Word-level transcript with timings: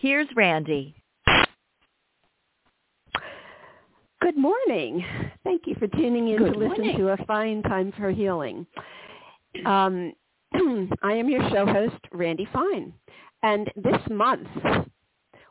here's 0.00 0.28
Randy. 0.36 0.94
Good 4.20 4.36
morning. 4.36 5.04
Thank 5.44 5.62
you 5.66 5.74
for 5.76 5.86
tuning 5.88 6.28
in 6.28 6.38
Good 6.38 6.52
to 6.52 6.58
listen 6.58 6.78
morning. 6.84 6.96
to 6.98 7.08
A 7.10 7.16
Fine 7.26 7.62
Time 7.62 7.92
for 7.96 8.10
Healing. 8.10 8.66
Um, 9.64 10.12
I 11.02 11.12
am 11.14 11.28
your 11.28 11.48
show 11.50 11.66
host, 11.66 11.96
Randy 12.12 12.46
Fine. 12.52 12.92
And 13.42 13.70
this 13.76 14.00
month, 14.10 14.48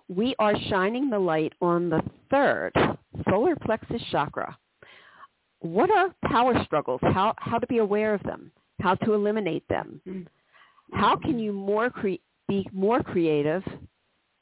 we 0.07 0.35
are 0.37 0.53
shining 0.69 1.09
the 1.09 1.17
light 1.19 1.53
on 1.61 1.89
the 1.89 2.01
third 2.29 2.71
solar 3.29 3.55
plexus 3.55 4.01
chakra. 4.11 4.57
What 5.61 5.89
are 5.91 6.13
power 6.25 6.63
struggles? 6.63 6.99
How, 7.01 7.33
how 7.37 7.57
to 7.57 7.67
be 7.67 7.79
aware 7.79 8.13
of 8.13 8.21
them? 8.23 8.51
How 8.79 8.95
to 8.95 9.13
eliminate 9.13 9.67
them? 9.67 9.99
How 10.93 11.15
can 11.17 11.39
you 11.39 11.51
more 11.51 11.89
cre- 11.89 12.21
be 12.47 12.67
more 12.71 13.03
creative 13.03 13.63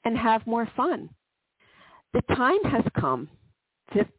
and 0.07 0.17
have 0.17 0.47
more 0.47 0.69
fun? 0.75 1.09
The 2.13 2.21
time 2.35 2.63
has 2.63 2.83
come 2.99 3.29
Fifth, 3.93 4.09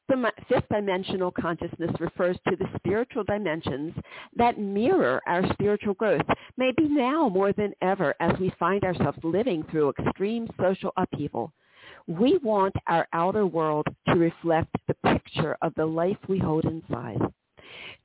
fifth 0.48 0.64
dimensional 0.70 1.30
consciousness 1.30 1.90
refers 2.00 2.38
to 2.48 2.56
the 2.56 2.66
spiritual 2.76 3.22
dimensions 3.24 3.92
that 4.34 4.58
mirror 4.58 5.20
our 5.26 5.42
spiritual 5.52 5.92
growth, 5.94 6.24
maybe 6.56 6.88
now 6.88 7.28
more 7.28 7.52
than 7.52 7.74
ever 7.82 8.14
as 8.18 8.38
we 8.40 8.50
find 8.58 8.82
ourselves 8.84 9.18
living 9.22 9.62
through 9.70 9.90
extreme 9.90 10.48
social 10.58 10.92
upheaval. 10.96 11.52
We 12.06 12.38
want 12.38 12.74
our 12.86 13.06
outer 13.12 13.46
world 13.46 13.86
to 14.08 14.14
reflect 14.14 14.74
the 14.86 14.94
picture 15.04 15.56
of 15.60 15.74
the 15.74 15.84
life 15.84 16.16
we 16.28 16.38
hold 16.38 16.64
inside. 16.64 17.20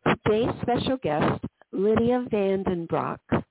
Today's 0.06 0.54
special 0.62 0.98
guest, 0.98 1.46
Lydia 1.72 2.26
Van 2.30 2.64
den 2.64 2.88
Broeck, 2.88 3.44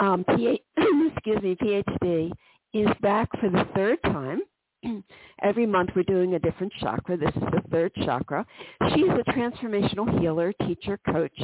um, 0.00 0.24
P- 0.36 0.64
excuse 1.14 1.42
me, 1.42 1.54
PhD, 1.54 2.32
is 2.74 2.88
back 3.02 3.28
for 3.40 3.50
the 3.50 3.64
third 3.74 3.98
time 4.04 4.40
Every 5.42 5.66
month 5.66 5.90
we're 5.94 6.02
doing 6.04 6.34
a 6.34 6.38
different 6.38 6.72
chakra. 6.80 7.16
This 7.16 7.34
is 7.36 7.42
the 7.52 7.62
third 7.70 7.92
chakra. 8.04 8.46
She 8.94 9.00
is 9.02 9.10
a 9.10 9.30
transformational 9.32 10.20
healer, 10.20 10.52
teacher, 10.66 10.98
coach, 11.10 11.38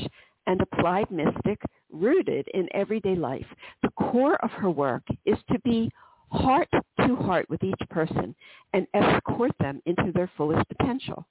and 0.47 0.61
applied 0.61 1.11
mystic 1.11 1.61
rooted 1.91 2.47
in 2.55 2.69
everyday 2.75 3.15
life. 3.15 3.47
The 3.83 3.91
core 3.91 4.43
of 4.45 4.51
her 4.53 4.71
work 4.71 5.03
is 5.25 5.39
to 5.53 5.59
be 5.61 5.91
heart 6.31 6.69
to 6.73 7.17
heart 7.17 7.49
with 7.49 7.63
each 7.63 7.81
person 7.91 8.35
and 8.73 8.87
escort 8.95 9.53
them 9.61 9.81
into 9.87 10.13
their 10.15 10.31
fullest 10.37 10.67
potential. 10.69 11.27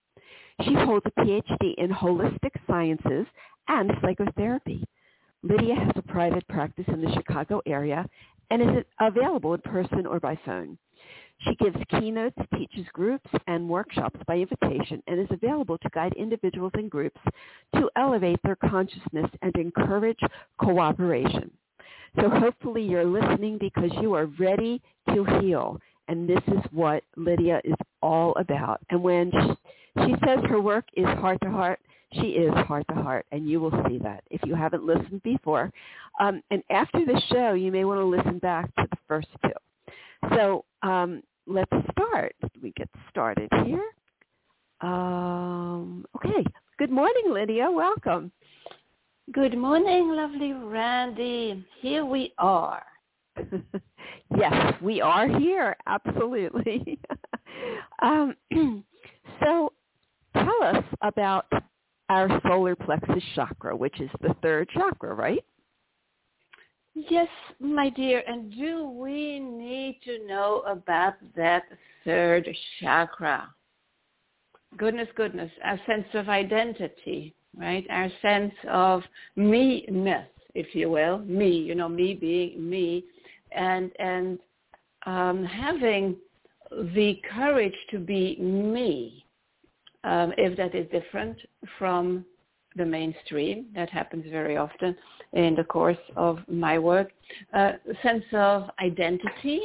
She 0.63 0.73
holds 0.73 1.05
a 1.05 1.21
PhD 1.21 1.75
in 1.77 1.89
holistic 1.89 2.51
sciences 2.67 3.25
and 3.67 3.91
psychotherapy. 4.01 4.83
Lydia 5.43 5.75
has 5.75 5.91
a 5.95 6.01
private 6.01 6.47
practice 6.47 6.85
in 6.87 7.01
the 7.01 7.11
Chicago 7.13 7.61
area 7.67 8.07
and 8.49 8.61
is 8.61 8.83
available 8.99 9.53
in 9.53 9.61
person 9.61 10.05
or 10.05 10.19
by 10.19 10.37
phone. 10.45 10.77
She 11.39 11.55
gives 11.55 11.75
keynotes, 11.89 12.37
teaches 12.57 12.85
groups 12.93 13.29
and 13.47 13.67
workshops 13.69 14.19
by 14.25 14.37
invitation, 14.37 15.03
and 15.07 15.19
is 15.19 15.27
available 15.31 15.77
to 15.79 15.89
guide 15.93 16.13
individuals 16.13 16.71
and 16.75 16.89
groups 16.89 17.19
to 17.75 17.89
elevate 17.95 18.39
their 18.43 18.55
consciousness 18.55 19.29
and 19.41 19.55
encourage 19.57 20.19
cooperation. 20.59 21.51
So 22.19 22.29
hopefully 22.29 22.83
you're 22.83 23.05
listening 23.05 23.57
because 23.59 23.91
you 24.01 24.13
are 24.13 24.27
ready 24.39 24.81
to 25.13 25.25
heal. 25.41 25.79
And 26.07 26.29
this 26.29 26.41
is 26.47 26.63
what 26.71 27.03
Lydia 27.17 27.59
is 27.65 27.75
all 28.01 28.33
about. 28.37 28.79
And 28.89 29.03
when 29.03 29.31
she, 29.31 30.05
she 30.05 30.15
says 30.25 30.39
her 30.47 30.61
work 30.61 30.85
is 30.95 31.05
heart 31.05 31.39
to 31.43 31.49
heart, 31.49 31.79
she 32.13 32.27
is 32.27 32.53
heart 32.67 32.85
to 32.89 32.95
heart, 32.95 33.25
and 33.31 33.49
you 33.49 33.59
will 33.59 33.71
see 33.87 33.97
that 33.99 34.23
if 34.29 34.41
you 34.45 34.55
haven't 34.55 34.85
listened 34.85 35.21
before. 35.23 35.71
Um, 36.19 36.41
and 36.51 36.63
after 36.69 37.05
the 37.05 37.21
show, 37.31 37.53
you 37.53 37.71
may 37.71 37.85
want 37.85 37.99
to 37.99 38.05
listen 38.05 38.39
back 38.39 38.73
to 38.75 38.87
the 38.89 38.97
first 39.07 39.27
two. 39.43 40.29
So 40.35 40.65
um, 40.81 41.23
let's 41.47 41.71
start. 41.91 42.35
We 42.61 42.71
get 42.77 42.89
started 43.09 43.49
here. 43.65 43.83
Um, 44.81 46.05
okay. 46.15 46.45
Good 46.77 46.91
morning, 46.91 47.23
Lydia. 47.29 47.69
Welcome. 47.71 48.31
Good 49.31 49.57
morning, 49.57 50.09
lovely 50.09 50.53
Randy. 50.53 51.65
Here 51.81 52.05
we 52.05 52.33
are. 52.37 52.83
yes, 54.37 54.73
we 54.81 55.01
are 55.01 55.27
here. 55.39 55.75
Absolutely. 55.87 56.99
um, 58.01 58.35
so 59.39 59.73
tell 60.33 60.63
us 60.63 60.83
about 61.01 61.45
our 62.09 62.41
solar 62.47 62.75
plexus 62.75 63.23
chakra, 63.35 63.75
which 63.75 63.99
is 63.99 64.09
the 64.21 64.35
third 64.41 64.69
chakra, 64.69 65.13
right? 65.13 65.43
Yes, 66.93 67.27
my 67.59 67.89
dear. 67.89 68.23
And 68.25 68.53
do 68.53 68.89
we 68.89 69.39
need 69.39 69.99
to 70.05 70.25
know 70.27 70.63
about 70.65 71.15
that 71.35 71.63
third 72.05 72.47
chakra? 72.79 73.49
Goodness, 74.77 75.09
goodness, 75.15 75.51
our 75.63 75.79
sense 75.85 76.05
of 76.13 76.29
identity, 76.29 77.33
right? 77.57 77.85
Our 77.89 78.09
sense 78.21 78.53
of 78.69 79.03
me-ness, 79.35 80.27
if 80.53 80.73
you 80.73 80.89
will, 80.89 81.19
me, 81.19 81.49
you 81.49 81.75
know, 81.75 81.89
me 81.89 82.13
being 82.13 82.69
me, 82.69 83.03
and 83.51 83.91
and 83.99 84.39
um, 85.05 85.43
having 85.45 86.15
the 86.71 87.19
courage 87.33 87.75
to 87.91 87.99
be 87.99 88.37
me, 88.39 89.24
um, 90.05 90.33
if 90.37 90.55
that 90.57 90.73
is 90.75 90.87
different 90.91 91.37
from 91.77 92.23
the 92.75 92.85
mainstream. 92.85 93.65
That 93.75 93.89
happens 93.89 94.25
very 94.29 94.57
often 94.57 94.95
in 95.33 95.55
the 95.55 95.63
course 95.63 95.97
of 96.15 96.39
my 96.47 96.77
work. 96.77 97.11
Uh, 97.53 97.73
sense 98.03 98.23
of 98.33 98.69
identity. 98.79 99.61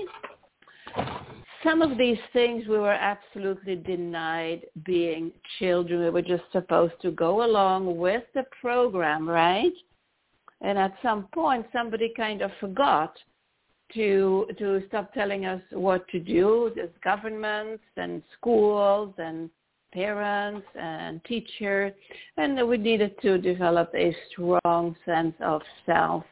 Some 1.62 1.82
of 1.82 1.98
these 1.98 2.18
things 2.32 2.66
we 2.66 2.78
were 2.78 2.92
absolutely 2.92 3.76
denied 3.76 4.62
being 4.84 5.30
children. 5.58 6.02
We 6.02 6.10
were 6.10 6.22
just 6.22 6.44
supposed 6.52 6.94
to 7.02 7.10
go 7.10 7.44
along 7.44 7.98
with 7.98 8.22
the 8.34 8.44
program, 8.60 9.28
right? 9.28 9.72
And 10.62 10.78
at 10.78 10.94
some 11.02 11.28
point, 11.34 11.66
somebody 11.72 12.12
kind 12.16 12.40
of 12.42 12.50
forgot 12.60 13.14
to 13.94 14.46
to 14.58 14.82
stop 14.88 15.12
telling 15.12 15.46
us 15.46 15.60
what 15.72 16.06
to 16.08 16.20
do. 16.20 16.70
There's 16.74 16.90
governments 17.02 17.82
and 17.96 18.22
schools 18.38 19.12
and 19.18 19.50
parents 19.92 20.66
and 20.74 21.22
teachers, 21.24 21.92
and 22.36 22.68
we 22.68 22.76
needed 22.76 23.20
to 23.22 23.38
develop 23.38 23.92
a 23.94 24.14
strong 24.30 24.96
sense 25.04 25.34
of 25.40 25.62
self. 25.86 26.24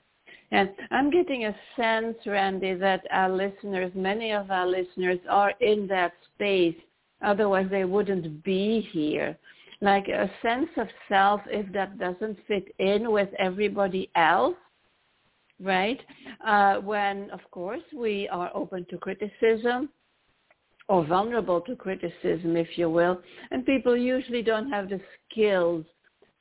And 0.51 0.71
I'm 0.91 1.11
getting 1.11 1.45
a 1.45 1.57
sense, 1.77 2.17
Randy, 2.25 2.75
that 2.75 3.07
our 3.11 3.29
listeners, 3.29 3.93
many 3.95 4.33
of 4.33 4.51
our 4.51 4.67
listeners 4.67 5.19
are 5.29 5.53
in 5.61 5.87
that 5.89 6.13
space. 6.35 6.77
Otherwise, 7.23 7.67
they 7.71 7.85
wouldn't 7.85 8.43
be 8.45 8.89
here. 8.93 9.37
Like 9.81 10.09
a 10.09 10.31
sense 10.43 10.71
of 10.77 10.89
self, 11.09 11.41
if 11.47 11.71
that 11.73 11.99
doesn't 11.99 12.39
fit 12.49 12.75
in 12.79 13.13
with 13.13 13.29
everybody 13.39 14.11
else, 14.17 14.57
right? 15.61 16.01
Uh, 16.45 16.77
when, 16.77 17.31
of 17.31 17.41
course, 17.51 17.83
we 17.95 18.29
are 18.29 18.51
open 18.55 18.87
to 18.91 18.99
criticism, 18.99 19.91
or 20.89 21.05
vulnerable 21.05 21.61
to 21.63 21.77
criticism, 21.77 22.57
if 22.57 22.77
you 22.77 22.89
will. 22.91 23.21
And 23.51 23.65
people 23.65 23.97
usually 23.97 24.43
don't 24.43 24.71
have 24.71 24.89
the 24.89 25.01
skills 25.31 25.85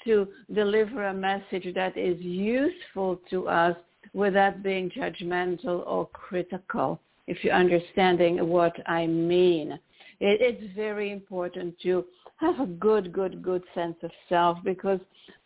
to 0.06 0.28
deliver 0.54 1.08
a 1.08 1.14
message 1.14 1.74
that 1.76 1.98
is 1.98 2.20
useful 2.22 3.20
to 3.30 3.48
us 3.48 3.76
without 4.14 4.64
being 4.64 4.90
judgmental 4.90 5.86
or 5.86 6.08
critical, 6.08 7.00
if 7.28 7.44
you're 7.44 7.54
understanding 7.54 8.48
what 8.48 8.76
I 8.88 9.06
mean. 9.06 9.74
It, 10.20 10.42
it's 10.42 10.76
very 10.76 11.12
important 11.12 11.78
to 11.84 12.06
have 12.38 12.60
a 12.60 12.66
good, 12.66 13.12
good, 13.12 13.44
good 13.44 13.64
sense 13.76 13.98
of 14.04 14.12
self 14.30 14.60
because 14.64 15.00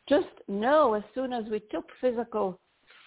just 0.08 0.28
know 0.48 0.94
as 0.94 1.04
soon 1.16 1.34
as 1.34 1.46
we 1.50 1.60
took 1.72 1.86
physical 2.00 2.60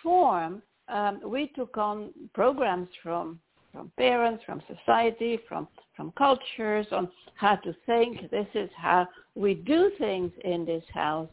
form, 0.03 0.63
um, 0.89 1.21
we 1.25 1.53
took 1.55 1.77
on 1.77 2.11
programs 2.35 2.89
from 3.03 3.39
from 3.75 3.91
parents, 3.99 4.43
from 4.47 4.63
society, 4.75 5.39
from, 5.49 5.67
from 5.97 6.13
cultures 6.17 6.87
on 6.93 7.09
how 7.35 7.57
to 7.57 7.75
think. 7.85 8.31
This 8.31 8.47
is 8.55 8.71
how 8.77 9.09
we 9.35 9.55
do 9.55 9.91
things 9.99 10.31
in 10.45 10.65
this 10.65 10.85
house, 10.95 11.29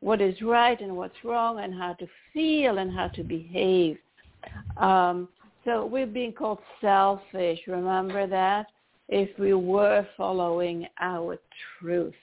what 0.00 0.20
is 0.20 0.40
right 0.42 0.78
and 0.80 0.94
what's 0.94 1.24
wrong 1.24 1.60
and 1.60 1.74
how 1.74 1.94
to 1.94 2.06
feel 2.32 2.78
and 2.78 2.92
how 2.94 3.08
to 3.08 3.24
behave. 3.24 3.96
Um, 4.76 5.28
So 5.64 5.84
we're 5.84 6.06
being 6.06 6.32
called 6.32 6.60
selfish. 6.80 7.58
Remember 7.66 8.26
that? 8.28 8.66
If 9.08 9.36
we 9.38 9.52
were 9.54 10.06
following 10.16 10.86
our 11.00 11.38
truth. 11.80 12.14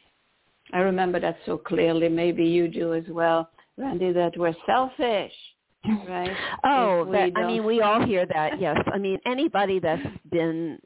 I 0.71 0.79
remember 0.79 1.19
that 1.19 1.37
so 1.45 1.57
clearly. 1.57 2.09
Maybe 2.09 2.45
you 2.45 2.67
do 2.67 2.93
as 2.93 3.07
well, 3.09 3.49
Randy, 3.77 4.13
that 4.13 4.37
we're 4.37 4.55
selfish. 4.65 5.33
Right? 5.85 6.31
Oh, 6.63 7.05
that, 7.11 7.31
I 7.35 7.47
mean, 7.47 7.65
we 7.65 7.81
all 7.81 8.05
hear 8.05 8.25
that. 8.25 8.59
Yes. 8.59 8.77
I 8.93 8.97
mean, 8.97 9.19
anybody 9.25 9.79
that's 9.79 10.05
been 10.31 10.79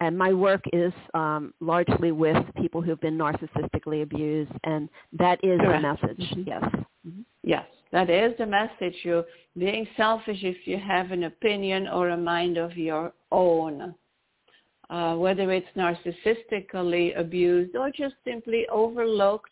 and 0.00 0.16
my 0.16 0.32
work 0.32 0.62
is 0.72 0.92
um, 1.14 1.52
largely 1.60 2.12
with 2.12 2.36
people 2.56 2.80
who've 2.80 3.00
been 3.00 3.18
narcissistically 3.18 4.02
abused, 4.02 4.52
and 4.64 4.88
that 5.12 5.38
is 5.42 5.60
Correct. 5.60 5.82
the 5.82 6.06
message. 6.08 6.30
Mm-hmm. 6.30 6.42
Yes. 6.46 6.62
Mm-hmm. 7.06 7.20
Yes, 7.42 7.66
that 7.92 8.10
is 8.10 8.34
the 8.38 8.46
message. 8.46 8.94
You're 9.02 9.24
being 9.56 9.86
selfish 9.96 10.38
if 10.42 10.66
you 10.66 10.78
have 10.78 11.12
an 11.12 11.24
opinion 11.24 11.88
or 11.88 12.10
a 12.10 12.16
mind 12.16 12.56
of 12.56 12.76
your 12.76 13.12
own, 13.30 13.94
uh, 14.90 15.14
whether 15.14 15.52
it's 15.52 15.66
narcissistically 15.76 17.18
abused 17.18 17.76
or 17.76 17.90
just 17.90 18.14
simply 18.24 18.66
overlooked, 18.70 19.50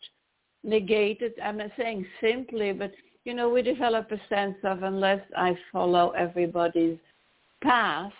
negated. 0.63 1.33
I'm 1.43 1.57
not 1.57 1.71
saying 1.77 2.05
simply, 2.19 2.73
but 2.73 2.91
you 3.25 3.33
know, 3.33 3.49
we 3.49 3.63
develop 3.63 4.11
a 4.11 4.21
sense 4.29 4.55
of 4.63 4.83
unless 4.83 5.21
I 5.35 5.57
follow 5.71 6.11
everybody's 6.11 6.99
path, 7.63 8.13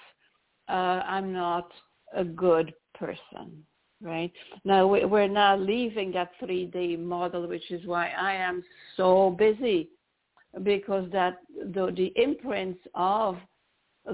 uh, 0.68 0.72
I'm 1.06 1.31
not 1.31 1.72
a 2.16 2.24
good 2.24 2.74
person, 2.96 3.63
right? 4.02 4.31
Now 4.66 4.88
we're 4.88 5.28
now 5.28 5.56
leaving 5.56 6.12
that 6.13 6.31
3D 6.42 7.00
model, 7.00 7.48
which 7.48 7.69
is 7.69 7.86
why 7.86 8.10
I 8.19 8.34
am 8.34 8.63
so 8.98 9.36
busy 9.38 9.90
because 10.63 11.07
that 11.12 11.38
the, 11.74 11.94
the 11.96 12.12
imprints 12.16 12.80
of 12.96 13.38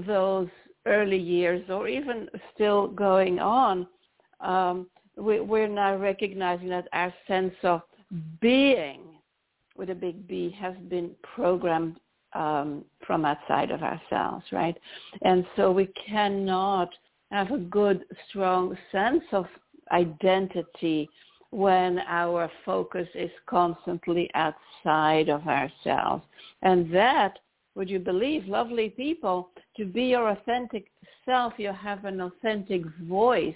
those 0.06 0.48
early 0.84 1.18
years 1.18 1.62
or 1.70 1.88
even 1.88 2.28
still 2.54 2.88
going 2.88 3.38
on, 3.38 3.86
um, 4.40 4.88
we, 5.16 5.40
we're 5.40 5.68
now 5.68 5.96
recognizing 5.96 6.68
that 6.68 6.88
our 6.92 7.14
sense 7.26 7.54
of 7.62 7.80
being 8.40 9.11
with 9.76 9.90
a 9.90 9.94
big 9.94 10.26
B 10.26 10.54
has 10.60 10.74
been 10.88 11.10
programmed 11.22 11.98
um, 12.34 12.84
from 13.06 13.24
outside 13.24 13.70
of 13.70 13.82
ourselves, 13.82 14.44
right? 14.52 14.76
And 15.22 15.44
so 15.56 15.70
we 15.70 15.86
cannot 16.08 16.90
have 17.30 17.50
a 17.50 17.58
good, 17.58 18.04
strong 18.28 18.76
sense 18.90 19.24
of 19.32 19.46
identity 19.90 21.08
when 21.50 21.98
our 22.08 22.50
focus 22.64 23.06
is 23.14 23.30
constantly 23.46 24.30
outside 24.34 25.28
of 25.28 25.46
ourselves. 25.46 26.24
And 26.62 26.92
that, 26.94 27.38
would 27.74 27.90
you 27.90 27.98
believe, 27.98 28.46
lovely 28.46 28.90
people, 28.90 29.50
to 29.76 29.84
be 29.84 30.04
your 30.04 30.30
authentic 30.30 30.90
self, 31.24 31.54
you 31.58 31.72
have 31.72 32.04
an 32.04 32.20
authentic 32.20 32.82
voice, 33.02 33.54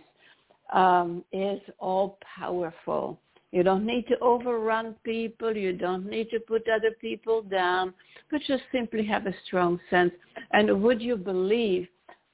um, 0.73 1.25
is 1.33 1.61
all 1.79 2.19
powerful. 2.39 3.19
You 3.56 3.62
don't 3.62 3.87
need 3.87 4.06
to 4.08 4.19
overrun 4.19 4.97
people. 5.03 5.56
You 5.56 5.73
don't 5.73 6.05
need 6.05 6.29
to 6.29 6.41
put 6.41 6.69
other 6.69 6.91
people 7.00 7.41
down, 7.41 7.94
but 8.31 8.43
just 8.47 8.64
simply 8.70 9.03
have 9.06 9.26
a 9.26 9.35
strong 9.47 9.81
sense. 9.88 10.12
And 10.53 10.82
would 10.82 11.00
you 11.00 11.17
believe 11.17 11.88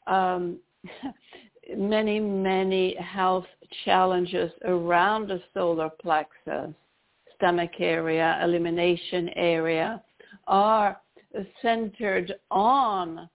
um, 0.08 0.58
many, 1.76 2.18
many 2.18 2.96
health 2.96 3.46
challenges 3.84 4.50
around 4.64 5.28
the 5.28 5.40
solar 5.54 5.90
plexus, 5.90 6.74
stomach 7.36 7.78
area, 7.78 8.40
elimination 8.42 9.28
area, 9.36 10.02
are 10.48 11.00
centered 11.62 12.34
on 12.50 13.28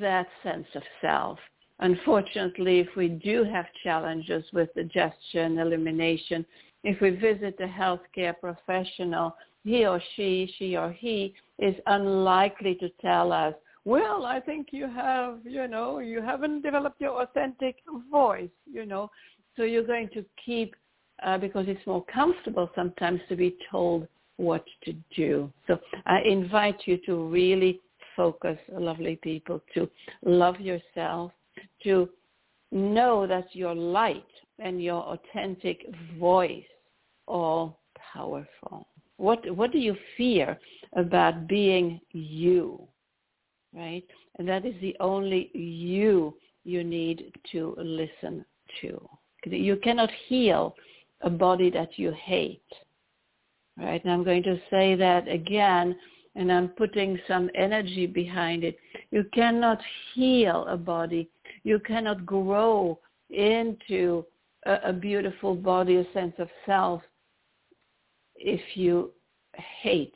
that 0.00 0.28
sense 0.42 0.68
of 0.74 0.82
self. 1.02 1.38
Unfortunately, 1.80 2.80
if 2.80 2.88
we 2.96 3.08
do 3.08 3.44
have 3.44 3.66
challenges 3.84 4.44
with 4.54 4.72
digestion, 4.74 5.58
elimination, 5.58 6.46
if 6.84 7.00
we 7.00 7.10
visit 7.10 7.56
a 7.60 7.66
healthcare 7.66 8.34
professional, 8.38 9.36
he 9.64 9.86
or 9.86 10.00
she, 10.14 10.52
she 10.58 10.76
or 10.76 10.92
he 10.92 11.34
is 11.58 11.74
unlikely 11.86 12.76
to 12.76 12.88
tell 13.00 13.32
us 13.32 13.54
well, 13.88 14.26
I 14.26 14.38
think 14.38 14.68
you 14.70 14.86
have, 14.86 15.38
you 15.44 15.66
know, 15.66 16.00
you 16.00 16.20
haven't 16.20 16.60
developed 16.60 17.00
your 17.00 17.22
authentic 17.22 17.76
voice, 18.10 18.50
you 18.70 18.84
know. 18.84 19.10
So 19.56 19.62
you're 19.62 19.86
going 19.86 20.10
to 20.10 20.26
keep, 20.44 20.76
uh, 21.24 21.38
because 21.38 21.64
it's 21.68 21.86
more 21.86 22.04
comfortable 22.04 22.70
sometimes 22.74 23.18
to 23.30 23.34
be 23.34 23.56
told 23.70 24.06
what 24.36 24.62
to 24.84 24.92
do. 25.16 25.50
So 25.66 25.78
I 26.04 26.20
invite 26.20 26.82
you 26.84 26.98
to 27.06 27.28
really 27.28 27.80
focus, 28.14 28.58
lovely 28.70 29.16
people, 29.22 29.62
to 29.72 29.88
love 30.22 30.60
yourself, 30.60 31.32
to 31.84 32.10
know 32.70 33.26
that 33.26 33.54
your 33.54 33.74
light 33.74 34.26
and 34.58 34.82
your 34.82 35.02
authentic 35.02 35.86
voice 36.18 36.64
all 37.26 37.80
powerful. 38.12 38.86
What 39.16 39.48
what 39.56 39.72
do 39.72 39.78
you 39.78 39.96
fear 40.16 40.58
about 40.94 41.48
being 41.48 42.00
you? 42.12 42.88
right? 43.74 44.04
And 44.38 44.48
that 44.48 44.64
is 44.64 44.74
the 44.80 44.96
only 45.00 45.50
you 45.54 46.34
you 46.64 46.84
need 46.84 47.32
to 47.52 47.74
listen 47.78 48.44
to. 48.80 49.08
You 49.44 49.76
cannot 49.76 50.10
heal 50.26 50.74
a 51.22 51.30
body 51.30 51.70
that 51.70 51.98
you 51.98 52.12
hate, 52.12 52.60
right? 53.78 54.02
And 54.04 54.12
I'm 54.12 54.24
going 54.24 54.42
to 54.42 54.60
say 54.68 54.94
that 54.96 55.26
again, 55.28 55.96
and 56.34 56.52
I'm 56.52 56.68
putting 56.68 57.18
some 57.26 57.48
energy 57.54 58.06
behind 58.06 58.64
it. 58.64 58.78
You 59.10 59.24
cannot 59.32 59.80
heal 60.14 60.66
a 60.68 60.76
body. 60.76 61.30
You 61.64 61.78
cannot 61.78 62.26
grow 62.26 62.98
into 63.30 64.24
a, 64.68 64.90
a 64.90 64.92
beautiful 64.92 65.54
body, 65.54 65.96
a 65.96 66.12
sense 66.12 66.34
of 66.38 66.48
self, 66.66 67.02
if 68.36 68.60
you 68.74 69.10
hate 69.82 70.14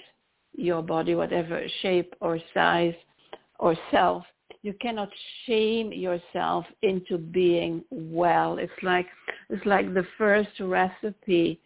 your 0.55 0.83
body, 0.83 1.15
whatever 1.15 1.65
shape 1.81 2.15
or 2.21 2.39
size 2.55 2.95
or 3.59 3.75
self, 3.91 4.25
you 4.63 4.75
cannot 4.81 5.09
shame 5.47 5.93
yourself 5.93 6.65
into 6.83 7.19
being 7.19 7.83
well. 7.91 8.59
It's 8.59 8.73
like 8.83 9.07
it's 9.51 9.65
like 9.67 9.93
the 9.93 10.07
first 10.17 10.51
recipe 10.61 11.61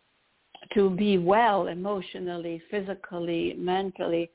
to 0.72 0.90
be 0.90 1.18
well 1.18 1.66
emotionally, 1.66 2.62
physically, 2.70 3.54
mentally 3.58 4.30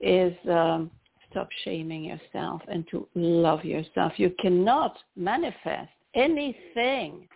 is 0.00 0.32
um, 0.48 0.90
stop 1.30 1.48
shaming 1.64 2.04
yourself 2.04 2.62
and 2.68 2.86
to 2.90 3.08
love 3.14 3.64
yourself. 3.64 4.12
You 4.16 4.32
cannot 4.38 4.96
manifest 5.16 5.90
anything. 6.14 7.28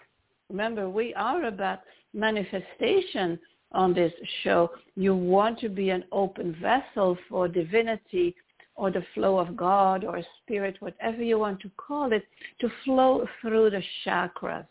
Remember, 0.51 0.89
we 0.89 1.15
are 1.15 1.45
about 1.45 1.81
manifestation 2.15 3.39
on 3.73 3.93
this 3.93 4.13
show. 4.43 4.71
You 4.97 5.15
want 5.15 5.59
to 5.61 5.69
be 5.69 5.91
an 5.91 6.05
open 6.11 6.57
vessel 6.61 7.19
for 7.29 7.49
divinity 7.49 8.35
or 8.75 8.91
the 8.91 9.05
flow 9.15 9.39
of 9.39 9.57
God 9.57 10.05
or 10.05 10.23
spirit, 10.43 10.77
whatever 10.81 11.23
you 11.23 11.39
want 11.39 11.61
to 11.61 11.71
call 11.77 12.13
it, 12.13 12.25
to 12.61 12.71
flow 12.85 13.27
through 13.43 13.71
the 13.71 13.83
chakras. 14.07 14.67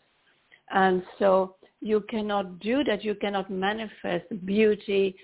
And 0.70 1.02
so 1.18 1.54
you 1.80 2.00
cannot 2.08 2.58
do 2.58 2.82
that. 2.84 3.04
You 3.04 3.14
cannot 3.14 3.50
manifest 3.50 4.24
beauty, 4.44 5.14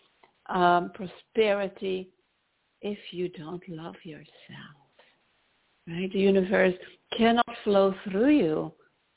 um, 0.49 0.93
prosperity, 0.95 2.09
if 2.83 2.99
you 3.11 3.29
don't 3.31 3.67
love 3.69 3.97
yourself. 4.05 4.27
Right? 5.89 6.13
The 6.13 6.21
universe 6.21 6.75
cannot 7.17 7.49
flow 7.65 7.95
through 8.05 8.31
you 8.31 8.73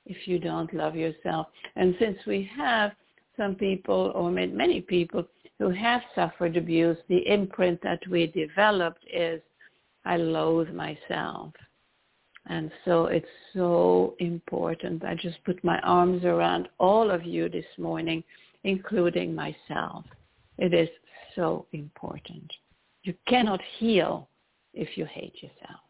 if 0.08 0.28
you 0.28 0.40
don't 0.40 0.74
love 0.74 0.96
yourself. 0.96 1.48
And 1.76 1.96
since 2.00 2.18
we 2.26 2.50
have 2.56 2.92
some 3.36 3.56
people, 3.56 4.12
or 4.16 4.32
many 4.32 4.82
people, 4.82 5.26
who 5.60 5.70
have 5.70 6.02
suffered 6.14 6.56
abuse, 6.56 6.98
the 7.10 7.28
imprint 7.28 7.82
that 7.82 8.02
we 8.10 8.28
developed 8.28 9.04
is 9.12 9.42
I 10.06 10.18
loathe 10.18 10.70
myself. 10.70 11.54
And 12.46 12.72
so 12.86 13.06
it's 13.08 13.28
so 13.54 14.16
important. 14.20 15.04
I 15.04 15.16
just 15.16 15.44
put 15.44 15.62
my 15.64 15.80
arms 15.80 16.24
around 16.24 16.70
all 16.80 17.12
of 17.12 17.26
you 17.26 17.50
this 17.50 17.66
morning, 17.78 18.24
including 18.64 19.36
myself. 19.36 20.06
It 20.58 20.74
is 20.74 20.90
so 21.36 21.66
important. 21.74 22.52
You 23.04 23.14
cannot 23.28 23.62
heal 23.78 24.30
if 24.74 24.98
you 24.98 25.06
hate 25.06 25.36
yourself. 25.42 25.82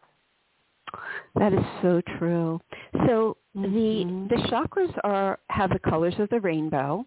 That 1.35 1.53
is 1.53 1.63
so 1.81 2.01
true. 2.17 2.59
So 3.05 3.37
mm-hmm. 3.55 4.27
the 4.29 4.35
the 4.35 4.41
chakras 4.49 4.93
are 5.03 5.39
have 5.49 5.69
the 5.69 5.79
colors 5.79 6.15
of 6.19 6.29
the 6.29 6.39
rainbow, 6.39 7.05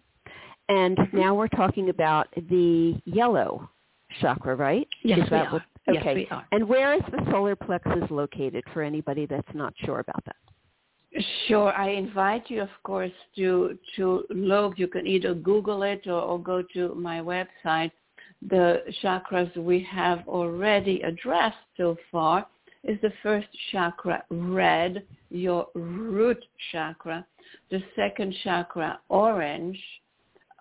and 0.69 0.97
mm-hmm. 0.97 1.17
now 1.17 1.35
we're 1.35 1.47
talking 1.49 1.89
about 1.89 2.27
the 2.49 2.99
yellow 3.05 3.69
chakra, 4.19 4.55
right? 4.55 4.87
Yes, 5.03 5.19
is 5.25 5.31
we 5.31 5.37
are. 5.37 5.51
What, 5.51 5.61
okay. 5.89 5.99
Yes, 6.03 6.15
we 6.15 6.27
are. 6.31 6.45
And 6.51 6.67
where 6.67 6.93
is 6.93 7.01
the 7.11 7.25
solar 7.31 7.55
plexus 7.55 8.09
located 8.09 8.63
for 8.73 8.81
anybody 8.81 9.25
that's 9.25 9.53
not 9.53 9.73
sure 9.85 9.99
about 9.99 10.23
that? 10.25 10.35
Sure. 11.47 11.73
I 11.73 11.89
invite 11.89 12.49
you, 12.49 12.61
of 12.61 12.69
course, 12.83 13.11
to 13.35 13.77
to 13.97 14.23
look. 14.29 14.79
You 14.79 14.87
can 14.87 15.05
either 15.05 15.33
Google 15.33 15.83
it 15.83 16.07
or, 16.07 16.21
or 16.21 16.41
go 16.41 16.63
to 16.73 16.95
my 16.95 17.19
website. 17.19 17.91
The 18.49 18.83
chakras 19.03 19.55
we 19.57 19.85
have 19.91 20.27
already 20.27 21.01
addressed 21.01 21.57
so 21.77 21.97
far 22.11 22.47
is 22.83 22.99
the 23.01 23.13
first 23.21 23.47
chakra 23.71 24.23
red, 24.29 25.03
your 25.29 25.67
root 25.75 26.43
chakra. 26.71 27.25
The 27.69 27.81
second 27.95 28.33
chakra 28.43 28.99
orange, 29.09 29.79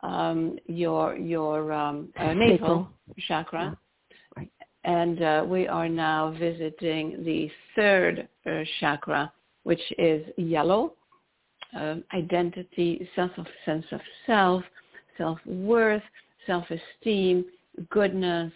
um, 0.03 0.59
your 0.67 1.17
your 1.17 1.73
um, 1.73 2.09
uh, 2.19 2.33
navel 2.35 2.89
chakra. 3.27 3.65
Yeah. 3.65 3.75
Right. 4.37 4.51
And 4.85 5.23
uh, 5.23 5.45
we 5.47 5.67
are 5.69 5.89
now 5.89 6.35
visiting 6.39 7.23
the 7.25 7.51
third 7.77 8.29
uh, 8.47 8.63
chakra, 8.81 9.33
which 9.65 9.81
is 9.99 10.27
yellow, 10.37 10.95
um, 11.75 12.05
identity, 12.15 13.09
sense 13.15 13.33
of 13.37 13.47
sense 13.65 13.85
of 13.93 14.01
self, 14.27 14.63
self-worth, 15.17 16.03
self-esteem, 16.47 17.45
goodness, 17.91 18.53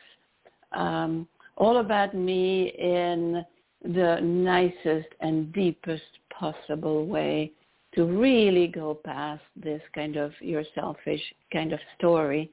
um, 0.72 1.28
all 1.56 1.78
about 1.78 2.14
me 2.14 2.72
in 2.78 3.44
the 3.84 4.18
nicest 4.22 5.08
and 5.20 5.52
deepest 5.52 6.02
possible 6.30 7.06
way 7.06 7.52
to 7.94 8.04
really 8.04 8.66
go 8.66 8.94
past 8.94 9.42
this 9.56 9.80
kind 9.94 10.16
of 10.16 10.32
your 10.40 10.64
selfish 10.74 11.20
kind 11.52 11.72
of 11.72 11.78
story, 11.96 12.50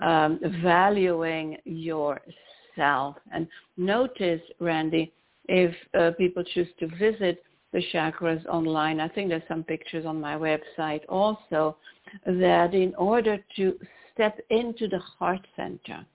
um, 0.00 0.40
valuing 0.62 1.58
yourself. 1.64 3.16
And 3.32 3.46
notice, 3.76 4.40
Randy, 4.60 5.12
if 5.48 5.74
uh, 5.98 6.12
people 6.16 6.42
choose 6.54 6.68
to 6.78 6.86
visit 6.86 7.42
the 7.72 7.82
chakras 7.92 8.44
online, 8.46 9.00
I 9.00 9.08
think 9.08 9.28
there's 9.28 9.42
some 9.48 9.64
pictures 9.64 10.06
on 10.06 10.20
my 10.20 10.36
website 10.36 11.02
also, 11.08 11.76
that 12.24 12.72
in 12.72 12.94
order 12.94 13.38
to 13.56 13.78
step 14.14 14.38
into 14.48 14.88
the 14.88 15.00
heart 15.18 15.46
center, 15.54 16.06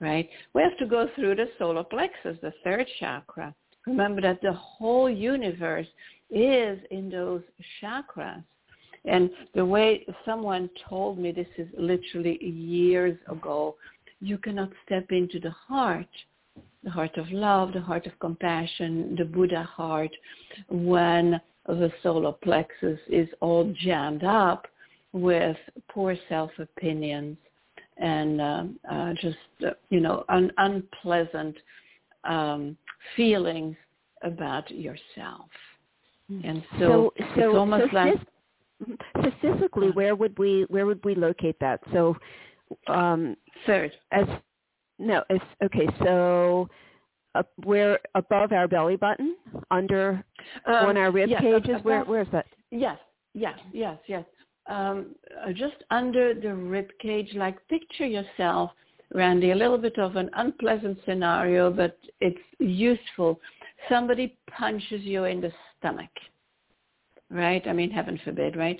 right, 0.00 0.28
we 0.54 0.62
have 0.62 0.76
to 0.78 0.86
go 0.86 1.08
through 1.16 1.36
the 1.36 1.48
solar 1.58 1.82
plexus, 1.82 2.36
the 2.40 2.52
third 2.62 2.86
chakra. 3.00 3.54
Remember 3.86 4.20
that 4.20 4.42
the 4.42 4.52
whole 4.52 5.08
universe 5.08 5.86
is 6.30 6.78
in 6.90 7.08
those 7.10 7.42
chakras. 7.80 8.42
And 9.04 9.30
the 9.54 9.64
way 9.64 10.04
someone 10.24 10.68
told 10.88 11.18
me, 11.18 11.30
this 11.30 11.46
is 11.56 11.68
literally 11.78 12.44
years 12.44 13.16
ago, 13.30 13.76
you 14.20 14.38
cannot 14.38 14.70
step 14.84 15.06
into 15.10 15.38
the 15.38 15.50
heart, 15.50 16.08
the 16.82 16.90
heart 16.90 17.16
of 17.16 17.30
love, 17.30 17.72
the 17.72 17.80
heart 17.80 18.06
of 18.06 18.18
compassion, 18.18 19.14
the 19.16 19.24
Buddha 19.24 19.62
heart, 19.62 20.10
when 20.68 21.40
the 21.66 21.92
solar 22.02 22.32
plexus 22.32 22.98
is 23.08 23.28
all 23.40 23.72
jammed 23.80 24.24
up 24.24 24.66
with 25.12 25.56
poor 25.88 26.16
self-opinions 26.28 27.36
and 27.98 28.40
um, 28.40 28.80
uh, 28.90 29.12
just, 29.20 29.36
uh, 29.64 29.70
you 29.90 30.00
know, 30.00 30.24
un- 30.28 30.52
unpleasant 30.58 31.56
um, 32.24 32.76
feelings 33.14 33.76
about 34.22 34.70
yourself. 34.70 35.48
Hmm. 36.28 36.40
And 36.44 36.64
so, 36.78 37.12
so, 37.16 37.24
it's 37.36 37.56
almost 37.56 37.90
so 37.90 37.96
like 37.96 38.14
so 39.22 39.30
physically, 39.40 39.90
where 39.90 40.14
would 40.14 40.38
we 40.38 40.66
where 40.68 40.86
would 40.86 41.04
we 41.04 41.14
locate 41.14 41.58
that? 41.60 41.80
So, 41.92 42.16
um, 42.88 43.36
third 43.64 43.92
as 44.12 44.24
no, 44.98 45.22
it's 45.30 45.44
okay. 45.62 45.86
So, 46.02 46.68
uh, 47.34 47.42
where 47.64 47.98
above 48.14 48.52
our 48.52 48.68
belly 48.68 48.96
button, 48.96 49.36
under 49.70 50.24
um, 50.66 50.74
on 50.74 50.96
our 50.96 51.10
rib 51.10 51.30
yes, 51.30 51.40
cages, 51.40 51.70
above, 51.70 51.84
where 51.84 52.04
where 52.04 52.22
is 52.22 52.28
that? 52.32 52.46
Yes, 52.70 52.98
yes, 53.34 53.58
yes, 53.72 53.98
yes. 54.06 54.24
Um, 54.68 55.14
uh, 55.46 55.52
just 55.52 55.76
under 55.90 56.34
the 56.34 56.52
rib 56.52 56.88
cage, 57.00 57.30
like 57.34 57.56
picture 57.68 58.06
yourself, 58.06 58.72
Randy, 59.14 59.52
a 59.52 59.54
little 59.54 59.78
bit 59.78 59.98
of 59.98 60.16
an 60.16 60.30
unpleasant 60.34 60.98
scenario, 61.04 61.70
but 61.70 61.98
it's 62.20 62.38
useful 62.58 63.40
somebody 63.88 64.36
punches 64.50 65.02
you 65.02 65.24
in 65.24 65.40
the 65.40 65.52
stomach, 65.78 66.10
right? 67.30 67.66
I 67.66 67.72
mean, 67.72 67.90
heaven 67.90 68.18
forbid, 68.24 68.56
right? 68.56 68.78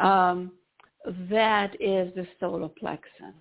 Um, 0.00 0.52
that 1.30 1.74
is 1.80 2.14
the 2.14 2.26
solar 2.40 2.68
plexus. 2.68 3.34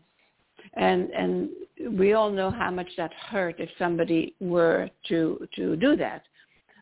And, 0.76 1.10
and 1.10 1.50
we 1.98 2.14
all 2.14 2.30
know 2.30 2.52
how 2.52 2.72
much 2.72 2.88
that 2.98 3.12
hurt 3.14 3.60
if 3.60 3.70
somebody 3.78 4.36
were 4.40 4.90
to, 5.10 5.48
to 5.56 5.76
do 5.76 5.96
that. 5.98 6.24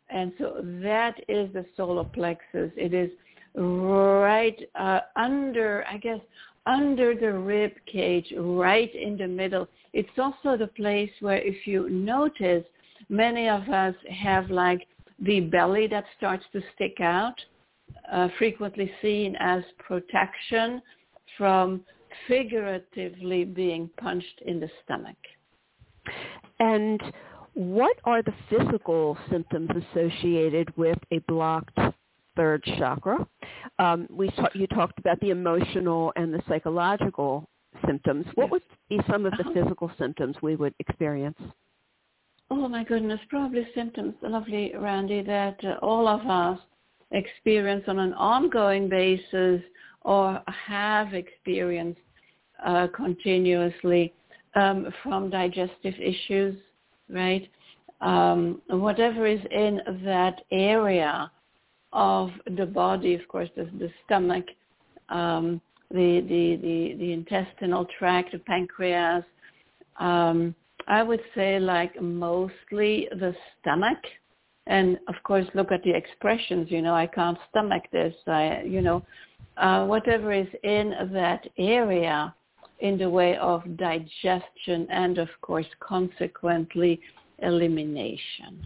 And 0.10 0.34
so 0.38 0.62
that 0.84 1.15
is 1.27 1.51
the 1.53 1.65
solar 1.77 2.03
plexus. 2.03 2.72
It 2.75 2.94
is 2.94 3.10
right 3.56 4.60
uh, 4.75 5.00
under, 5.15 5.86
I 5.89 5.98
guess, 5.98 6.20
under 6.69 7.15
the 7.15 7.33
rib 7.33 7.71
cage, 7.91 8.31
right 8.38 8.93
in 8.93 9.17
the 9.17 9.27
middle. 9.27 9.67
It's 9.93 10.17
also 10.17 10.55
the 10.55 10.67
place 10.75 11.09
where 11.19 11.41
if 11.41 11.65
you 11.65 11.89
notice 11.89 12.63
many 13.09 13.49
of 13.49 13.67
us 13.69 13.95
have 14.11 14.49
like 14.51 14.88
the 15.19 15.39
belly 15.39 15.88
that 15.88 16.05
starts 16.17 16.45
to 16.53 16.61
stick 16.75 17.01
out, 17.01 17.33
uh, 18.11 18.27
frequently 18.38 18.91
seen 19.01 19.35
as 19.39 19.63
protection 19.79 20.81
from 21.38 21.81
figuratively 22.27 23.45
being 23.45 23.89
punched 23.99 24.41
in 24.45 24.59
the 24.59 24.69
stomach. 24.83 25.17
And 26.59 27.01
what 27.53 27.97
are 28.03 28.21
the 28.21 28.33
physical 28.49 29.17
symptoms 29.31 29.69
associated 29.91 30.75
with 30.77 30.99
a 31.11 31.19
blocked 31.27 31.77
third 32.39 32.63
chakra? 32.77 33.27
Um, 33.79 34.08
we 34.10 34.29
ta- 34.31 34.50
you 34.53 34.65
talked 34.67 34.98
about 34.98 35.19
the 35.19 35.31
emotional 35.31 36.13
and 36.15 36.34
the 36.34 36.41
psychological 36.48 37.50
symptoms. 37.86 38.25
What 38.36 38.50
would 38.50 38.62
be 38.88 39.01
some 39.12 39.25
of 39.25 39.34
the 39.34 39.43
uh-huh. 39.43 39.53
physical 39.53 39.91
symptoms 40.00 40.38
we 40.41 40.55
would 40.55 40.74
experience? 40.79 41.38
Oh 42.50 42.67
my 42.69 42.86
goodness, 42.86 43.19
probably 43.29 43.67
symptoms, 43.75 44.15
lovely 44.22 44.74
Randy, 44.75 45.22
that 45.22 45.60
uh, 45.65 45.86
all 45.86 46.08
of 46.08 46.22
us 46.25 46.60
experience 47.12 47.84
on 47.88 48.00
an 48.00 48.13
ongoing 48.13 48.88
basis 48.88 49.62
or 50.01 50.41
have 50.48 51.13
experienced 51.13 52.00
uh, 52.65 52.88
continuously 52.96 54.13
um, 54.55 54.88
from 55.03 55.29
digestive 55.29 55.93
issues, 56.00 56.55
right? 57.10 57.48
Um, 58.00 58.62
whatever 58.69 59.27
is 59.27 59.41
in 59.51 59.81
that 60.05 60.41
area 60.51 61.29
of 61.93 62.31
the 62.58 62.65
body, 62.65 63.15
of 63.15 63.27
course, 63.27 63.50
the, 63.55 63.65
the 63.79 63.89
stomach, 64.05 64.46
um, 65.10 65.62
the, 65.91 66.22
the, 66.27 66.60
the, 66.62 66.96
the 67.00 67.13
intestinal 67.13 67.86
tract, 67.98 68.31
the 68.31 68.39
pancreas, 68.39 69.24
um, 70.00 70.53
I 70.88 71.03
would 71.03 71.22
say 71.36 71.60
like 71.60 72.00
mostly 72.01 73.08
the 73.12 73.36
stomach. 73.60 74.00
And 74.67 75.00
of 75.08 75.15
course, 75.24 75.46
look 75.55 75.72
at 75.72 75.84
the 75.84 75.96
expressions. 75.96 76.69
You 76.69 76.81
know, 76.81 76.93
I 76.93 77.08
can't 77.08 77.38
stomach 77.50 77.84
this. 77.91 78.13
I, 78.27 78.62
you 78.63 78.81
know, 78.81 79.03
uh, 79.58 79.86
whatever 79.86 80.31
is 80.31 80.48
in 80.63 80.93
that 81.12 81.46
area 81.58 82.34
in 82.79 82.98
the 82.98 83.10
way 83.10 83.36
of 83.38 83.62
digestion 83.77 84.88
and 84.89 85.17
of 85.17 85.27
course 85.41 85.65
consequently 85.79 87.01
elimination. 87.39 88.65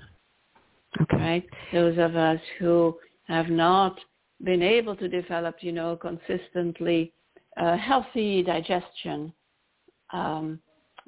Okay. 1.02 1.18
Right? 1.18 1.50
Those 1.72 1.98
of 1.98 2.16
us 2.16 2.40
who 2.60 2.96
have 3.26 3.50
not 3.50 3.98
been 4.44 4.62
able 4.62 4.96
to 4.96 5.08
develop, 5.08 5.56
you 5.62 5.72
know, 5.72 5.96
consistently 5.96 7.14
uh, 7.58 7.78
healthy 7.78 8.44
digestion, 8.44 9.32
um, 10.12 10.60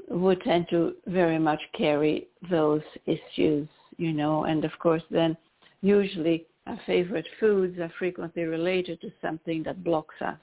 would 0.10 0.42
tend 0.42 0.68
to 0.70 0.96
very 1.08 1.40
much 1.40 1.62
carry 1.78 2.28
those 2.50 2.82
issues, 3.06 3.68
you 3.98 4.14
know, 4.14 4.44
and 4.46 4.66
of 4.66 4.72
course 4.80 5.02
then 5.10 5.36
usually 5.82 6.46
our 6.68 6.80
favorite 6.86 7.28
foods 7.40 7.78
are 7.80 7.92
frequently 8.00 8.44
related 8.44 9.00
to 9.02 9.12
something 9.22 9.64
that 9.64 9.84
blocks 9.84 10.16
us, 10.22 10.40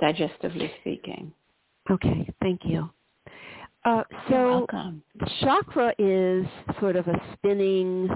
digestively 0.00 0.70
speaking. 0.80 1.32
Okay, 1.90 2.28
thank 2.40 2.60
you. 2.64 2.88
Uh, 3.84 4.02
so 4.30 4.66
chakra 5.40 5.92
is 5.98 6.46
sort 6.80 6.96
of 6.96 7.06
a 7.06 7.20
spinning, 7.34 8.08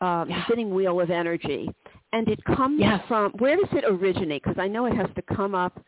um, 0.00 0.28
yeah. 0.28 0.44
spinning 0.44 0.74
wheel 0.74 1.00
of 1.00 1.10
energy, 1.10 1.70
and 2.12 2.28
it 2.28 2.42
comes 2.44 2.82
from 3.06 3.32
where 3.38 3.56
does 3.56 3.68
it 3.72 3.84
originate? 3.86 4.42
Because 4.42 4.58
I 4.58 4.68
know 4.68 4.86
it 4.86 4.94
has 4.94 5.08
to 5.16 5.22
come 5.34 5.54
up 5.54 5.80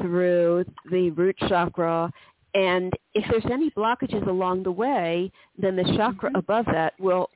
through 0.00 0.64
the 0.90 1.10
root 1.10 1.36
chakra 1.48 2.10
and 2.54 2.92
if 3.14 3.24
there's 3.30 3.50
any 3.50 3.70
blockages 3.70 4.26
along 4.26 4.62
the 4.62 4.72
way, 4.72 5.30
then 5.56 5.76
the 5.76 5.84
chakra 5.96 6.28
mm-hmm. 6.28 6.36
above 6.36 6.66
that 6.66 6.94
will 6.98 7.30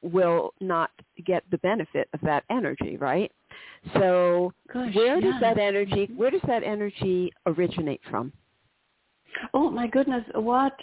will 0.00 0.54
not 0.60 0.90
get 1.26 1.42
the 1.50 1.58
benefit 1.58 2.08
of 2.14 2.20
that 2.20 2.44
energy, 2.50 2.96
right? 2.96 3.32
So 3.94 4.52
Gosh, 4.72 4.94
where 4.94 5.18
yeah. 5.18 5.32
does 5.32 5.40
that 5.40 5.58
energy 5.58 6.08
where 6.16 6.30
does 6.30 6.42
that 6.46 6.62
energy 6.62 7.32
originate 7.46 8.00
from? 8.10 8.32
Oh 9.54 9.70
my 9.70 9.86
goodness, 9.86 10.24
what 10.34 10.76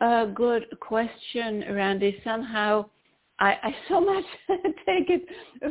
a 0.00 0.26
good 0.34 0.66
question, 0.80 1.64
Randy. 1.72 2.20
Somehow 2.24 2.86
I, 3.40 3.58
I 3.62 3.74
so 3.88 4.00
much 4.00 4.24
take 4.86 5.08
it 5.08 5.26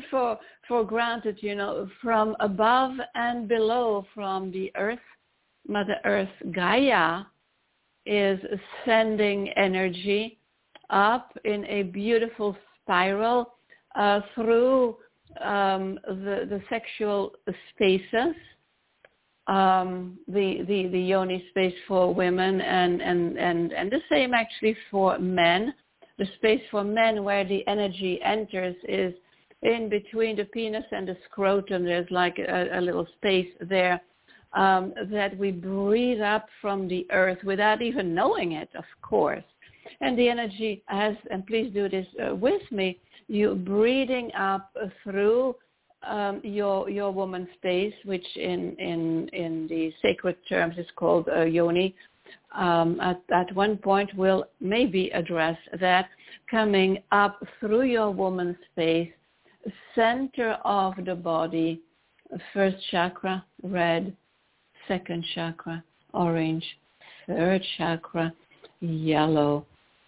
for 0.10 0.38
for 0.68 0.84
granted, 0.84 1.38
you 1.42 1.56
know, 1.56 1.88
from 2.02 2.36
above 2.40 2.94
and 3.16 3.48
below, 3.48 4.06
from 4.14 4.52
the 4.52 4.72
earth, 4.76 5.00
Mother 5.68 5.98
Earth, 6.06 6.30
Gaia, 6.52 7.24
is 8.06 8.40
sending 8.86 9.50
energy 9.50 10.40
up 10.90 11.38
in 11.46 11.66
a 11.66 11.84
beautiful 11.84 12.56
spiral 12.82 13.54
uh, 13.96 14.22
through 14.36 14.98
um, 15.42 16.00
the, 16.08 16.48
the 16.50 16.62
sexual 16.70 17.34
spaces, 17.74 18.36
um, 19.48 20.18
the, 20.28 20.64
the, 20.68 20.88
the 20.88 21.00
yoni 21.00 21.46
space 21.50 21.74
for 21.88 22.14
women 22.14 22.62
and, 22.62 23.02
and, 23.02 23.38
and, 23.38 23.74
and 23.74 23.92
the 23.92 24.02
same 24.10 24.34
actually 24.34 24.76
for 24.90 25.18
men. 25.20 25.74
The 26.20 26.28
space 26.36 26.62
for 26.70 26.84
men 26.84 27.24
where 27.24 27.46
the 27.46 27.66
energy 27.68 28.20
enters 28.24 28.76
is 28.88 29.14
in 29.62 29.90
between 29.90 30.36
the 30.36 30.46
penis 30.46 30.86
and 30.92 31.08
the 31.08 31.18
scrotum. 31.26 31.86
There's 31.86 32.12
like 32.12 32.38
a, 32.38 32.78
a 32.78 32.82
little 32.82 33.08
space 33.18 33.50
there 33.62 34.02
um, 34.54 34.94
that 35.12 35.38
we 35.38 35.52
breathe 35.52 36.22
up 36.22 36.48
from 36.62 36.88
the 36.88 37.08
earth 37.12 37.40
without 37.44 37.82
even 37.82 38.14
knowing 38.14 38.52
it, 38.54 38.70
of 38.76 38.86
course. 39.02 39.44
And 40.02 40.18
the 40.18 40.30
energy 40.30 40.84
has, 40.86 41.16
and 41.32 41.46
please 41.48 41.72
do 41.74 41.90
this 41.90 42.08
uh, 42.22 42.36
with 42.36 42.62
me, 42.72 43.00
you 43.28 43.56
breathing 43.56 44.32
up 44.34 44.72
through 45.04 45.56
um, 46.04 46.42
your 46.44 46.90
your 46.90 47.12
woman 47.12 47.48
space, 47.58 47.94
which 48.06 48.26
in 48.36 48.76
in 48.78 49.30
in 49.30 49.68
the 49.68 49.94
sacred 50.02 50.38
terms 50.48 50.78
is 50.78 50.88
called 50.96 51.28
uh, 51.30 51.42
yoni. 51.44 51.96
Um, 52.56 53.00
at 53.00 53.22
at 53.32 53.54
one 53.56 53.78
point, 53.78 54.10
we'll 54.16 54.46
maybe 54.60 55.10
address 55.10 55.58
that 55.80 56.10
coming 56.50 57.00
up 57.12 57.44
through 57.60 57.84
your 57.84 58.12
woman's 58.12 58.58
space, 58.72 59.12
center 59.96 60.58
of 60.66 60.94
the 61.06 61.16
body, 61.16 61.82
first 62.54 62.78
chakra 62.92 63.46
red, 63.64 64.16
second 64.88 65.26
chakra 65.36 65.84
orange, 66.14 66.66
third 67.28 67.64
chakra 67.78 68.34
yellow, 68.80 69.66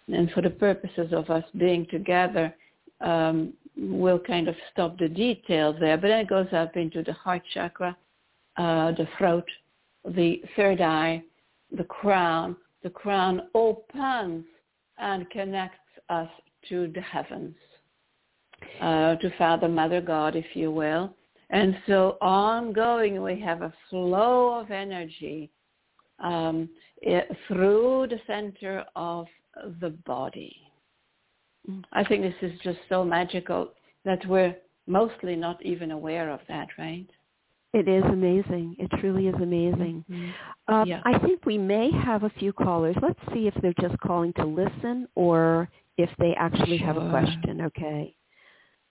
and 0.08 0.30
for 0.32 0.42
the 0.42 0.50
purposes 0.50 1.12
of 1.12 1.30
us 1.30 1.44
being 1.56 1.86
together 1.86 2.52
um, 3.02 3.52
we'll 3.76 4.18
kind 4.18 4.48
of 4.48 4.54
stop 4.72 4.98
the 4.98 5.08
details 5.08 5.76
there, 5.80 5.96
but 5.96 6.08
then 6.08 6.20
it 6.20 6.28
goes 6.28 6.46
up 6.52 6.76
into 6.76 7.02
the 7.02 7.12
heart 7.12 7.42
chakra, 7.52 7.96
uh, 8.56 8.92
the 8.92 9.08
throat, 9.18 9.48
the 10.04 10.42
third 10.56 10.80
eye, 10.80 11.22
the 11.76 11.84
crown. 11.84 12.56
The 12.82 12.90
crown 12.90 13.42
opens 13.54 14.44
and 14.98 15.28
connects 15.30 15.78
us 16.08 16.28
to 16.68 16.90
the 16.94 17.00
heavens, 17.00 17.54
uh, 18.80 19.16
to 19.16 19.30
Father, 19.38 19.68
Mother, 19.68 20.00
God, 20.00 20.36
if 20.36 20.46
you 20.54 20.70
will. 20.70 21.14
And 21.50 21.76
so 21.86 22.16
ongoing, 22.20 23.22
we 23.22 23.40
have 23.40 23.62
a 23.62 23.72
flow 23.90 24.58
of 24.58 24.70
energy 24.70 25.50
um, 26.18 26.68
it, 27.00 27.28
through 27.46 28.08
the 28.08 28.20
center 28.26 28.84
of 28.96 29.26
the 29.80 29.90
body. 30.06 30.56
I 31.92 32.04
think 32.04 32.22
this 32.22 32.50
is 32.50 32.58
just 32.60 32.78
so 32.88 33.04
magical 33.04 33.72
that 34.04 34.26
we're 34.26 34.56
mostly 34.86 35.36
not 35.36 35.64
even 35.64 35.92
aware 35.92 36.30
of 36.30 36.40
that, 36.48 36.68
right? 36.78 37.06
It 37.72 37.88
is 37.88 38.04
amazing. 38.04 38.76
It 38.78 38.90
truly 39.00 39.28
is 39.28 39.34
amazing. 39.36 40.04
Mm-hmm. 40.10 40.72
Uh, 40.72 40.84
yeah. 40.84 41.00
I 41.04 41.18
think 41.20 41.46
we 41.46 41.56
may 41.56 41.90
have 41.90 42.24
a 42.24 42.30
few 42.38 42.52
callers. 42.52 42.96
Let's 43.02 43.18
see 43.32 43.46
if 43.46 43.54
they're 43.62 43.74
just 43.80 43.98
calling 44.00 44.32
to 44.34 44.44
listen 44.44 45.08
or 45.14 45.70
if 45.96 46.10
they 46.18 46.34
actually 46.38 46.78
sure. 46.78 46.86
have 46.86 46.96
a 46.98 47.10
question. 47.10 47.62
Okay. 47.62 48.14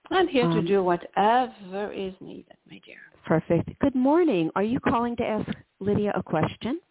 I'm 0.10 0.28
here 0.28 0.46
um, 0.46 0.56
to 0.56 0.62
do 0.68 0.84
whatever 0.84 1.92
is 1.94 2.14
needed, 2.20 2.58
my 2.70 2.82
dear. 2.86 2.98
Perfect. 3.26 3.70
Good 3.80 3.96
morning. 3.96 4.50
Are 4.56 4.64
you 4.64 4.80
calling 4.80 5.16
to 5.18 5.24
ask 5.24 5.50
Lydia 5.80 6.12
a 6.16 6.24
question? 6.24 6.82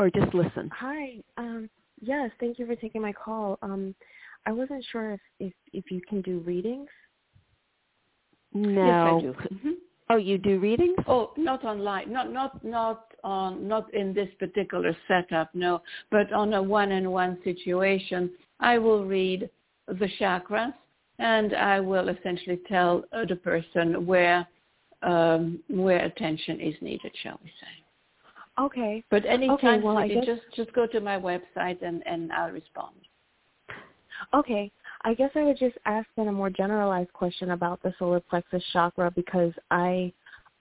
Or 0.00 0.10
just 0.10 0.34
listen? 0.34 0.70
Hi. 0.74 1.22
Um, 1.36 1.70
Yes, 2.00 2.30
thank 2.38 2.58
you 2.58 2.66
for 2.66 2.76
taking 2.76 3.02
my 3.02 3.12
call. 3.12 3.58
Um, 3.62 3.94
I 4.46 4.52
wasn't 4.52 4.84
sure 4.90 5.12
if, 5.12 5.20
if, 5.40 5.52
if 5.72 5.90
you 5.90 6.00
can 6.08 6.22
do 6.22 6.38
readings. 6.40 6.88
No. 8.52 9.20
Yes, 9.22 9.34
I 9.38 9.46
do. 9.46 9.54
Mm-hmm. 9.54 9.70
Oh, 10.10 10.16
you 10.16 10.38
do 10.38 10.58
readings? 10.58 10.96
Oh, 11.06 11.32
not 11.36 11.64
online. 11.64 12.10
Not 12.10 12.32
not 12.32 12.64
not 12.64 13.12
on 13.22 13.68
not 13.68 13.92
in 13.92 14.14
this 14.14 14.28
particular 14.38 14.96
setup, 15.06 15.54
no. 15.54 15.82
But 16.10 16.32
on 16.32 16.54
a 16.54 16.62
one-on-one 16.62 17.38
situation, 17.44 18.30
I 18.60 18.78
will 18.78 19.04
read 19.04 19.50
the 19.86 20.08
chakras 20.18 20.72
and 21.18 21.54
I 21.54 21.80
will 21.80 22.08
essentially 22.08 22.60
tell 22.68 23.04
the 23.28 23.36
person 23.36 24.06
where 24.06 24.46
um, 25.02 25.60
where 25.68 26.04
attention 26.04 26.60
is 26.60 26.74
needed, 26.80 27.12
shall 27.22 27.38
we 27.42 27.50
say. 27.60 28.64
Okay. 28.64 29.04
But 29.10 29.24
anytime, 29.26 29.54
okay, 29.54 29.80
well, 29.80 29.98
I 29.98 30.08
guess... 30.08 30.24
just 30.24 30.42
just 30.56 30.72
go 30.72 30.86
to 30.86 31.00
my 31.00 31.18
website 31.18 31.82
and 31.82 32.02
and 32.06 32.32
I'll 32.32 32.50
respond. 32.50 32.94
Okay. 34.34 34.72
I 35.02 35.14
guess 35.14 35.30
I 35.34 35.44
would 35.44 35.58
just 35.58 35.76
ask 35.86 36.06
then 36.16 36.28
a 36.28 36.32
more 36.32 36.50
generalized 36.50 37.12
question 37.12 37.52
about 37.52 37.82
the 37.82 37.94
solar 37.98 38.20
plexus 38.20 38.62
chakra 38.72 39.10
because 39.10 39.52
I 39.70 40.12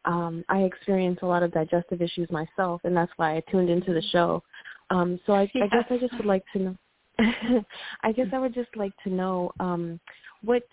um, 0.05 0.45
I 0.47 0.59
experience 0.59 1.19
a 1.21 1.25
lot 1.25 1.43
of 1.43 1.51
digestive 1.51 2.01
issues 2.01 2.29
myself, 2.31 2.81
and 2.85 2.95
that's 2.95 3.11
why 3.17 3.35
I 3.35 3.43
tuned 3.51 3.69
into 3.69 3.93
the 3.93 4.01
show. 4.11 4.41
Um, 4.89 5.19
so 5.25 5.33
I, 5.33 5.41
I 5.41 5.67
guess 5.67 5.85
I 5.89 5.97
just 5.97 6.13
would 6.13 6.25
like 6.25 6.43
to 6.53 6.59
know. 6.59 6.75
I 8.03 8.11
guess 8.11 8.27
I 8.31 8.39
would 8.39 8.53
just 8.53 8.69
like 8.75 8.93
to 9.03 9.09
know 9.09 9.51
um, 9.59 9.99
what 10.43 10.63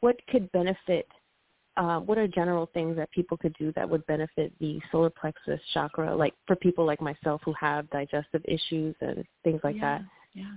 what 0.00 0.16
could 0.28 0.50
benefit 0.52 1.06
uh, 1.76 1.98
what 2.00 2.18
are 2.18 2.26
general 2.26 2.68
things 2.74 2.96
that 2.96 3.10
people 3.10 3.36
could 3.36 3.54
do 3.58 3.72
that 3.72 3.88
would 3.88 4.04
benefit 4.06 4.52
the 4.60 4.80
solar 4.90 5.10
plexus 5.10 5.60
chakra, 5.72 6.14
like 6.14 6.34
for 6.46 6.56
people 6.56 6.84
like 6.84 7.00
myself 7.00 7.40
who 7.44 7.54
have 7.58 7.88
digestive 7.90 8.42
issues 8.46 8.94
and 9.00 9.24
things 9.44 9.60
like 9.64 9.76
yeah, 9.76 9.98
that? 9.98 10.02
Yeah. 10.34 10.52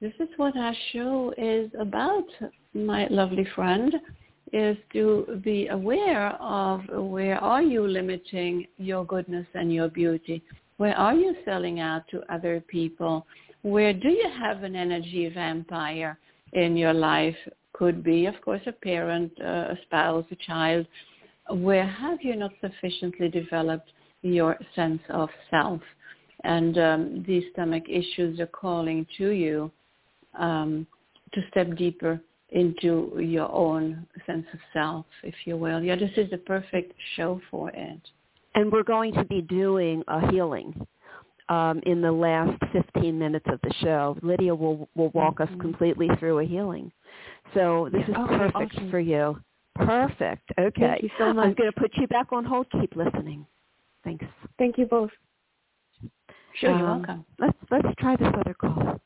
This 0.00 0.12
is 0.20 0.28
what 0.36 0.56
our 0.56 0.74
show 0.92 1.32
is 1.38 1.70
about, 1.78 2.26
my 2.74 3.06
lovely 3.08 3.46
friend, 3.54 3.94
is 4.52 4.76
to 4.92 5.40
be 5.42 5.68
aware 5.68 6.30
of 6.40 6.82
where 6.88 7.38
are 7.38 7.62
you 7.62 7.86
limiting 7.86 8.66
your 8.76 9.04
goodness 9.06 9.46
and 9.54 9.72
your 9.72 9.88
beauty? 9.88 10.42
Where 10.76 10.96
are 10.96 11.14
you 11.14 11.34
selling 11.44 11.80
out 11.80 12.02
to 12.10 12.22
other 12.32 12.62
people? 12.68 13.26
Where 13.62 13.92
do 13.92 14.08
you 14.08 14.30
have 14.38 14.62
an 14.62 14.76
energy 14.76 15.28
vampire 15.28 16.18
in 16.54 16.76
your 16.76 16.92
life 16.92 17.36
could 17.74 18.02
be, 18.02 18.26
of 18.26 18.40
course, 18.40 18.62
a 18.66 18.72
parent, 18.72 19.32
uh, 19.40 19.74
a 19.74 19.78
spouse, 19.82 20.24
a 20.30 20.36
child. 20.36 20.86
Where 21.50 21.86
have 21.86 22.22
you 22.22 22.36
not 22.36 22.52
sufficiently 22.60 23.28
developed 23.28 23.90
your 24.22 24.56
sense 24.74 25.02
of 25.10 25.28
self? 25.50 25.82
And 26.44 26.78
um, 26.78 27.24
these 27.26 27.44
stomach 27.52 27.84
issues 27.88 28.40
are 28.40 28.46
calling 28.46 29.06
to 29.18 29.28
you 29.28 29.70
um, 30.38 30.86
to 31.32 31.40
step 31.50 31.76
deeper 31.76 32.20
into 32.50 33.16
your 33.18 33.50
own 33.50 34.06
sense 34.26 34.46
of 34.52 34.60
self, 34.72 35.06
if 35.22 35.34
you 35.44 35.56
will. 35.56 35.82
Yeah, 35.82 35.96
this 35.96 36.12
is 36.16 36.30
the 36.30 36.38
perfect 36.38 36.92
show 37.16 37.40
for 37.50 37.70
it. 37.70 38.00
And 38.54 38.70
we're 38.70 38.84
going 38.84 39.12
to 39.14 39.24
be 39.24 39.42
doing 39.42 40.04
a 40.06 40.30
healing 40.30 40.86
um, 41.48 41.80
in 41.84 42.00
the 42.00 42.12
last 42.12 42.56
15 42.72 43.18
minutes 43.18 43.46
of 43.48 43.60
the 43.62 43.74
show. 43.80 44.16
Lydia 44.22 44.54
will, 44.54 44.88
will 44.94 45.10
walk 45.10 45.38
mm-hmm. 45.38 45.54
us 45.54 45.60
completely 45.60 46.08
through 46.18 46.38
a 46.38 46.44
healing. 46.44 46.92
So 47.54 47.88
this 47.92 48.02
is 48.08 48.14
perfect 48.14 48.74
awesome. 48.74 48.90
for 48.90 49.00
you. 49.00 49.36
Perfect. 49.74 50.48
Okay. 50.58 50.80
Thank 50.80 51.02
you 51.02 51.10
so 51.18 51.32
much. 51.32 51.46
I'm 51.46 51.54
going 51.54 51.72
to 51.72 51.80
put 51.80 51.90
you 51.96 52.06
back 52.06 52.32
on 52.32 52.44
hold. 52.44 52.66
Keep 52.70 52.94
listening. 52.94 53.44
Thanks. 54.04 54.24
Thank 54.58 54.78
you 54.78 54.86
both. 54.86 55.10
Sure, 56.60 56.70
um, 56.70 56.78
you're 56.78 56.88
welcome. 56.88 57.24
Let's 57.40 57.58
let's 57.70 57.88
try 57.98 58.14
this 58.16 58.28
other 58.38 58.54
call. 58.54 59.00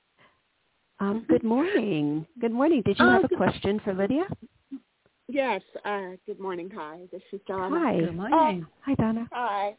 Um, 1.00 1.24
good 1.28 1.44
morning. 1.44 2.26
Good 2.40 2.52
morning. 2.52 2.82
Did 2.84 2.98
you 2.98 3.04
uh, 3.04 3.12
have 3.12 3.24
a 3.24 3.37
question 3.37 3.80
for 3.84 3.94
Lydia? 3.94 4.24
Yes. 5.28 5.62
Uh, 5.84 6.11
good 6.26 6.40
morning. 6.40 6.70
Hi. 6.74 7.00
This 7.12 7.22
is 7.32 7.40
Donna. 7.46 7.78
Hi. 7.78 8.00
Good 8.00 8.16
morning. 8.16 8.62
Uh, 8.62 8.66
hi, 8.84 8.94
Donna. 8.94 9.28
Hi. 9.32 9.76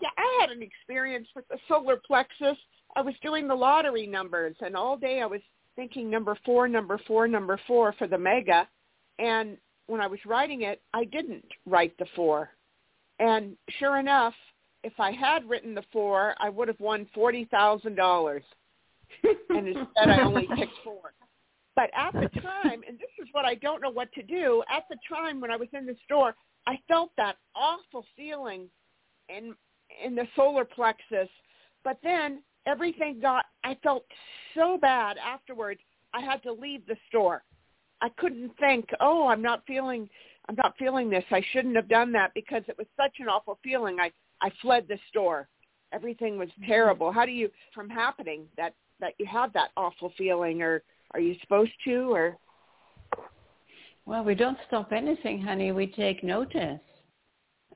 Yeah, 0.00 0.08
I 0.16 0.38
had 0.40 0.50
an 0.50 0.62
experience 0.62 1.26
with 1.34 1.46
the 1.48 1.58
solar 1.68 1.96
plexus. 2.06 2.56
I 2.96 3.00
was 3.00 3.14
doing 3.22 3.48
the 3.48 3.54
lottery 3.54 4.06
numbers, 4.06 4.56
and 4.60 4.76
all 4.76 4.96
day 4.96 5.20
I 5.22 5.26
was 5.26 5.40
thinking 5.76 6.10
number 6.10 6.36
four, 6.44 6.68
number 6.68 7.00
four, 7.06 7.26
number 7.28 7.58
four 7.66 7.94
for 7.98 8.06
the 8.06 8.18
mega. 8.18 8.68
And 9.18 9.56
when 9.86 10.00
I 10.00 10.06
was 10.06 10.20
writing 10.26 10.62
it, 10.62 10.82
I 10.92 11.04
didn't 11.04 11.46
write 11.66 11.96
the 11.98 12.06
four. 12.14 12.50
And 13.18 13.56
sure 13.78 13.98
enough, 13.98 14.34
if 14.84 14.92
I 14.98 15.12
had 15.12 15.48
written 15.48 15.74
the 15.74 15.84
four, 15.92 16.34
I 16.38 16.48
would 16.48 16.68
have 16.68 16.78
won 16.78 17.06
forty 17.14 17.46
thousand 17.46 17.96
dollars. 17.96 18.44
And 19.50 19.68
instead, 19.68 20.08
I 20.08 20.22
only 20.22 20.48
picked 20.56 20.72
four. 20.84 21.12
But 21.76 21.90
at 21.96 22.12
the 22.12 22.28
time, 22.40 22.80
and 22.88 22.98
this 22.98 23.10
is 23.22 23.28
what 23.32 23.44
I 23.44 23.54
don't 23.54 23.80
know 23.80 23.90
what 23.90 24.12
to 24.14 24.22
do. 24.22 24.62
At 24.74 24.84
the 24.90 24.96
time 25.08 25.40
when 25.40 25.50
I 25.50 25.56
was 25.56 25.68
in 25.72 25.86
the 25.86 25.96
store, 26.04 26.34
I 26.66 26.78
felt 26.88 27.10
that 27.16 27.36
awful 27.54 28.04
feeling 28.16 28.68
in 29.28 29.54
in 30.04 30.14
the 30.14 30.26
solar 30.36 30.64
plexus. 30.64 31.28
But 31.84 31.98
then 32.02 32.42
everything 32.66 33.20
got, 33.20 33.46
I 33.64 33.76
felt 33.82 34.04
so 34.54 34.78
bad 34.80 35.16
afterwards. 35.18 35.80
I 36.12 36.20
had 36.20 36.42
to 36.42 36.52
leave 36.52 36.86
the 36.86 36.96
store. 37.08 37.42
I 38.00 38.08
couldn't 38.10 38.52
think, 38.58 38.88
oh, 39.00 39.26
I'm 39.26 39.42
not 39.42 39.62
feeling, 39.66 40.08
I'm 40.48 40.54
not 40.54 40.74
feeling 40.78 41.10
this. 41.10 41.24
I 41.30 41.42
shouldn't 41.52 41.76
have 41.76 41.88
done 41.88 42.12
that 42.12 42.32
because 42.34 42.62
it 42.68 42.78
was 42.78 42.86
such 42.96 43.16
an 43.18 43.28
awful 43.28 43.58
feeling. 43.62 43.98
I, 44.00 44.10
I 44.40 44.50
fled 44.62 44.86
the 44.88 44.98
store. 45.08 45.48
Everything 45.92 46.38
was 46.38 46.48
mm-hmm. 46.50 46.66
terrible. 46.66 47.12
How 47.12 47.26
do 47.26 47.32
you, 47.32 47.50
from 47.74 47.88
happening 47.88 48.44
that, 48.56 48.74
that 49.00 49.14
you 49.18 49.26
have 49.26 49.52
that 49.52 49.70
awful 49.76 50.12
feeling 50.16 50.62
or, 50.62 50.82
Are 51.12 51.20
you 51.20 51.34
supposed 51.40 51.72
to 51.84 52.12
or? 52.12 52.36
Well, 54.04 54.24
we 54.24 54.34
don't 54.34 54.58
stop 54.66 54.92
anything, 54.92 55.40
honey. 55.40 55.72
We 55.72 55.86
take 55.86 56.22
notice. 56.22 56.80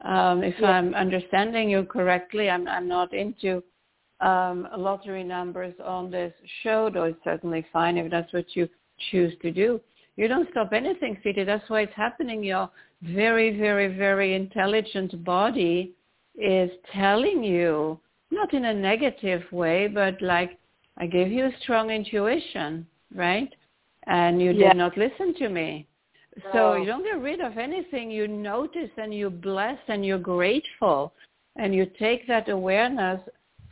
Um, 0.02 0.42
if 0.42 0.54
Yeah. 0.58 0.70
I'm 0.70 0.94
understanding 0.94 1.70
you 1.70 1.84
correctly, 1.84 2.50
I'm, 2.50 2.66
I'm 2.68 2.88
not 2.88 3.12
into 3.14 3.62
um, 4.20 4.68
lottery 4.76 5.24
numbers 5.24 5.74
on 5.84 6.10
this 6.10 6.32
show, 6.62 6.90
though 6.90 7.04
it's 7.04 7.24
certainly 7.24 7.64
fine 7.72 7.96
if 7.96 8.10
that's 8.10 8.32
what 8.32 8.54
you 8.56 8.68
choose 9.10 9.34
to 9.42 9.50
do. 9.50 9.80
You 10.16 10.28
don't 10.28 10.48
stop 10.50 10.72
anything, 10.72 11.18
sweetie. 11.22 11.44
That's 11.44 11.68
why 11.70 11.82
it's 11.82 11.94
happening. 11.94 12.42
Your 12.42 12.70
very, 13.02 13.58
very, 13.58 13.88
very 13.96 14.34
intelligent 14.34 15.24
body 15.24 15.94
is 16.36 16.70
telling 16.92 17.42
you, 17.42 17.98
not 18.30 18.52
in 18.54 18.66
a 18.66 18.74
negative 18.74 19.42
way, 19.52 19.88
but 19.88 20.20
like, 20.22 20.58
I 20.98 21.06
gave 21.06 21.32
you 21.32 21.46
a 21.46 21.56
strong 21.62 21.90
intuition, 21.90 22.86
right? 23.14 23.52
And 24.06 24.40
you 24.40 24.52
Yeah. 24.52 24.68
did 24.68 24.76
not 24.76 24.96
listen 24.96 25.34
to 25.34 25.48
me. 25.48 25.86
So 26.52 26.72
Oh. 26.72 26.74
you 26.74 26.86
don't 26.86 27.04
get 27.04 27.18
rid 27.20 27.40
of 27.40 27.58
anything. 27.58 28.10
You 28.10 28.26
notice 28.28 28.90
and 28.96 29.14
you 29.14 29.30
bless 29.30 29.78
and 29.88 30.04
you're 30.04 30.18
grateful. 30.18 31.12
And 31.56 31.74
you 31.74 31.86
take 31.86 32.26
that 32.26 32.48
awareness 32.48 33.20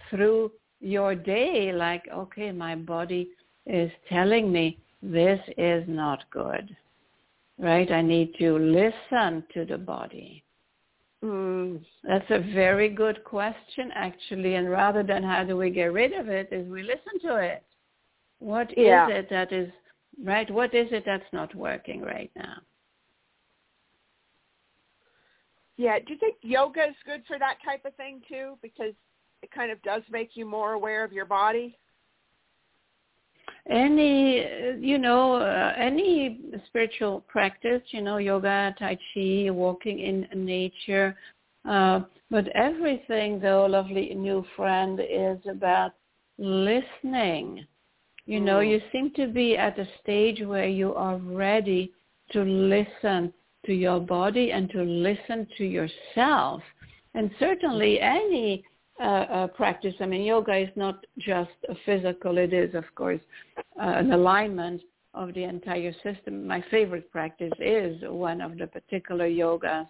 through 0.08 0.52
your 0.80 1.14
day 1.14 1.72
like, 1.72 2.06
okay, 2.08 2.52
my 2.52 2.74
body 2.74 3.30
is 3.66 3.90
telling 4.08 4.52
me 4.52 4.78
this 5.02 5.40
is 5.56 5.86
not 5.88 6.28
good. 6.30 6.76
Right? 7.58 7.90
I 7.90 8.02
need 8.02 8.34
to 8.36 8.58
listen 8.58 9.44
to 9.54 9.64
the 9.64 9.78
body. 9.78 10.42
Mm, 11.24 11.84
That's 12.04 12.30
a 12.30 12.38
very 12.54 12.88
good 12.88 13.24
question, 13.24 13.90
actually. 13.94 14.54
And 14.54 14.70
rather 14.70 15.02
than 15.02 15.22
how 15.22 15.44
do 15.44 15.56
we 15.56 15.70
get 15.70 15.92
rid 15.92 16.12
of 16.12 16.28
it, 16.28 16.48
is 16.52 16.68
we 16.68 16.82
listen 16.82 17.20
to 17.22 17.36
it. 17.36 17.64
What 18.38 18.70
is 18.72 18.76
Yeah. 18.76 19.08
it 19.08 19.28
that 19.30 19.52
is 19.52 19.70
right? 20.24 20.50
What 20.50 20.74
is 20.74 20.90
it 20.92 21.04
that's 21.04 21.32
not 21.32 21.54
working 21.54 22.02
right 22.02 22.30
now? 22.36 22.62
yeah. 25.76 25.98
Do 25.98 26.12
you 26.12 26.18
think 26.18 26.36
yoga 26.42 26.84
is 26.88 26.96
good 27.04 27.24
for 27.26 27.38
that 27.38 27.58
type 27.64 27.84
of 27.84 27.94
thing 27.96 28.22
too? 28.28 28.58
Because 28.62 28.94
it 29.42 29.50
kind 29.50 29.70
of 29.70 29.82
does 29.82 30.02
make 30.10 30.36
you 30.36 30.44
more 30.46 30.72
aware 30.74 31.04
of 31.04 31.12
your 31.12 31.24
body. 31.24 31.78
Any, 33.68 34.40
uh, 34.44 34.76
you 34.78 34.98
know, 34.98 35.34
uh, 35.34 35.74
any 35.76 36.40
spiritual 36.66 37.22
practice, 37.28 37.82
you 37.90 38.02
know, 38.02 38.16
yoga, 38.16 38.74
tai 38.78 38.98
chi, 39.12 39.50
walking 39.50 40.00
in 40.00 40.26
nature, 40.34 41.16
uh, 41.68 42.00
but 42.30 42.48
everything, 42.48 43.40
though, 43.40 43.66
lovely 43.66 44.14
new 44.14 44.44
friend, 44.56 45.00
is 45.00 45.38
about 45.48 45.92
listening. 46.38 47.66
You 48.26 48.40
know, 48.40 48.58
Mm. 48.60 48.70
you 48.70 48.82
seem 48.92 49.10
to 49.12 49.26
be 49.26 49.56
at 49.56 49.78
a 49.78 49.86
stage 50.00 50.40
where 50.40 50.68
you 50.68 50.94
are 50.94 51.16
ready 51.16 51.92
to 52.32 52.44
listen 52.44 53.32
to 53.66 53.74
your 53.74 54.00
body 54.00 54.52
and 54.52 54.70
to 54.70 54.82
listen 54.82 55.46
to 55.58 55.64
yourself. 55.64 56.62
And 57.14 57.30
certainly 57.38 58.00
any 58.00 58.64
uh, 59.00 59.02
uh, 59.02 59.46
practice, 59.48 59.94
I 60.00 60.06
mean, 60.06 60.22
yoga 60.22 60.56
is 60.56 60.68
not 60.76 61.04
just 61.18 61.50
physical, 61.86 62.36
it 62.38 62.52
is, 62.52 62.74
of 62.74 62.84
course, 62.94 63.20
uh, 63.58 63.62
an 63.82 64.12
alignment 64.12 64.82
of 65.14 65.32
the 65.34 65.44
entire 65.44 65.92
system. 66.02 66.46
My 66.46 66.62
favorite 66.70 67.10
practice 67.10 67.52
is 67.58 68.00
one 68.02 68.40
of 68.40 68.58
the 68.58 68.66
particular 68.66 69.26
yogas 69.28 69.88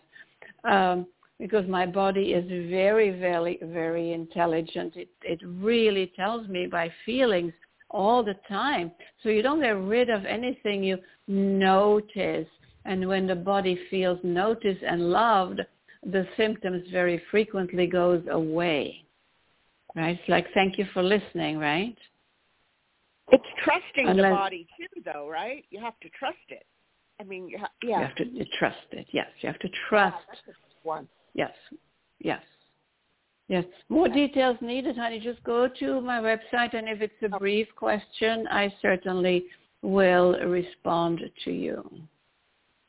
um, 0.65 1.07
because 1.39 1.67
my 1.69 1.87
body 1.87 2.33
is 2.33 2.49
very, 2.71 3.11
very, 3.11 3.59
very 3.63 4.13
intelligent. 4.13 4.97
It, 4.97 5.09
it 5.23 5.41
really 5.45 6.13
tells 6.15 6.47
me 6.49 6.67
by 6.67 6.91
feelings 7.05 7.53
all 7.91 8.23
the 8.23 8.37
time. 8.49 8.93
So 9.23 9.29
you 9.29 9.43
don't 9.43 9.61
get 9.61 9.71
rid 9.71 10.11
of 10.11 10.25
anything 10.25 10.85
you 10.85 10.99
notice. 11.27 12.47
And 12.85 13.09
when 13.09 13.27
the 13.27 13.35
body 13.35 13.79
feels 13.91 14.19
noticed 14.23 14.83
and 14.83 15.11
loved, 15.11 15.61
the 16.05 16.27
symptoms 16.37 16.85
very 16.91 17.23
frequently 17.31 17.87
goes 17.87 18.23
away. 18.31 19.05
Right? 19.95 20.19
It's 20.19 20.29
like, 20.29 20.47
thank 20.55 20.79
you 20.79 20.87
for 20.95 21.03
listening, 21.03 21.59
right? 21.59 21.97
It's 23.33 23.45
trusting 23.63 24.17
the 24.17 24.23
body 24.23 24.67
too, 24.77 25.03
though, 25.05 25.29
right? 25.29 25.65
You 25.71 25.81
have 25.81 25.99
to 26.01 26.09
trust 26.11 26.39
it. 26.49 26.65
I 27.21 27.25
mean, 27.25 27.49
you 27.49 27.59
ha- 27.59 27.71
yeah. 27.83 27.99
You 28.01 28.07
have 28.07 28.15
to 28.17 28.27
you 28.27 28.45
trust 28.59 28.77
it. 28.93 29.07
Yes, 29.13 29.27
you 29.41 29.49
have 29.49 29.59
to 29.61 29.69
trust. 29.89 30.17
Yeah, 30.17 30.23
that's 30.29 30.41
a 30.43 30.47
good 30.47 30.55
one. 30.83 31.09
Yes, 31.35 31.53
yes, 32.19 32.43
yes. 33.49 33.65
More 33.89 34.09
details 34.09 34.57
needed, 34.61 34.97
honey. 34.97 35.21
Just 35.21 35.43
go 35.45 35.69
to 35.69 36.01
my 36.01 36.19
website, 36.19 36.75
and 36.75 36.89
if 36.89 37.03
it's 37.03 37.23
a 37.23 37.39
brief 37.39 37.69
question, 37.77 38.49
I 38.51 38.73
certainly 38.81 39.45
will 39.83 40.39
respond 40.47 41.21
to 41.45 41.51
you. 41.51 41.89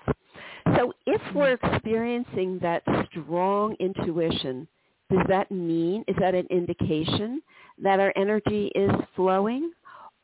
So 0.76 0.94
if 1.06 1.22
we're 1.34 1.58
experiencing 1.62 2.60
that 2.62 2.84
strong 3.12 3.76
intuition, 3.80 4.68
does 5.10 5.26
that 5.28 5.52
mean 5.52 6.04
is 6.08 6.16
that 6.20 6.36
an 6.36 6.48
indication 6.50 7.42
that 7.82 8.00
our 8.00 8.14
energy 8.16 8.72
is 8.76 8.92
flowing, 9.16 9.72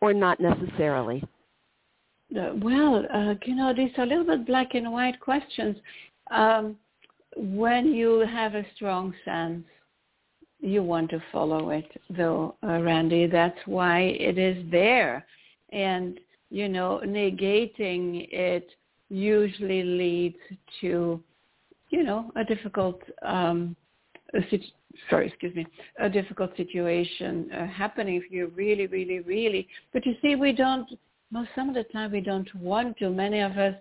or 0.02 0.13
not 0.13 0.39
necessarily? 0.39 1.24
Uh, 2.36 2.54
well, 2.62 3.06
uh, 3.13 3.36
you 3.46 3.56
know, 3.56 3.74
these 3.74 3.91
are 3.98 4.04
a 4.04 4.08
little 4.08 4.24
bit 4.24 4.48
black 4.48 4.74
and 4.74 4.91
white 4.91 5.20
questions. 5.20 5.76
Um, 6.32 6.78
when 7.36 7.94
you 7.94 8.20
have 8.20 8.56
a 8.56 8.65
strong 8.76 9.13
sense, 9.26 9.65
you 10.60 10.84
want 10.84 11.10
to 11.10 11.22
follow 11.32 11.72
it, 11.72 11.89
though, 12.10 12.56
uh, 12.63 12.80
Randy. 12.82 13.28
That's 13.28 13.58
why 13.65 14.02
it 14.02 14.38
is 14.38 14.63
there. 14.72 15.26
And, 15.72 16.20
you 16.50 16.70
know, 16.70 17.02
negating 17.06 18.28
it 18.32 18.70
usually 19.10 19.84
leads 19.84 20.38
to, 20.82 21.22
you 21.89 22.04
know, 22.04 22.32
a 22.36 22.44
difficult, 22.44 23.02
um, 23.24 23.76
a 24.34 24.39
sit- 24.50 24.65
sorry, 25.10 25.28
excuse 25.28 25.56
me, 25.56 25.65
a 26.00 26.10
difficult 26.10 26.56
situation 26.58 27.50
uh, 27.52 27.67
happening 27.67 28.15
if 28.15 28.32
you 28.32 28.52
really, 28.56 28.88
really, 28.88 29.20
really. 29.20 29.67
But 29.94 30.06
you 30.06 30.15
see, 30.22 30.36
we 30.36 30.54
don't 30.54 30.88
most 31.32 31.50
some 31.56 31.70
of 31.70 31.76
the 31.76 31.86
time 31.86 32.12
we 32.12 32.22
don't 32.22 32.54
want 32.56 32.98
to. 32.98 33.10
Many 33.10 33.39
of 33.39 33.58
us 33.58 33.76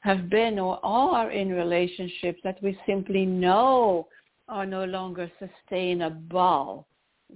have 0.00 0.28
been 0.28 0.58
or 0.58 0.84
are 0.84 1.30
in 1.30 1.50
relationships 1.50 2.40
that 2.44 2.62
we 2.62 2.78
simply 2.86 3.24
know 3.24 4.08
are 4.48 4.66
no 4.66 4.84
longer 4.84 5.30
sustainable, 5.38 6.86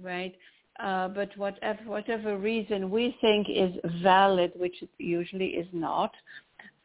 right? 0.01 0.35
Uh, 0.79 1.07
but 1.09 1.35
whatever 1.37 1.79
whatever 1.85 2.37
reason 2.37 2.89
we 2.89 3.15
think 3.21 3.47
is 3.49 3.71
valid, 4.01 4.51
which 4.55 4.83
usually 4.97 5.47
is 5.47 5.67
not. 5.73 6.11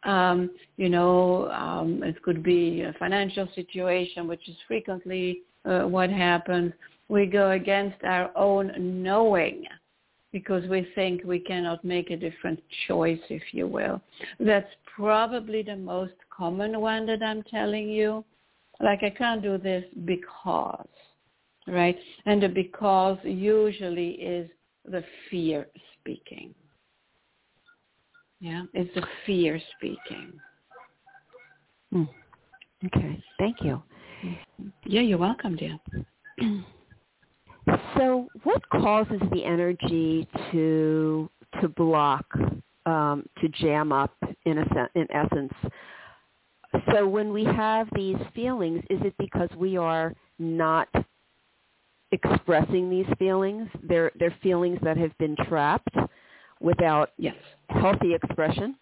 Um, 0.03 0.51
you 0.77 0.89
know, 0.89 1.51
um, 1.51 2.03
it 2.03 2.23
could 2.23 2.43
be 2.43 2.83
a 2.83 2.93
financial 2.99 3.49
situation, 3.55 4.29
which 4.29 4.49
is 4.49 4.57
frequently 4.69 5.43
uh, 5.67 5.83
what 5.83 6.11
happens. 6.11 6.73
We 7.09 7.27
go 7.27 7.53
against 7.53 8.03
our 8.05 8.31
own 8.37 8.73
knowing 9.03 9.65
because 10.33 10.69
we 10.69 10.87
think 10.95 11.23
we 11.25 11.39
cannot 11.39 11.85
make 11.85 12.11
a 12.11 12.17
different 12.17 12.61
choice, 12.87 13.21
if 13.31 13.43
you 13.53 13.67
will. 13.67 14.01
That's 14.41 14.69
probably 14.95 15.63
the 15.63 15.77
most 15.77 16.15
common 16.37 16.81
one 16.81 17.07
that 17.07 17.23
I'm 17.23 17.43
telling 17.45 17.89
you. 17.89 18.25
Like 18.81 19.03
I 19.03 19.11
can't 19.11 19.43
do 19.43 19.57
this 19.57 19.85
because, 20.05 20.89
right? 21.67 21.97
And 22.27 22.43
the 22.43 22.49
because 22.49 23.19
usually 23.25 24.11
is 24.11 24.51
the 24.85 25.03
fear 25.31 25.67
speaking. 25.99 26.55
Yeah, 28.41 28.65
it's 28.75 28.95
the 28.95 29.07
fear 29.25 29.59
speaking. 29.77 30.39
Hmm. 31.91 32.05
Okay, 32.85 33.23
thank 33.39 33.63
you. 33.63 33.83
Yeah, 34.85 35.03
you're 35.03 35.19
welcome, 35.19 35.57
dear. 35.57 35.79
So, 37.97 38.29
what 38.45 38.63
causes 38.71 39.21
the 39.33 39.45
energy 39.45 40.29
to 40.53 41.29
to 41.61 41.69
block, 41.69 42.25
um, 42.85 43.25
to 43.41 43.49
jam 43.49 43.91
up 43.91 44.15
in 44.45 44.59
a 44.59 44.89
in 44.95 45.11
essence. 45.11 45.53
So 46.93 47.07
when 47.07 47.33
we 47.33 47.45
have 47.45 47.89
these 47.95 48.17
feelings, 48.35 48.83
is 48.91 49.01
it 49.03 49.15
because 49.19 49.49
we 49.57 49.77
are 49.77 50.15
not 50.39 50.89
expressing 52.13 52.91
these 52.91 53.07
feelings? 53.19 53.69
They're 53.83 54.13
they're 54.19 54.37
feelings 54.43 54.79
that 54.83 54.97
have 54.97 55.17
been 55.19 55.37
trapped 55.49 55.97
without 56.61 57.11
yes. 57.19 57.35
healthy 57.71 58.15
expression. 58.15 58.77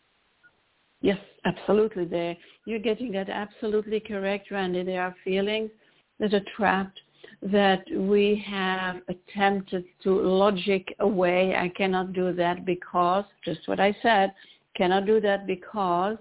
Yes, 1.04 1.18
absolutely. 1.44 2.06
There, 2.06 2.34
you're 2.64 2.78
getting 2.78 3.12
that 3.12 3.28
absolutely 3.28 4.00
correct, 4.00 4.50
Randy. 4.50 4.82
There 4.84 5.02
are 5.02 5.14
feelings 5.22 5.70
that 6.18 6.32
are 6.32 6.40
trapped 6.56 6.98
that 7.42 7.84
we 7.94 8.42
have 8.46 9.02
attempted 9.08 9.84
to 10.02 10.18
logic 10.18 10.96
away. 11.00 11.56
I 11.56 11.68
cannot 11.76 12.14
do 12.14 12.32
that 12.32 12.64
because, 12.64 13.26
just 13.44 13.68
what 13.68 13.80
I 13.80 13.94
said, 14.00 14.32
cannot 14.78 15.04
do 15.04 15.20
that 15.20 15.46
because 15.46 16.16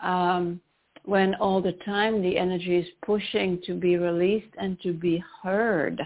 um, 0.00 0.60
when 1.04 1.34
all 1.34 1.60
the 1.60 1.76
time 1.84 2.22
the 2.22 2.38
energy 2.38 2.76
is 2.76 2.86
pushing 3.04 3.60
to 3.66 3.74
be 3.74 3.96
released 3.96 4.54
and 4.56 4.80
to 4.82 4.92
be 4.92 5.20
heard, 5.42 6.00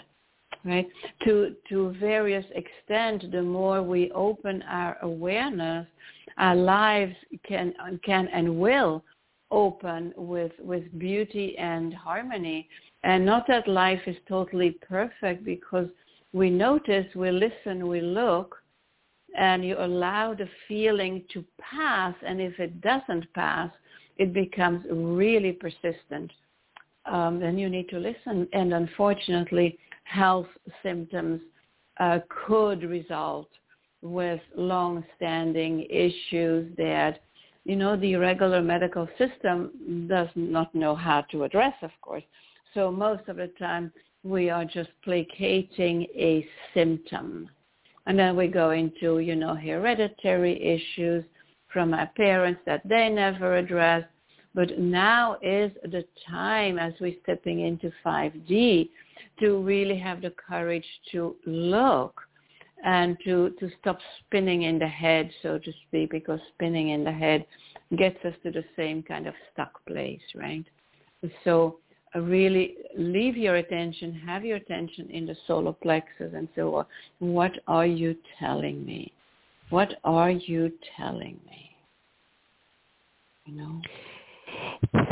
right? 0.64 0.88
To 1.24 1.54
to 1.68 1.94
various 2.00 2.46
extent, 2.54 3.30
the 3.30 3.42
more 3.42 3.82
we 3.82 4.10
open 4.12 4.62
our 4.62 4.96
awareness, 5.02 5.86
our 6.40 6.56
lives 6.56 7.14
can 7.46 7.74
can 8.04 8.26
and 8.28 8.58
will 8.58 9.04
open 9.50 10.12
with 10.16 10.52
with 10.58 10.84
beauty 10.98 11.56
and 11.58 11.94
harmony. 11.94 12.68
And 13.04 13.24
not 13.24 13.46
that 13.48 13.68
life 13.68 14.00
is 14.06 14.16
totally 14.28 14.72
perfect 14.88 15.44
because 15.44 15.88
we 16.32 16.50
notice, 16.50 17.06
we 17.14 17.30
listen, 17.30 17.88
we 17.88 18.00
look, 18.00 18.56
and 19.38 19.64
you 19.64 19.76
allow 19.78 20.34
the 20.34 20.48
feeling 20.66 21.24
to 21.32 21.44
pass. 21.60 22.14
And 22.26 22.40
if 22.40 22.58
it 22.58 22.80
doesn't 22.80 23.32
pass, 23.34 23.70
it 24.16 24.32
becomes 24.32 24.84
really 24.90 25.52
persistent. 25.52 26.30
Um, 27.06 27.40
then 27.40 27.58
you 27.58 27.68
need 27.68 27.88
to 27.90 27.98
listen. 27.98 28.48
And 28.52 28.74
unfortunately, 28.74 29.78
health 30.04 30.48
symptoms 30.82 31.40
uh, 31.98 32.20
could 32.46 32.82
result 32.82 33.48
with 34.02 34.40
long-standing 34.56 35.86
issues 35.90 36.74
that, 36.76 37.20
you 37.64 37.76
know, 37.76 37.96
the 37.96 38.16
regular 38.16 38.62
medical 38.62 39.08
system 39.18 40.06
does 40.08 40.28
not 40.34 40.74
know 40.74 40.94
how 40.94 41.20
to 41.30 41.44
address, 41.44 41.74
of 41.82 41.90
course. 42.00 42.24
So 42.74 42.90
most 42.90 43.28
of 43.28 43.36
the 43.36 43.48
time 43.58 43.92
we 44.22 44.50
are 44.50 44.64
just 44.64 44.90
placating 45.02 46.02
a 46.14 46.46
symptom. 46.74 47.48
And 48.06 48.18
then 48.18 48.36
we 48.36 48.48
go 48.48 48.70
into, 48.70 49.18
you 49.18 49.36
know, 49.36 49.54
hereditary 49.54 50.60
issues 50.62 51.24
from 51.72 51.94
our 51.94 52.10
parents 52.16 52.60
that 52.66 52.86
they 52.88 53.08
never 53.08 53.56
addressed. 53.56 54.08
But 54.54 54.78
now 54.78 55.36
is 55.42 55.70
the 55.84 56.04
time 56.28 56.78
as 56.78 56.92
we're 57.00 57.14
stepping 57.22 57.60
into 57.60 57.92
5D 58.04 58.88
to 59.38 59.62
really 59.62 59.96
have 59.98 60.22
the 60.22 60.32
courage 60.48 60.86
to 61.12 61.36
look 61.46 62.20
and 62.84 63.16
to, 63.24 63.50
to 63.60 63.70
stop 63.80 63.98
spinning 64.20 64.62
in 64.62 64.78
the 64.78 64.88
head, 64.88 65.30
so 65.42 65.58
to 65.58 65.72
speak, 65.86 66.10
because 66.10 66.40
spinning 66.54 66.90
in 66.90 67.04
the 67.04 67.12
head 67.12 67.44
gets 67.96 68.16
us 68.24 68.34
to 68.42 68.50
the 68.50 68.64
same 68.76 69.02
kind 69.02 69.26
of 69.26 69.34
stuck 69.52 69.84
place, 69.86 70.20
right? 70.34 70.64
So 71.44 71.78
uh, 72.14 72.20
really 72.20 72.74
leave 72.96 73.36
your 73.36 73.56
attention, 73.56 74.14
have 74.26 74.44
your 74.44 74.56
attention 74.56 75.08
in 75.10 75.26
the 75.26 75.36
solar 75.46 75.72
plexus 75.72 76.32
and 76.34 76.48
so 76.54 76.74
on. 76.76 76.86
What 77.18 77.52
are 77.66 77.86
you 77.86 78.16
telling 78.38 78.84
me? 78.84 79.12
What 79.70 79.94
are 80.04 80.30
you 80.30 80.72
telling 80.96 81.38
me? 81.46 81.76
You 83.46 83.54
know? 83.56 83.80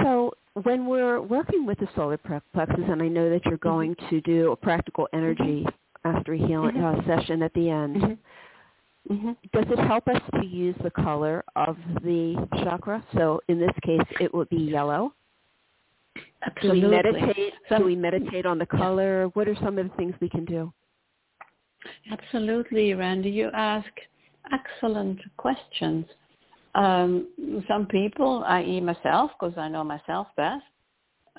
So 0.03 0.33
when 0.65 0.87
we're 0.87 1.21
working 1.21 1.67
with 1.67 1.79
the 1.79 1.89
solar 1.95 2.19
plexus, 2.19 2.85
and 2.89 3.03
I 3.03 3.09
know 3.09 3.31
that 3.31 3.45
you're 3.45 3.59
mm-hmm. 3.59 3.69
going 3.69 3.97
to 4.11 4.21
do 4.23 4.53
a 4.53 4.57
practical 4.57 5.09
energy. 5.13 5.65
After 6.05 6.33
a 6.33 6.39
healing 6.39 6.77
mm-hmm. 6.77 7.11
uh, 7.11 7.17
session 7.17 7.43
at 7.43 7.53
the 7.55 7.71
end, 7.71 7.97
mm-hmm. 7.97 9.13
mm-hmm. 9.13 9.33
does 9.53 9.67
it 9.71 9.79
help 9.87 10.07
us 10.09 10.21
to 10.35 10.47
use 10.47 10.77
the 10.83 10.91
color 10.91 11.45
of 11.57 11.77
the 12.03 12.47
chakra? 12.65 13.05
So 13.15 13.41
in 13.49 13.59
this 13.59 13.75
case, 13.85 14.07
it 14.21 14.33
would 14.33 14.49
be 14.49 14.57
yellow. 14.57 15.15
Absolutely. 16.47 16.81
Do 16.81 16.87
we 16.89 16.97
meditate? 16.97 17.53
do 17.77 17.85
we 17.85 17.97
meditate 17.97 18.47
on 18.47 18.59
the 18.59 18.67
color? 18.67 19.25
Yeah. 19.25 19.31
What 19.35 19.49
are 19.49 19.57
some 19.57 19.79
of 19.79 19.89
the 19.89 19.97
things 19.97 20.15
we 20.21 20.29
can 20.29 20.45
do? 20.45 20.73
Absolutely, 22.11 22.95
Randy. 22.95 23.31
You 23.31 23.51
ask 23.55 23.89
excellent 24.53 25.21
questions 25.37 26.07
um, 26.75 27.27
some 27.67 27.87
people, 27.87 28.45
i.e. 28.47 28.81
myself, 28.81 29.33
because 29.39 29.57
I 29.59 29.69
know 29.69 29.85
myself 29.85 30.29
best, 30.37 30.63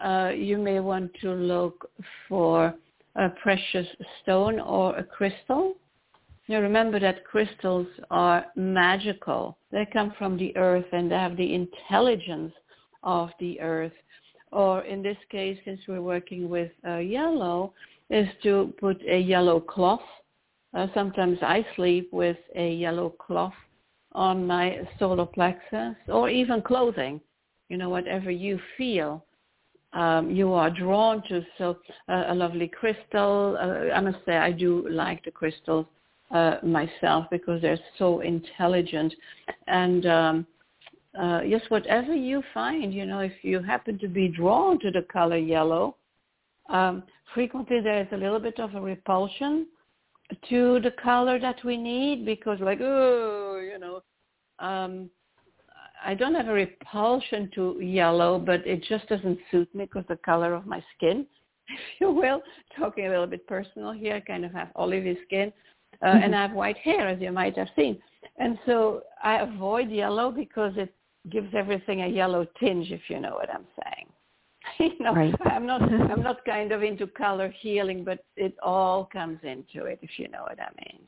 uh, 0.04 0.32
you 0.36 0.58
may 0.58 0.80
want 0.80 1.12
to 1.22 1.32
look 1.32 1.90
for 2.28 2.74
a 3.20 3.30
precious 3.30 3.88
stone 4.22 4.60
or 4.60 4.96
a 4.96 5.04
crystal. 5.04 5.76
Now 6.48 6.62
remember 6.62 7.00
that 7.00 7.26
crystals 7.26 7.88
are 8.10 8.46
magical. 8.56 9.58
They 9.72 9.86
come 9.92 10.14
from 10.18 10.38
the 10.38 10.56
earth 10.56 10.86
and 10.94 11.12
they 11.12 11.16
have 11.16 11.36
the 11.36 11.54
intelligence 11.54 12.54
of 13.04 13.30
the 13.40 13.60
earth. 13.60 13.92
Or 14.52 14.82
in 14.82 15.04
this 15.04 15.18
case, 15.30 15.60
since 15.66 15.82
we're 15.88 16.02
working 16.02 16.50
with 16.50 16.72
uh, 16.88 16.98
yellow, 16.98 17.74
is 18.10 18.28
to 18.44 18.74
put 18.80 19.00
a 19.08 19.20
yellow 19.20 19.60
cloth. 19.60 20.02
Uh, 20.74 20.88
sometimes 20.94 21.38
I 21.42 21.66
sleep 21.76 22.10
with 22.12 22.38
a 22.56 22.74
yellow 22.74 23.10
cloth 23.10 23.54
on 24.14 24.48
my 24.48 24.80
solar 24.98 25.26
plexus 25.26 25.96
or 26.08 26.30
even 26.30 26.62
clothing, 26.62 27.22
you 27.68 27.78
know, 27.78 27.90
whatever 27.90 28.32
you 28.32 28.60
feel 28.78 29.24
um, 29.94 30.30
you 30.30 30.54
are 30.54 30.70
drawn 30.70 31.24
to. 31.30 31.44
So 31.58 31.78
uh, 32.08 32.26
a 32.28 32.36
lovely 32.36 32.68
crystal, 32.68 33.58
uh, 33.60 33.94
I 33.94 34.00
must 34.00 34.20
say 34.26 34.38
I 34.38 34.52
do 34.52 34.88
like 34.90 35.24
the 35.24 35.32
crystals 35.32 35.86
uh, 36.32 36.58
myself 36.64 37.26
because 37.32 37.62
they're 37.62 37.80
so 37.98 38.22
intelligent. 38.22 39.14
And 39.68 40.06
um, 40.06 40.48
uh, 41.20 41.42
yes, 41.42 41.62
whatever 41.70 42.14
you 42.14 42.44
find, 42.54 42.94
you 42.94 43.06
know, 43.06 43.20
if 43.20 43.34
you 43.42 43.62
happen 43.62 43.98
to 44.00 44.08
be 44.08 44.28
drawn 44.28 44.80
to 44.80 44.92
the 44.92 45.02
color 45.12 45.38
yellow, 45.38 45.96
um, 46.70 47.04
frequently 47.34 47.82
there 47.82 48.02
is 48.02 48.08
a 48.12 48.18
little 48.18 48.40
bit 48.40 48.60
of 48.60 48.76
a 48.76 48.82
repulsion 48.82 49.68
to 50.50 50.80
the 50.82 50.92
color 50.92 51.40
that 51.40 51.64
we 51.64 51.76
need 51.76 52.26
because 52.26 52.60
like 52.60 52.80
oh 52.82 53.60
you 53.60 53.80
know 53.80 54.02
um 54.60 55.10
I 56.04 56.14
don't 56.14 56.36
have 56.36 56.48
a 56.48 56.54
repulsion 56.54 57.50
to 57.56 57.80
yellow, 57.82 58.40
but 58.40 58.66
it 58.66 58.84
just 58.88 59.08
doesn't 59.08 59.40
suit 59.52 59.74
me 59.76 59.86
because 59.86 60.06
the 60.08 60.18
color 60.18 60.54
of 60.54 60.66
my 60.66 60.84
skin, 60.96 61.26
if 61.68 61.80
you 62.00 62.12
will. 62.12 62.42
Talking 62.78 63.08
a 63.08 63.10
little 63.10 63.28
bit 63.28 63.48
personal 63.48 63.92
here, 63.92 64.16
I 64.16 64.20
kind 64.20 64.46
of 64.46 64.52
have 64.54 64.70
olivey 64.76 65.18
skin, 65.26 65.52
uh, 66.02 66.08
mm-hmm. 66.08 66.24
and 66.24 66.36
I 66.36 66.42
have 66.44 66.54
white 66.54 66.78
hair, 66.78 67.08
as 67.08 67.22
you 67.22 67.32
might 67.32 67.58
have 67.58 67.70
seen. 67.76 68.00
And 68.38 68.58
so 68.66 69.04
I 69.24 69.40
avoid 69.40 69.90
yellow 69.90 70.32
because 70.32 70.74
it 70.78 70.94
gives 71.30 71.54
everything 71.54 72.04
a 72.04 72.08
yellow 72.08 72.46
tinge, 72.60 72.92
if 72.92 73.02
you 73.10 73.20
know 73.20 73.34
what 73.34 73.54
I'm 73.54 73.66
saying. 73.84 74.08
you 74.80 75.04
know, 75.04 75.14
right. 75.14 75.34
I'm 75.46 75.66
not 75.66 75.82
I'm 75.82 76.24
not 76.24 76.44
kind 76.46 76.72
of 76.72 76.84
into 76.84 77.08
color 77.08 77.54
healing, 77.62 78.04
but 78.04 78.24
it 78.36 78.56
all 78.64 79.10
comes 79.12 79.40
into 79.44 79.86
it, 79.86 80.00
if 80.02 80.12
you 80.18 80.28
know 80.30 80.44
what 80.44 80.60
I 80.60 80.70
mean. 80.86 81.02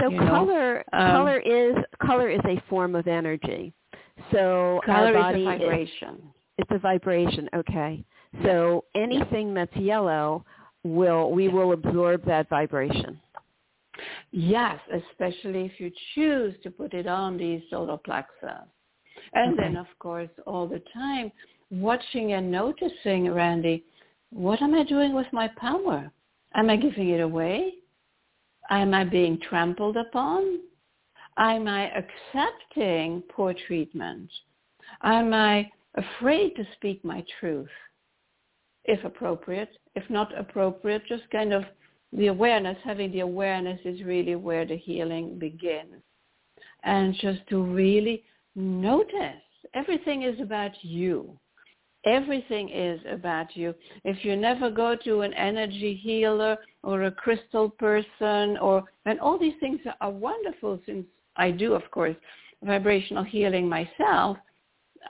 So 0.00 0.10
you 0.10 0.18
color 0.18 0.84
um, 0.92 1.10
color 1.10 1.38
is 1.40 1.74
color 2.04 2.30
is 2.30 2.40
a 2.46 2.62
form 2.68 2.94
of 2.94 3.06
energy. 3.06 3.74
So 4.32 4.80
color 4.84 5.16
our 5.16 5.32
body 5.32 5.42
is 5.42 5.46
a 5.46 5.58
vibration. 5.58 6.14
Is, 6.14 6.20
it's 6.58 6.70
a 6.70 6.78
vibration. 6.78 7.48
Okay. 7.54 8.04
So 8.42 8.84
anything 8.94 9.54
that's 9.54 9.74
yellow 9.76 10.44
will 10.82 11.30
we 11.30 11.48
will 11.48 11.72
absorb 11.72 12.24
that 12.26 12.48
vibration. 12.48 13.20
Yes, 14.32 14.80
especially 14.92 15.64
if 15.64 15.78
you 15.78 15.90
choose 16.14 16.54
to 16.62 16.70
put 16.70 16.94
it 16.94 17.06
on 17.06 17.36
the 17.36 17.62
solar 17.70 17.96
plexus. 17.96 18.66
And 19.32 19.54
okay. 19.54 19.62
then, 19.62 19.76
of 19.76 19.86
course, 20.00 20.30
all 20.46 20.66
the 20.66 20.82
time, 20.92 21.30
watching 21.70 22.32
and 22.32 22.50
noticing, 22.50 23.32
Randy, 23.32 23.84
what 24.30 24.60
am 24.60 24.74
I 24.74 24.82
doing 24.84 25.14
with 25.14 25.28
my 25.32 25.48
power? 25.56 26.10
Am 26.54 26.70
I 26.70 26.76
giving 26.76 27.10
it 27.10 27.20
away? 27.20 27.74
Am 28.70 28.94
I 28.94 29.04
being 29.04 29.38
trampled 29.48 29.96
upon? 29.96 30.60
Am 31.36 31.66
I 31.66 31.90
accepting 31.90 33.22
poor 33.28 33.54
treatment? 33.66 34.30
Am 35.02 35.34
I 35.34 35.70
afraid 35.94 36.54
to 36.56 36.64
speak 36.76 37.04
my 37.04 37.24
truth? 37.40 37.68
If 38.84 39.04
appropriate. 39.04 39.70
If 39.94 40.08
not 40.10 40.36
appropriate, 40.38 41.02
just 41.08 41.28
kind 41.30 41.52
of 41.52 41.64
the 42.12 42.28
awareness, 42.28 42.76
having 42.84 43.10
the 43.10 43.20
awareness 43.20 43.80
is 43.84 44.02
really 44.04 44.36
where 44.36 44.64
the 44.64 44.76
healing 44.76 45.38
begins. 45.38 46.02
And 46.84 47.14
just 47.14 47.40
to 47.48 47.62
really 47.62 48.24
notice. 48.54 49.42
Everything 49.74 50.22
is 50.22 50.38
about 50.40 50.72
you. 50.82 51.36
Everything 52.06 52.68
is 52.68 53.00
about 53.10 53.56
you. 53.56 53.74
If 54.04 54.24
you 54.24 54.36
never 54.36 54.70
go 54.70 54.94
to 55.04 55.22
an 55.22 55.32
energy 55.32 55.94
healer 55.94 56.58
or 56.82 57.04
a 57.04 57.10
crystal 57.10 57.70
person 57.70 58.58
or 58.58 58.84
and 59.06 59.18
all 59.18 59.38
these 59.38 59.54
things 59.58 59.80
are 60.00 60.10
wonderful 60.10 60.78
since 60.84 61.06
I 61.36 61.50
do 61.50 61.74
of 61.74 61.88
course 61.90 62.16
vibrational 62.62 63.24
healing 63.24 63.68
myself, 63.68 64.38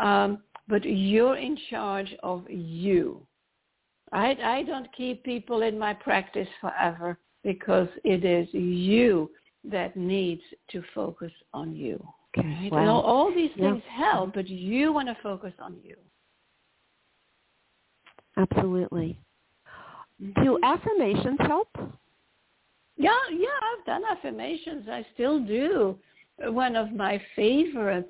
um, 0.00 0.42
but 0.68 0.84
you're 0.84 1.37
in 1.37 1.56
charge 1.70 2.14
of 2.22 2.44
you. 2.50 3.24
I, 4.12 4.37
I 4.42 4.62
don't 4.62 4.88
keep 4.96 5.24
people 5.24 5.62
in 5.62 5.78
my 5.78 5.94
practice 5.94 6.48
forever 6.60 7.18
because 7.42 7.88
it 8.04 8.24
is 8.24 8.48
you 8.52 9.30
that 9.64 9.96
needs 9.96 10.42
to 10.70 10.82
focus 10.94 11.32
on 11.52 11.74
you. 11.74 12.04
Okay. 12.37 12.68
Wow. 12.70 12.78
And 12.78 12.88
all, 12.90 13.00
all 13.00 13.34
these 13.34 13.50
things 13.56 13.82
Yeah. 13.87 14.10
help, 14.10 14.34
but 14.34 14.48
you 14.48 14.92
want 14.92 15.08
to 15.08 15.16
focus 15.22 15.52
on 15.58 15.76
you. 15.82 15.96
Absolutely. 18.37 19.18
Mm-hmm. 20.22 20.42
Do 20.44 20.58
affirmations 20.62 21.38
help? 21.40 21.68
Yeah, 22.96 23.10
yeah, 23.32 23.48
I've 23.48 23.87
done 23.87 24.02
affirmations. 24.10 24.88
I 24.88 25.04
still 25.14 25.44
do. 25.44 25.98
One 26.38 26.76
of 26.76 26.92
my 26.92 27.20
favorites 27.36 28.08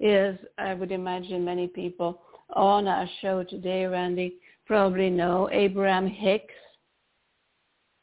is, 0.00 0.38
I 0.58 0.74
would 0.74 0.92
imagine 0.92 1.44
many 1.44 1.66
people 1.66 2.22
on 2.50 2.86
our 2.86 3.08
show 3.20 3.42
today, 3.42 3.84
Randi, 3.86 4.36
probably 4.66 5.10
know 5.10 5.48
Abraham 5.52 6.06
Hicks, 6.06 6.54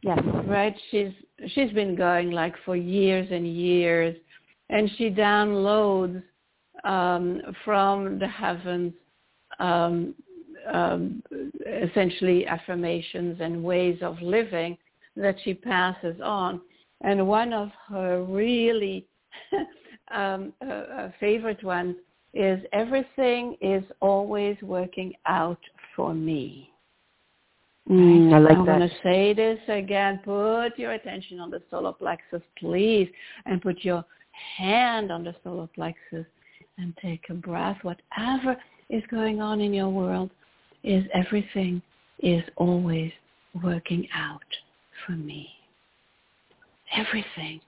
Yes. 0.03 0.19
right? 0.47 0.75
She's 0.89 1.11
she's 1.49 1.71
been 1.73 1.95
going 1.95 2.31
like 2.31 2.55
for 2.65 2.75
years 2.75 3.27
and 3.31 3.47
years, 3.47 4.15
and 4.69 4.89
she 4.97 5.11
downloads 5.11 6.23
um, 6.83 7.41
from 7.63 8.17
the 8.17 8.27
heavens 8.27 8.93
um, 9.59 10.15
um, 10.71 11.21
essentially 11.67 12.47
affirmations 12.47 13.37
and 13.41 13.63
ways 13.63 13.99
of 14.01 14.19
living 14.21 14.77
that 15.15 15.35
she 15.43 15.53
passes 15.53 16.19
on. 16.21 16.61
And 17.01 17.27
one 17.27 17.53
of 17.53 17.69
her 17.87 18.23
really 18.23 19.07
um, 20.11 20.53
uh, 20.65 20.71
uh, 20.71 21.11
favorite 21.19 21.63
one 21.63 21.95
is 22.33 22.61
everything 22.71 23.57
is 23.61 23.83
always 23.99 24.55
working 24.61 25.13
out 25.25 25.59
for 25.95 26.13
me. 26.13 26.69
Mm, 27.89 28.33
I 28.33 28.37
like 28.37 28.57
I'm 28.57 28.65
that. 28.65 28.77
going 28.77 28.89
to 28.89 28.95
say 29.03 29.33
this 29.33 29.59
again. 29.67 30.21
Put 30.23 30.77
your 30.77 30.93
attention 30.93 31.39
on 31.39 31.49
the 31.49 31.61
solar 31.69 31.93
plexus, 31.93 32.41
please, 32.57 33.09
and 33.45 33.61
put 33.61 33.83
your 33.83 34.05
hand 34.57 35.11
on 35.11 35.23
the 35.23 35.35
solar 35.43 35.67
plexus 35.67 36.25
and 36.77 36.95
take 37.01 37.29
a 37.29 37.33
breath. 37.33 37.77
Whatever 37.81 38.55
is 38.89 39.03
going 39.09 39.41
on 39.41 39.61
in 39.61 39.73
your 39.73 39.89
world 39.89 40.31
is 40.83 41.03
everything 41.13 41.81
is 42.19 42.43
always 42.55 43.11
working 43.63 44.07
out 44.15 44.41
for 45.05 45.13
me. 45.13 45.49
Everything 46.95 47.61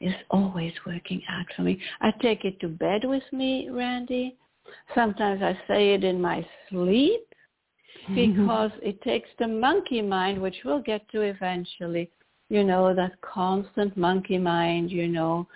is 0.00 0.14
always 0.30 0.72
working 0.86 1.22
out 1.28 1.46
for 1.54 1.62
me. 1.62 1.80
I 2.00 2.10
take 2.22 2.44
it 2.44 2.58
to 2.60 2.68
bed 2.68 3.02
with 3.04 3.22
me, 3.32 3.68
Randi. 3.70 4.36
Sometimes 4.94 5.42
I 5.42 5.58
say 5.66 5.94
it 5.94 6.04
in 6.04 6.20
my 6.20 6.46
sleep 6.68 7.20
because 8.14 8.70
it 8.82 9.00
takes 9.02 9.28
the 9.38 9.46
monkey 9.46 10.02
mind, 10.02 10.40
which 10.40 10.56
we'll 10.64 10.80
get 10.80 11.08
to 11.10 11.22
eventually, 11.22 12.10
you 12.48 12.64
know, 12.64 12.94
that 12.94 13.20
constant 13.20 13.96
monkey 13.96 14.38
mind, 14.38 14.90
you 14.90 15.08
know, 15.08 15.46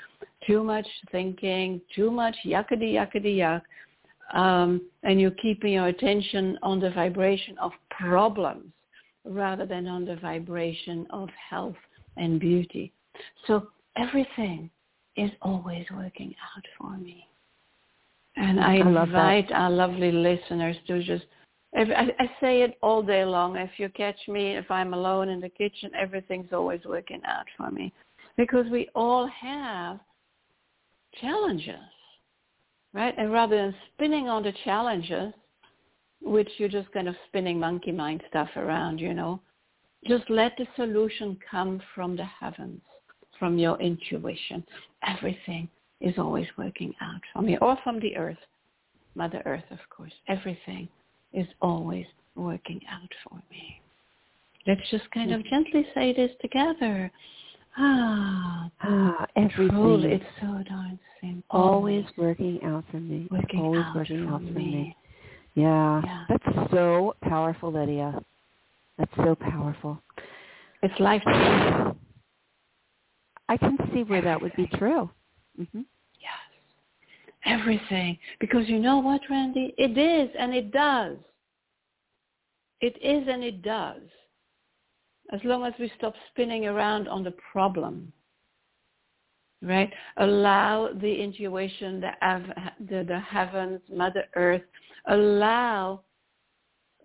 too 0.46 0.62
much 0.62 0.86
thinking, 1.10 1.80
too 1.94 2.10
much 2.10 2.36
yuckity 2.44 2.94
yuckity 2.94 3.36
yuck, 3.38 3.62
um, 4.38 4.80
and 5.02 5.20
you're 5.20 5.30
keeping 5.32 5.72
your 5.72 5.88
attention 5.88 6.58
on 6.62 6.80
the 6.80 6.90
vibration 6.90 7.56
of 7.58 7.72
problems 7.90 8.66
rather 9.24 9.64
than 9.64 9.86
on 9.86 10.04
the 10.04 10.16
vibration 10.16 11.06
of 11.10 11.28
health 11.50 11.76
and 12.16 12.38
beauty. 12.38 12.92
So 13.46 13.68
everything 13.96 14.70
is 15.16 15.30
always 15.42 15.86
working 15.94 16.34
out 16.54 16.64
for 16.78 16.96
me. 16.96 17.26
And 18.36 18.58
I, 18.58 18.78
I 18.78 19.04
invite 19.04 19.52
our 19.52 19.70
lovely 19.70 20.10
listeners 20.10 20.76
to 20.88 21.02
just 21.04 21.24
if, 21.74 21.88
I, 21.90 22.22
I 22.22 22.30
say 22.40 22.62
it 22.62 22.78
all 22.82 23.02
day 23.02 23.24
long. 23.24 23.56
If 23.56 23.70
you 23.78 23.88
catch 23.88 24.28
me, 24.28 24.56
if 24.56 24.70
I'm 24.70 24.94
alone 24.94 25.28
in 25.28 25.40
the 25.40 25.48
kitchen, 25.48 25.90
everything's 25.98 26.52
always 26.52 26.80
working 26.84 27.20
out 27.26 27.46
for 27.56 27.70
me. 27.70 27.92
Because 28.36 28.66
we 28.70 28.88
all 28.94 29.26
have 29.26 29.98
challenges, 31.20 31.74
right? 32.92 33.14
And 33.18 33.32
rather 33.32 33.56
than 33.56 33.74
spinning 33.92 34.28
on 34.28 34.44
the 34.44 34.52
challenges, 34.64 35.32
which 36.22 36.48
you're 36.58 36.68
just 36.68 36.90
kind 36.92 37.08
of 37.08 37.16
spinning 37.28 37.58
monkey 37.58 37.92
mind 37.92 38.22
stuff 38.28 38.48
around, 38.56 39.00
you 39.00 39.12
know, 39.12 39.40
just 40.06 40.28
let 40.30 40.56
the 40.56 40.66
solution 40.76 41.36
come 41.50 41.80
from 41.94 42.16
the 42.16 42.24
heavens, 42.24 42.82
from 43.38 43.58
your 43.58 43.80
intuition. 43.80 44.64
Everything 45.06 45.68
is 46.00 46.18
always 46.18 46.46
working 46.58 46.94
out 47.00 47.20
for 47.32 47.42
me, 47.42 47.56
or 47.60 47.76
from 47.82 48.00
the 48.00 48.16
earth, 48.16 48.38
Mother 49.14 49.42
Earth, 49.46 49.64
of 49.70 49.78
course. 49.90 50.12
Everything 50.28 50.88
is 51.32 51.46
always 51.60 52.06
working 52.34 52.80
out 52.90 53.08
for 53.28 53.36
me. 53.50 53.80
Let's 54.66 54.88
just 54.90 55.10
kind 55.12 55.32
of 55.32 55.44
gently 55.44 55.86
say 55.94 56.12
this 56.14 56.30
together. 56.40 57.10
Ah, 57.76 58.70
Ah, 58.82 59.26
truly, 59.34 60.12
everything 60.12 60.20
it's 60.20 60.24
so 60.40 60.62
darn 60.68 60.98
simple. 61.20 61.44
always 61.50 62.04
working 62.16 62.62
out 62.64 62.84
for 62.90 63.00
me. 63.00 63.28
working 63.30 63.60
always 63.60 63.84
out 63.84 63.94
working 63.96 64.26
for 64.26 64.34
out 64.34 64.40
for 64.40 64.46
me. 64.46 64.64
me. 64.64 64.96
Yeah. 65.54 66.02
Yeah. 66.04 66.24
That's 66.28 66.70
so 66.70 67.14
powerful, 67.22 67.72
Lydia. 67.72 68.20
That's 68.98 69.14
so 69.16 69.34
powerful. 69.34 70.00
It's 70.82 70.98
life 71.00 71.22
changing. 71.24 71.93
I 73.48 73.56
can 73.56 73.76
see 73.92 74.02
where 74.04 74.22
that 74.22 74.40
would 74.40 74.54
be 74.56 74.66
true. 74.78 75.10
hmm 75.56 75.82
Yes. 76.20 76.40
Everything. 77.44 78.18
Because 78.40 78.68
you 78.68 78.78
know 78.78 78.98
what, 78.98 79.20
Randi? 79.28 79.74
It 79.76 79.98
is 79.98 80.34
and 80.38 80.54
it 80.54 80.72
does. 80.72 81.16
It 82.80 82.96
is 83.02 83.28
and 83.28 83.42
it 83.44 83.62
does. 83.62 84.02
As 85.32 85.40
long 85.44 85.64
as 85.64 85.72
we 85.78 85.90
stop 85.96 86.14
spinning 86.30 86.66
around 86.66 87.08
on 87.08 87.24
the 87.24 87.34
problem. 87.52 88.12
Right? 89.62 89.90
Allow 90.18 90.90
the 91.00 91.14
intuition, 91.14 92.00
the, 92.00 92.12
av- 92.22 92.72
the, 92.88 93.04
the 93.08 93.18
heavens, 93.18 93.80
Mother 93.90 94.24
Earth, 94.36 94.62
allow 95.08 96.02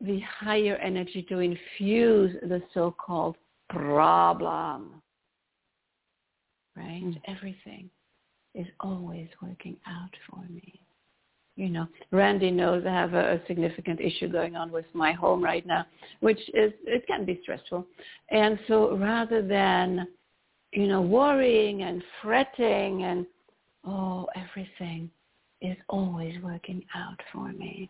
the 0.02 0.20
higher 0.22 0.76
energy 0.78 1.26
to 1.30 1.40
infuse 1.40 2.36
the 2.44 2.62
so-called 2.74 3.38
problem. 3.70 5.02
Right? 6.76 7.04
Mm. 7.04 7.22
Everything 7.28 7.90
is 8.56 8.68
always 8.80 9.28
working 9.42 9.78
out 9.88 10.12
for 10.30 10.42
me. 10.52 10.80
You 11.56 11.70
know, 11.70 11.88
Randi 12.12 12.52
knows 12.52 12.86
I 12.88 12.92
have 12.92 13.14
a, 13.14 13.34
a 13.34 13.42
significant 13.46 14.00
issue 14.00 14.30
going 14.30 14.56
on 14.56 14.72
with 14.72 14.86
my 14.94 15.12
home 15.12 15.44
right 15.44 15.66
now, 15.68 15.86
which 16.22 16.40
is, 16.54 16.72
it 16.86 17.06
can 17.06 17.26
be 17.26 17.40
stressful. 17.44 17.86
And 18.30 18.58
so 18.68 18.96
rather 18.96 19.46
than, 19.46 20.08
you 20.72 20.88
know, 20.88 21.02
worrying 21.02 21.82
and 21.82 22.02
fretting 22.22 23.04
and, 23.04 23.26
oh, 23.86 24.28
everything 24.36 25.10
is 25.62 25.76
always 25.90 26.36
working 26.42 26.82
out 26.96 27.20
for 27.34 27.52
me. 27.52 27.90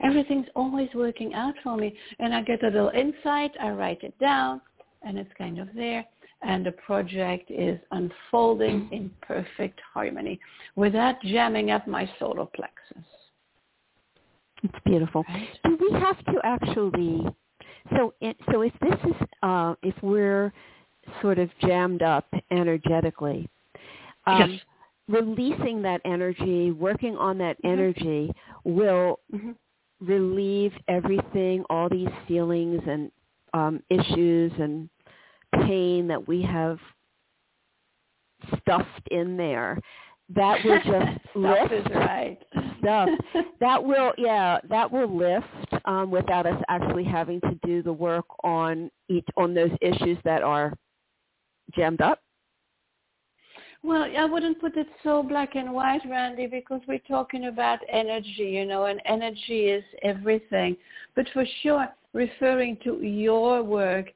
Everything's 0.00 0.46
always 0.54 0.88
working 0.94 1.34
out 1.34 1.54
for 1.64 1.76
me. 1.76 1.96
And 2.20 2.32
I 2.32 2.42
get 2.42 2.62
a 2.62 2.68
little 2.68 2.90
insight, 2.90 3.50
I 3.60 3.70
write 3.70 4.04
it 4.04 4.16
down, 4.20 4.60
and 5.02 5.18
it's 5.18 5.32
kind 5.36 5.58
of 5.58 5.68
there 5.74 6.04
and 6.42 6.64
the 6.64 6.72
project 6.72 7.50
is 7.50 7.78
unfolding 7.90 8.88
in 8.92 9.10
perfect 9.20 9.80
harmony 9.92 10.38
without 10.76 11.20
jamming 11.22 11.70
up 11.70 11.86
my 11.86 12.08
solar 12.18 12.46
plexus. 12.46 13.04
It's 14.62 14.74
beautiful. 14.84 15.24
Right? 15.28 15.48
Do 15.64 15.78
we 15.80 15.98
have 16.00 16.18
to 16.26 16.40
actually? 16.44 17.26
So, 17.96 18.14
it, 18.20 18.36
so 18.50 18.62
if 18.62 18.72
this 18.80 18.98
is, 19.04 19.16
uh, 19.42 19.74
if 19.82 19.94
we're 20.02 20.52
sort 21.22 21.38
of 21.38 21.48
jammed 21.62 22.02
up 22.02 22.26
energetically, 22.50 23.48
um, 24.26 24.50
Yes. 24.50 24.60
releasing 25.08 25.80
that 25.82 26.00
energy, 26.04 26.70
working 26.72 27.16
on 27.16 27.38
that 27.38 27.56
Mhm. 27.62 27.70
energy, 27.70 28.34
will 28.64 29.20
Mhm. 29.32 29.56
relieve 30.00 30.76
everything, 30.88 31.64
all 31.70 31.88
these 31.88 32.10
feelings 32.26 32.82
and 32.86 33.10
um, 33.54 33.82
issues 33.88 34.52
and 34.58 34.90
pain 35.68 36.08
that 36.08 36.26
we 36.26 36.42
have 36.42 36.78
stuffed 38.60 39.08
in 39.10 39.36
there. 39.36 39.78
That 40.34 40.58
will 40.64 40.78
just 40.84 41.18
lift 41.34 41.72
is 41.72 41.86
right. 41.94 42.38
stuff. 42.80 43.08
That 43.60 43.82
will, 43.82 44.12
yeah, 44.16 44.58
that 44.68 44.90
will 44.90 45.12
lift 45.14 45.84
um, 45.84 46.12
without 46.12 46.46
us 46.46 46.62
actually 46.68 47.02
having 47.02 47.40
to 47.40 47.58
do 47.66 47.82
the 47.82 47.92
work 47.92 48.24
on 48.44 48.88
each 49.08 49.26
on 49.36 49.52
those 49.52 49.72
issues 49.80 50.16
that 50.24 50.42
are 50.42 50.72
jammed 51.74 52.00
up. 52.00 52.20
Well, 53.82 54.08
I 54.16 54.24
wouldn't 54.24 54.60
put 54.60 54.76
it 54.76 54.86
so 55.02 55.24
black 55.24 55.56
and 55.56 55.72
white, 55.72 56.02
Randi, 56.08 56.46
because 56.46 56.80
we're 56.86 57.00
talking 57.00 57.46
about 57.46 57.80
energy, 57.88 58.44
you 58.44 58.64
know, 58.64 58.86
and 58.86 59.00
energy 59.06 59.66
is 59.66 59.84
everything. 60.02 60.76
But 61.16 61.26
for 61.32 61.44
sure, 61.62 61.88
referring 62.12 62.78
to 62.84 63.02
your 63.02 63.64
work, 63.64 64.12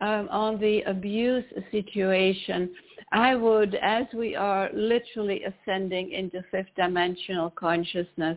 um, 0.00 0.28
on 0.30 0.60
the 0.60 0.82
abuse 0.82 1.44
situation, 1.70 2.70
I 3.12 3.34
would, 3.34 3.76
as 3.76 4.04
we 4.14 4.34
are 4.34 4.68
literally 4.74 5.42
ascending 5.44 6.12
into 6.12 6.44
fifth 6.50 6.74
dimensional 6.76 7.50
consciousness, 7.50 8.36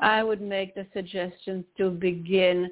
I 0.00 0.22
would 0.22 0.40
make 0.40 0.74
the 0.74 0.86
suggestion 0.92 1.64
to 1.78 1.90
begin 1.90 2.70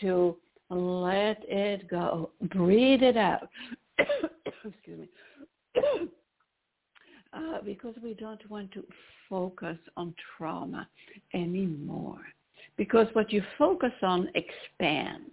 to 0.00 0.36
let 0.70 1.42
it 1.48 1.88
go. 1.88 2.30
Breathe 2.42 3.02
it 3.02 3.16
out. 3.16 3.48
Excuse 4.64 5.00
me. 5.00 5.08
uh, 7.32 7.60
because 7.64 7.94
we 8.02 8.14
don't 8.14 8.48
want 8.50 8.72
to 8.72 8.84
focus 9.28 9.78
on 9.96 10.14
trauma 10.36 10.88
anymore. 11.34 12.20
Because 12.76 13.06
what 13.12 13.32
you 13.32 13.42
focus 13.58 13.92
on 14.02 14.28
expands, 14.34 15.30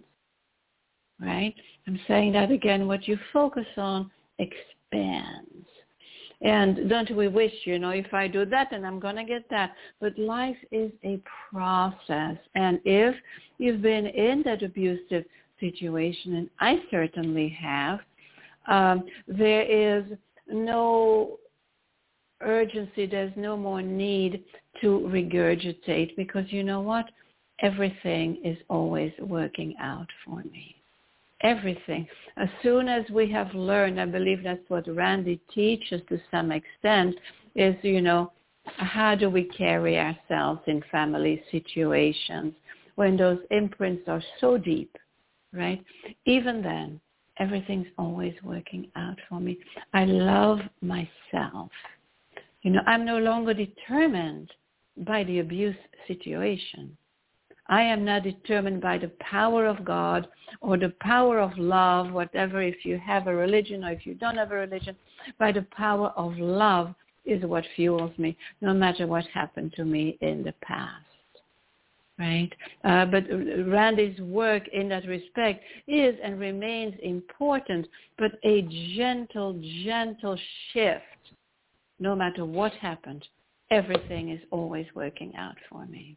right? 1.20 1.54
I'm 1.86 1.98
saying 2.08 2.32
that 2.32 2.50
again. 2.50 2.86
What 2.86 3.06
you 3.06 3.18
focus 3.32 3.66
on 3.76 4.10
expands. 4.38 5.66
And 6.40 6.90
don't 6.90 7.10
we 7.16 7.28
wish, 7.28 7.52
you 7.64 7.78
know, 7.78 7.90
if 7.90 8.12
I 8.12 8.28
do 8.28 8.44
that, 8.44 8.68
then 8.70 8.84
I'm 8.84 9.00
going 9.00 9.16
to 9.16 9.24
get 9.24 9.48
that. 9.50 9.72
But 10.00 10.18
life 10.18 10.56
is 10.70 10.92
a 11.02 11.20
process. 11.50 12.36
And 12.54 12.80
if 12.84 13.14
you've 13.58 13.80
been 13.80 14.06
in 14.06 14.42
that 14.44 14.62
abusive 14.62 15.24
situation, 15.58 16.34
and 16.34 16.50
I 16.60 16.80
certainly 16.90 17.48
have, 17.60 18.00
um, 18.68 19.04
there 19.26 19.62
is 19.62 20.04
no 20.48 21.38
urgency, 22.42 23.06
there's 23.06 23.32
no 23.36 23.56
more 23.56 23.80
need 23.80 24.44
to 24.82 25.08
regurgitate 25.10 26.16
because 26.16 26.44
you 26.48 26.62
know 26.62 26.80
what? 26.80 27.06
Everything 27.60 28.40
is 28.44 28.58
always 28.68 29.12
working 29.20 29.74
out 29.80 30.08
for 30.24 30.42
me. 30.52 30.76
Everything. 31.44 32.08
As 32.38 32.48
soon 32.62 32.88
as 32.88 33.04
we 33.10 33.30
have 33.30 33.54
learned, 33.54 34.00
I 34.00 34.06
believe 34.06 34.42
that's 34.42 34.68
what 34.68 34.88
Randi 34.88 35.40
teaches 35.54 36.00
to 36.08 36.18
some 36.30 36.50
extent, 36.50 37.14
is, 37.54 37.76
you 37.82 38.00
know, 38.00 38.32
how 38.64 39.14
do 39.14 39.28
we 39.28 39.44
carry 39.44 39.98
ourselves 39.98 40.62
in 40.66 40.82
family 40.90 41.42
situations 41.52 42.54
when 42.94 43.16
those 43.16 43.38
imprints 43.50 44.08
are 44.08 44.22
so 44.40 44.56
deep, 44.56 44.96
right? 45.52 45.84
Even 46.24 46.62
then, 46.62 46.98
everything's 47.38 47.88
always 47.98 48.34
working 48.42 48.88
out 48.96 49.18
for 49.28 49.38
me. 49.38 49.58
I 49.92 50.06
love 50.06 50.60
myself. 50.80 51.70
You 52.62 52.70
know, 52.70 52.80
I'm 52.86 53.04
no 53.04 53.18
longer 53.18 53.52
determined 53.52 54.50
by 54.96 55.24
the 55.24 55.40
abuse 55.40 55.76
situation. 56.06 56.96
I 57.68 57.82
am 57.82 58.04
not 58.04 58.24
determined 58.24 58.80
by 58.80 58.98
the 58.98 59.12
power 59.20 59.66
of 59.66 59.84
God 59.84 60.28
or 60.60 60.76
the 60.76 60.94
power 61.00 61.38
of 61.40 61.56
love, 61.56 62.12
whatever, 62.12 62.60
if 62.62 62.84
you 62.84 62.98
have 62.98 63.26
a 63.26 63.34
religion 63.34 63.84
or 63.84 63.92
if 63.92 64.06
you 64.06 64.14
don't 64.14 64.36
have 64.36 64.52
a 64.52 64.56
religion, 64.56 64.96
by 65.38 65.52
the 65.52 65.66
power 65.76 66.08
of 66.16 66.36
love 66.36 66.94
is 67.24 67.42
what 67.44 67.64
fuels 67.74 68.16
me, 68.18 68.36
no 68.60 68.74
matter 68.74 69.06
what 69.06 69.24
happened 69.32 69.72
to 69.76 69.84
me 69.84 70.18
in 70.20 70.42
the 70.42 70.54
past. 70.62 71.04
Right? 72.18 72.50
Uh, 72.84 73.06
but 73.06 73.24
Randi's 73.28 74.20
work 74.20 74.68
in 74.68 74.88
that 74.90 75.06
respect 75.06 75.64
is 75.88 76.14
and 76.22 76.38
remains 76.38 76.94
important, 77.02 77.88
but 78.18 78.32
a 78.44 78.62
gentle, 78.94 79.60
gentle 79.84 80.38
shift 80.72 81.02
no 81.98 82.14
matter 82.14 82.44
what 82.44 82.72
happened, 82.74 83.26
everything 83.70 84.30
is 84.30 84.40
always 84.50 84.86
working 84.94 85.34
out 85.36 85.56
for 85.70 85.86
me. 85.86 86.16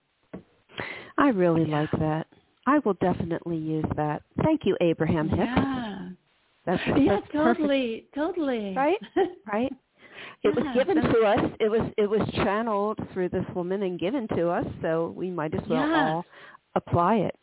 I 1.18 1.30
really 1.30 1.68
yeah. 1.68 1.82
like 1.82 1.92
that. 2.00 2.28
I 2.66 2.80
will 2.80 2.96
definitely 2.96 3.58
use 3.58 3.86
that. 3.96 4.24
Thank 4.44 4.62
you, 4.66 4.76
Abraham 4.82 5.30
Hicks. 5.30 5.42
Yeah. 5.46 6.10
That's, 6.66 6.82
yeah, 6.86 7.20
that's 7.22 7.32
totally, 7.32 8.08
perfect. 8.14 8.16
totally. 8.16 8.74
Right, 8.76 8.98
right. 9.52 9.72
It 10.44 10.54
yeah, 10.56 10.64
was 10.64 10.76
given 10.76 11.02
to 11.02 11.20
us. 11.22 11.52
It 11.60 11.70
was 11.70 11.92
it 11.98 12.10
was 12.10 12.28
channeled 12.34 13.00
through 13.14 13.30
this 13.30 13.46
woman 13.56 13.84
and 13.84 13.98
given 13.98 14.28
to 14.36 14.50
us, 14.50 14.66
so 14.82 15.14
we 15.16 15.32
might 15.32 15.54
as 15.54 15.68
well 15.70 15.88
yeah. 15.88 16.12
all 16.12 16.26
apply 16.76 17.16
it. 17.18 17.36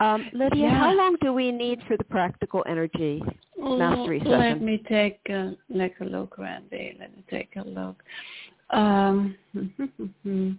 Um, 0.00 0.30
Lydia, 0.32 0.62
yeah. 0.62 0.78
how 0.78 0.94
long 0.96 1.16
do 1.20 1.34
we 1.34 1.52
need 1.52 1.80
for 1.86 1.98
the 1.98 2.04
practical 2.04 2.64
energy 2.66 3.22
mastery 3.58 4.20
session? 4.20 4.38
Let 4.38 4.62
me 4.62 4.82
take 4.88 5.20
a, 5.28 5.54
like 5.68 5.94
a 6.00 6.04
look, 6.04 6.38
Randi. 6.38 6.96
Let 6.98 7.14
me 7.14 7.22
take 7.28 7.54
a 7.56 7.68
look. 7.68 8.02
Um, 8.70 9.36
let's 9.52 9.68
say 10.24 10.56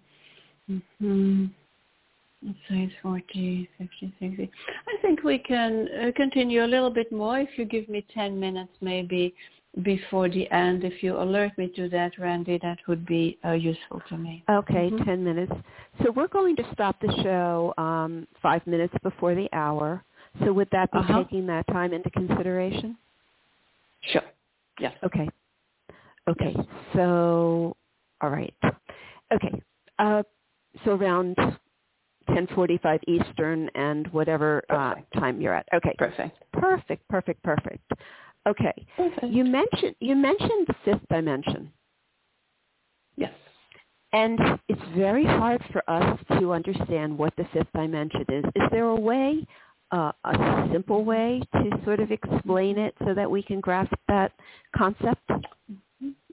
it's 2.43 2.93
40, 3.01 3.69
50, 3.77 4.13
60. 4.19 4.51
I 4.87 5.01
think 5.01 5.23
we 5.23 5.37
can 5.37 5.87
uh, 6.01 6.11
continue 6.15 6.63
a 6.63 6.67
little 6.67 6.89
bit 6.89 7.11
more 7.11 7.39
if 7.39 7.49
you 7.57 7.65
give 7.65 7.87
me 7.87 8.05
10 8.13 8.39
minutes 8.39 8.71
maybe 8.81 9.33
before 9.83 10.29
the 10.29 10.49
end. 10.51 10.83
If 10.83 11.03
you 11.03 11.17
alert 11.17 11.57
me 11.57 11.71
to 11.75 11.87
that, 11.89 12.17
Randi, 12.17 12.59
that 12.61 12.79
would 12.87 13.05
be 13.05 13.37
uh, 13.45 13.51
useful 13.51 14.01
to 14.09 14.17
me. 14.17 14.43
Okay, 14.49 14.89
mm-hmm. 14.89 15.03
10 15.03 15.23
minutes. 15.23 15.53
So 16.03 16.11
we're 16.11 16.27
going 16.27 16.55
to 16.57 16.63
stop 16.73 16.99
the 16.99 17.13
show 17.23 17.73
um, 17.77 18.27
five 18.41 18.65
minutes 18.65 18.93
before 19.03 19.35
the 19.35 19.47
hour. 19.53 20.03
So 20.43 20.53
would 20.53 20.69
that 20.71 20.91
be 20.91 20.99
uh-huh. 20.99 21.23
taking 21.23 21.45
that 21.47 21.67
time 21.67 21.93
into 21.93 22.09
consideration? 22.09 22.97
Sure. 24.11 24.23
Yes. 24.79 24.93
Okay. 25.03 25.29
Okay. 26.27 26.55
So, 26.93 27.75
all 28.21 28.29
right. 28.29 28.53
Okay. 29.31 29.61
Uh, 29.99 30.23
so 30.85 30.91
around 30.91 31.35
10:45 32.35 32.99
Eastern 33.07 33.69
and 33.75 34.07
whatever 34.13 34.63
uh, 34.69 34.95
time 35.19 35.41
you're 35.41 35.53
at. 35.53 35.67
Okay. 35.73 35.95
Perfect. 35.97 36.37
Perfect. 36.53 37.07
Perfect. 37.09 37.43
Perfect. 37.43 37.91
Okay. 38.47 38.73
Perfect. 38.97 39.27
You 39.27 39.43
mentioned 39.43 39.95
you 39.99 40.15
mentioned 40.15 40.67
the 40.67 40.75
fifth 40.85 41.07
dimension. 41.09 41.71
Yes. 43.15 43.33
And 44.13 44.39
it's 44.67 44.81
very 44.95 45.25
hard 45.25 45.63
for 45.71 45.89
us 45.89 46.19
to 46.39 46.51
understand 46.51 47.17
what 47.17 47.33
the 47.37 47.45
fifth 47.53 47.71
dimension 47.73 48.25
is. 48.27 48.43
Is 48.55 48.63
there 48.69 48.87
a 48.87 48.95
way, 48.95 49.45
uh, 49.91 50.11
a 50.25 50.69
simple 50.73 51.05
way 51.05 51.41
to 51.53 51.69
sort 51.85 52.01
of 52.01 52.11
explain 52.11 52.77
it 52.77 52.93
so 53.05 53.13
that 53.13 53.29
we 53.29 53.41
can 53.41 53.61
grasp 53.61 53.93
that 54.09 54.33
concept? 54.75 55.21
Uh, 55.29 55.39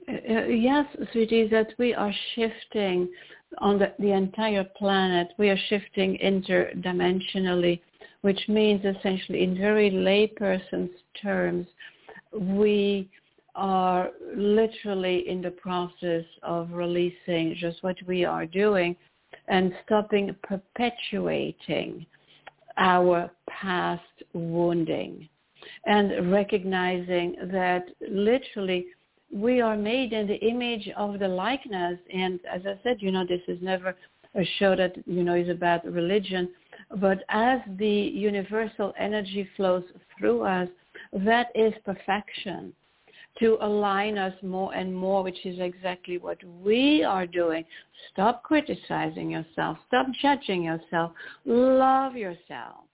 uh 0.09 0.45
yes, 0.47 0.85
sweetie, 1.13 1.47
that 1.47 1.73
we 1.77 1.93
are 1.93 2.13
shifting 2.35 3.07
on 3.57 3.79
the, 3.79 3.93
the 3.99 4.11
entire 4.11 4.63
planet. 4.63 5.29
We 5.37 5.49
are 5.49 5.57
shifting 5.69 6.17
interdimensionally, 6.23 7.81
which 8.21 8.39
means 8.47 8.83
essentially 8.85 9.43
in 9.43 9.57
very 9.57 9.91
layperson's 9.91 10.91
terms, 11.21 11.67
we 12.33 13.09
are 13.55 14.11
literally 14.35 15.27
in 15.27 15.41
the 15.41 15.51
process 15.51 16.23
of 16.43 16.71
releasing 16.71 17.55
just 17.59 17.83
what 17.83 17.97
we 18.07 18.23
are 18.23 18.45
doing 18.45 18.95
and 19.47 19.73
stopping 19.85 20.35
perpetuating 20.43 22.05
our 22.77 23.29
past 23.49 24.03
wounding 24.33 25.27
and 25.85 26.31
recognizing 26.31 27.35
that 27.51 27.83
literally 28.09 28.85
we 29.31 29.61
are 29.61 29.77
made 29.77 30.13
in 30.13 30.27
the 30.27 30.35
image 30.35 30.89
of 30.97 31.19
the 31.19 31.27
likeness 31.27 31.99
and 32.13 32.39
as 32.51 32.61
I 32.65 32.79
said, 32.83 32.97
you 32.99 33.11
know, 33.11 33.25
this 33.25 33.41
is 33.47 33.59
never 33.61 33.95
a 34.35 34.45
show 34.57 34.75
that, 34.75 34.95
you 35.05 35.23
know, 35.23 35.35
is 35.35 35.49
about 35.49 35.85
religion, 35.85 36.49
but 36.97 37.23
as 37.29 37.59
the 37.77 37.87
universal 37.87 38.93
energy 38.97 39.47
flows 39.55 39.83
through 40.17 40.43
us, 40.43 40.69
that 41.13 41.47
is 41.55 41.73
perfection 41.85 42.73
to 43.39 43.57
align 43.61 44.17
us 44.17 44.33
more 44.43 44.73
and 44.73 44.93
more, 44.93 45.23
which 45.23 45.45
is 45.45 45.59
exactly 45.59 46.17
what 46.17 46.37
we 46.61 47.03
are 47.03 47.25
doing. 47.25 47.63
Stop 48.11 48.43
criticizing 48.43 49.31
yourself. 49.31 49.77
Stop 49.87 50.07
judging 50.21 50.63
yourself. 50.63 51.11
Love 51.45 52.15
yourself. 52.15 52.88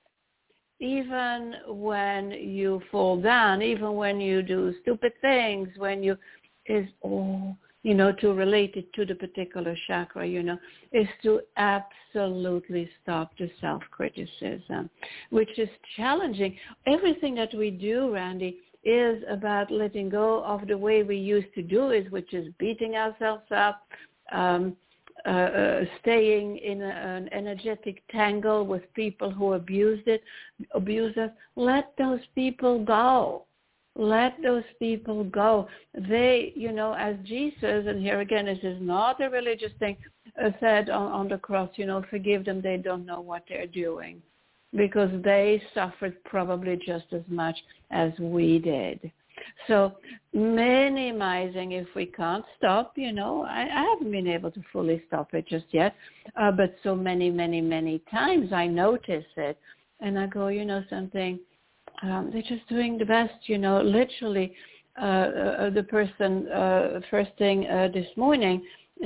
Even 0.79 1.55
when 1.67 2.31
you 2.31 2.81
fall 2.91 3.21
down, 3.21 3.61
even 3.61 3.93
when 3.93 4.19
you 4.19 4.41
do 4.41 4.73
stupid 4.81 5.13
things, 5.21 5.69
when 5.77 6.03
you 6.03 6.17
is 6.67 6.87
all 7.01 7.55
you 7.85 7.93
know, 7.93 8.11
to 8.11 8.33
relate 8.33 8.73
it 8.75 8.91
to 8.93 9.05
the 9.05 9.13
particular 9.13 9.77
chakra, 9.85 10.25
you 10.25 10.41
know, 10.41 10.57
is 10.91 11.07
to 11.21 11.39
absolutely 11.55 12.89
stop 13.03 13.29
the 13.37 13.47
self-criticism, 13.61 14.89
which 15.29 15.59
is 15.59 15.69
challenging. 15.95 16.57
Everything 16.87 17.35
that 17.35 17.53
we 17.53 17.69
do, 17.69 18.11
Randi, 18.11 18.57
is 18.83 19.21
about 19.29 19.69
letting 19.69 20.09
go 20.09 20.43
of 20.43 20.67
the 20.67 20.75
way 20.75 21.03
we 21.03 21.15
used 21.15 21.53
to 21.53 21.61
do 21.61 21.91
it, 21.91 22.11
which 22.11 22.33
is 22.33 22.51
beating 22.57 22.95
ourselves 22.95 23.45
up, 23.55 23.83
um, 24.31 24.75
uh, 25.25 25.29
uh, 25.29 25.85
staying 26.01 26.57
in 26.57 26.81
a, 26.81 26.89
an 26.89 27.29
energetic 27.33 28.03
tangle 28.11 28.65
with 28.65 28.93
people 28.93 29.31
who 29.31 29.53
abused 29.53 30.07
it, 30.07 30.23
abuse 30.73 31.15
us. 31.17 31.31
Let 31.55 31.93
those 31.97 32.21
people 32.35 32.83
go 32.83 33.45
let 33.97 34.35
those 34.43 34.63
people 34.77 35.23
go. 35.23 35.69
They, 35.93 36.51
you 36.53 36.73
know, 36.73 36.93
as 36.93 37.15
Jesus, 37.23 37.85
and 37.87 38.01
here 38.01 38.19
again, 38.19 38.45
this 38.45 38.59
is 38.61 38.77
not 38.81 39.21
a 39.21 39.29
religious 39.29 39.71
thing, 39.79 39.95
uh, 40.43 40.49
said 40.59 40.89
on, 40.89 41.11
on 41.13 41.29
the 41.29 41.37
cross, 41.37 41.69
you 41.75 41.85
know, 41.85 42.03
forgive 42.09 42.43
them, 42.43 42.61
they 42.61 42.75
don't 42.75 43.05
know 43.05 43.21
what 43.21 43.43
they're 43.47 43.67
doing. 43.67 44.21
because 44.75 45.09
they 45.23 45.61
suffered 45.73 46.21
probably 46.25 46.77
just 46.85 47.05
as 47.13 47.21
much 47.27 47.57
as 47.91 48.11
we 48.19 48.59
did. 48.59 49.11
So 49.67 49.93
minimizing 50.33 51.73
if 51.73 51.87
we 51.95 52.05
can't 52.07 52.45
stop, 52.57 52.93
you 52.95 53.11
know, 53.11 53.43
I, 53.43 53.61
I 53.63 53.83
haven't 53.91 54.11
been 54.11 54.27
able 54.27 54.51
to 54.51 54.61
fully 54.71 55.03
stop 55.07 55.33
it 55.33 55.47
just 55.47 55.65
yet, 55.71 55.95
uh, 56.35 56.51
but 56.51 56.75
so 56.83 56.95
many, 56.95 57.29
many, 57.31 57.61
many 57.61 58.01
times 58.11 58.53
I 58.53 58.67
notice 58.67 59.25
it 59.37 59.57
and 59.99 60.19
I 60.19 60.27
go, 60.27 60.47
you 60.47 60.65
know 60.65 60.83
something, 60.89 61.39
um, 62.03 62.29
they're 62.31 62.41
just 62.41 62.67
doing 62.67 62.97
the 62.97 63.05
best, 63.05 63.33
you 63.43 63.57
know, 63.57 63.81
literally 63.81 64.53
uh, 65.01 65.05
uh, 65.05 65.69
the 65.71 65.83
person 65.83 66.47
uh, 66.49 66.99
first 67.09 67.31
thing 67.37 67.67
uh, 67.67 67.89
this 67.93 68.07
morning, 68.15 68.63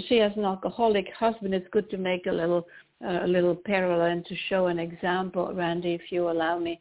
she 0.07 0.17
has 0.17 0.31
an 0.35 0.45
alcoholic 0.45 1.07
husband. 1.17 1.53
It's 1.53 1.67
good 1.71 1.89
to 1.89 1.97
make 1.97 2.27
a 2.27 2.31
little 2.31 2.67
uh, 3.03 3.23
a 3.23 3.27
little 3.27 3.55
parallel 3.55 4.11
and 4.11 4.25
to 4.25 4.35
show 4.49 4.67
an 4.67 4.77
example, 4.77 5.53
Randi, 5.53 5.93
if 5.93 6.11
you 6.11 6.29
allow 6.29 6.59
me. 6.59 6.79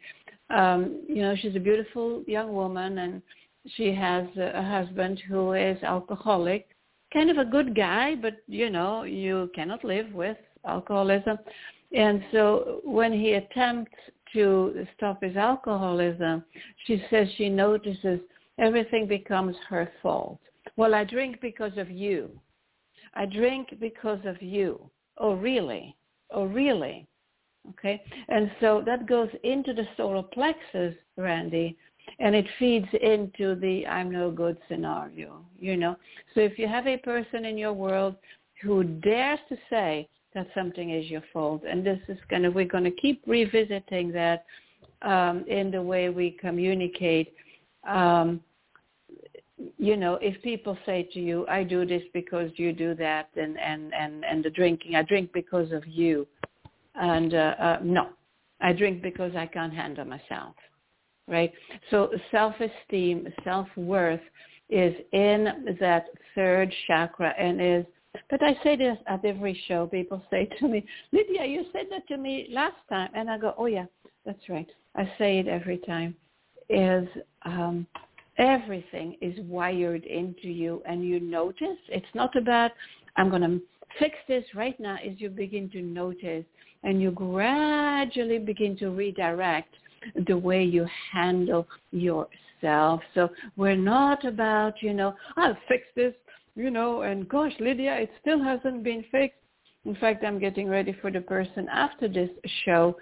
Um, 0.51 1.03
you 1.07 1.23
know, 1.23 1.37
she's 1.37 1.55
a 1.57 1.61
beautiful 1.61 2.23
young 2.27 2.53
woman 2.53 2.99
and 2.99 3.23
she 3.77 3.95
has 3.95 4.27
a 4.37 4.63
husband 4.63 5.21
who 5.29 5.53
is 5.53 5.83
alcoholic, 5.83 6.69
kind 7.13 7.31
of 7.31 7.39
a 7.39 7.45
good 7.45 7.75
guy, 7.75 8.15
but 8.15 8.37
you 8.47 8.71
know, 8.71 9.05
you 9.05 9.51
cannot 9.55 9.85
live 9.85 10.13
with 10.13 10.37
alcoholism. 10.67 11.39
And 11.93 12.23
so 12.33 12.81
when 12.85 13.13
he 13.13 13.33
attempts 13.33 13.93
to 14.35 14.87
stop 14.97 15.23
his 15.23 15.37
alcoholism, 15.37 16.45
she 16.87 17.03
says 17.11 17.29
she 17.37 17.49
notices 17.49 18.21
everything 18.59 19.07
becomes 19.07 19.57
her 19.69 19.91
fault. 20.03 20.39
Well, 20.77 20.95
I 20.95 21.05
drink 21.05 21.41
because 21.41 21.77
of 21.79 21.91
you. 21.91 22.31
I 23.15 23.25
drink 23.25 23.75
because 23.81 24.21
of 24.25 24.41
you. 24.43 24.91
Oh, 25.17 25.35
really? 25.35 25.97
Oh, 26.31 26.45
really? 26.45 27.07
Okay. 27.71 28.03
And 28.29 28.51
so 28.61 28.83
that 28.87 29.07
goes 29.07 29.31
into 29.45 29.73
the 29.73 29.87
solar 29.97 30.23
plexus, 30.23 30.95
Randi, 31.17 31.77
and 32.19 32.35
it 32.35 32.47
feeds 32.59 32.89
into 33.01 33.55
the 33.57 33.87
I'm 33.87 34.11
no 34.11 34.31
good 34.31 34.59
scenario, 34.69 35.45
you 35.59 35.77
know. 35.77 35.97
So 36.35 36.41
if 36.41 36.59
you 36.59 36.69
have 36.69 36.87
a 36.87 36.97
person 36.99 37.45
in 37.45 37.57
your 37.57 37.73
world 37.73 38.17
who 38.63 38.85
dares 38.85 39.39
to 39.49 39.57
say 39.71 40.09
that 40.35 40.49
something 40.55 40.91
is 40.91 41.11
your 41.11 41.23
fault, 41.33 41.63
and 41.69 41.85
this 41.85 42.01
is 42.09 42.19
kind 42.29 42.45
of, 42.45 42.55
we're 42.55 42.65
going 42.65 42.85
to 42.85 42.91
keep 42.91 43.23
revisiting 43.27 44.13
that 44.13 44.45
um, 45.03 45.45
in 45.49 45.71
the 45.71 45.81
way 45.81 46.09
we 46.09 46.33
communicate. 46.33 47.35
Um, 47.89 48.41
you 49.77 49.97
know, 49.97 50.15
if 50.23 50.41
people 50.43 50.79
say 50.87 51.09
to 51.15 51.21
you, 51.21 51.47
I 51.49 51.65
do 51.65 51.85
this 51.85 52.03
because 52.13 52.51
you 52.57 52.73
do 52.73 52.95
that, 52.97 53.29
and, 53.37 53.59
and, 53.59 53.93
and, 53.93 54.25
and 54.25 54.45
the 54.45 54.51
drinking, 54.51 54.95
I 54.95 55.03
drink 55.03 55.33
because 55.33 55.73
of 55.73 55.87
you. 55.87 56.27
And 56.95 57.35
uh, 57.35 57.55
uh, 57.59 57.79
no, 57.83 58.09
I 58.61 58.73
drink 58.73 59.03
because 59.03 59.35
I 59.37 59.47
can't 59.47 59.73
handle 59.73 60.05
myself, 60.05 60.55
right? 61.29 61.53
So 61.91 62.11
self-esteem, 62.31 63.29
self-worth 63.45 64.21
is 64.71 64.95
in 65.13 65.77
that 65.81 66.07
third 66.35 66.73
chakra 66.87 67.35
and 67.39 67.61
is, 67.61 67.85
but 68.31 68.43
I 68.43 68.59
say 68.63 68.77
this 68.77 68.99
at 69.07 69.25
every 69.25 69.61
show. 69.69 69.87
People 69.87 70.23
say 70.31 70.49
to 70.59 70.69
me, 70.69 70.85
Lydia, 71.13 71.45
you 71.45 71.65
said 71.73 71.87
that 71.91 72.07
to 72.09 72.17
me 72.17 72.49
last 72.51 72.77
time. 72.89 73.11
And 73.15 73.31
I 73.31 73.39
go, 73.39 73.55
oh 73.59 73.67
yeah, 73.67 73.87
that's 74.27 74.49
right. 74.49 74.69
I 74.97 75.11
say 75.19 75.39
it 75.39 75.49
every 75.49 75.79
time. 75.79 76.17
Is 76.71 77.09
um, 77.47 77.87
everything 78.39 79.17
is 79.21 79.35
wired 79.41 80.05
into 80.05 80.49
you 80.49 80.83
and 80.87 81.05
you 81.05 81.21
notice 81.21 81.77
it's 81.89 82.07
not 82.15 82.35
about 82.37 82.71
i'm 83.17 83.29
going 83.29 83.43
to 83.43 83.61
fix 83.99 84.15
this 84.29 84.45
right 84.55 84.79
now 84.79 84.97
is 85.05 85.21
you 85.21 85.29
begin 85.29 85.69
to 85.69 85.83
notice 85.83 86.45
and 86.85 87.03
you 87.03 87.11
gradually 87.11 88.39
begin 88.39 88.77
to 88.77 88.91
redirect 88.91 89.75
the 90.27 90.37
way 90.37 90.63
you 90.63 90.87
handle 91.13 91.67
yourself. 91.91 93.01
So 93.15 93.31
we're 93.57 93.77
not 93.77 94.25
about 94.25 94.83
you 94.83 94.93
know 94.93 95.15
i'll 95.37 95.57
fix 95.69 95.85
this 95.95 96.15
you 96.57 96.71
know 96.71 97.03
and 97.03 97.29
gosh 97.29 97.53
lydia 97.61 97.95
it 97.95 98.11
still 98.21 98.43
hasn't 98.43 98.83
been 98.83 99.05
fixed. 99.11 99.39
In 99.85 99.95
fact 99.97 100.25
i'm 100.25 100.39
getting 100.39 100.69
ready 100.69 100.97
for 101.01 101.11
the 101.11 101.21
person 101.21 101.69
after 101.69 102.09
this 102.09 102.31
show 102.65 102.97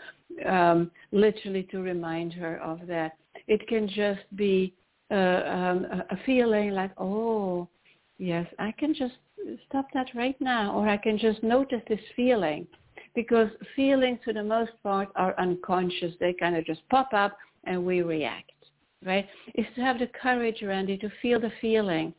um, 0.44 0.90
literally 1.12 1.62
to 1.64 1.80
remind 1.80 2.32
her 2.34 2.58
of 2.58 2.86
that. 2.86 3.16
It 3.48 3.66
can 3.68 3.88
just 3.88 4.24
be 4.36 4.74
uh, 5.10 5.14
um, 5.14 5.86
a 6.10 6.16
feeling 6.24 6.70
like, 6.70 6.92
oh, 6.98 7.68
yes, 8.18 8.46
I 8.58 8.72
can 8.72 8.94
just 8.94 9.14
stop 9.68 9.86
that 9.94 10.08
right 10.14 10.38
now, 10.40 10.74
or 10.74 10.88
I 10.88 10.96
can 10.96 11.18
just 11.18 11.42
notice 11.42 11.82
this 11.88 12.00
feeling. 12.14 12.66
Because 13.16 13.48
feelings, 13.74 14.20
for 14.24 14.32
the 14.32 14.44
most 14.44 14.70
part, 14.84 15.08
are 15.16 15.34
unconscious. 15.38 16.14
They 16.20 16.34
kind 16.34 16.56
of 16.56 16.64
just 16.64 16.88
pop 16.88 17.12
up 17.12 17.36
and 17.64 17.84
we 17.84 18.02
react, 18.02 18.52
right? 19.04 19.26
Is 19.56 19.66
to 19.74 19.80
have 19.80 19.98
the 19.98 20.06
courage, 20.22 20.62
Randi, 20.62 20.96
to 20.98 21.10
feel 21.20 21.40
the 21.40 21.50
feeling 21.60 22.14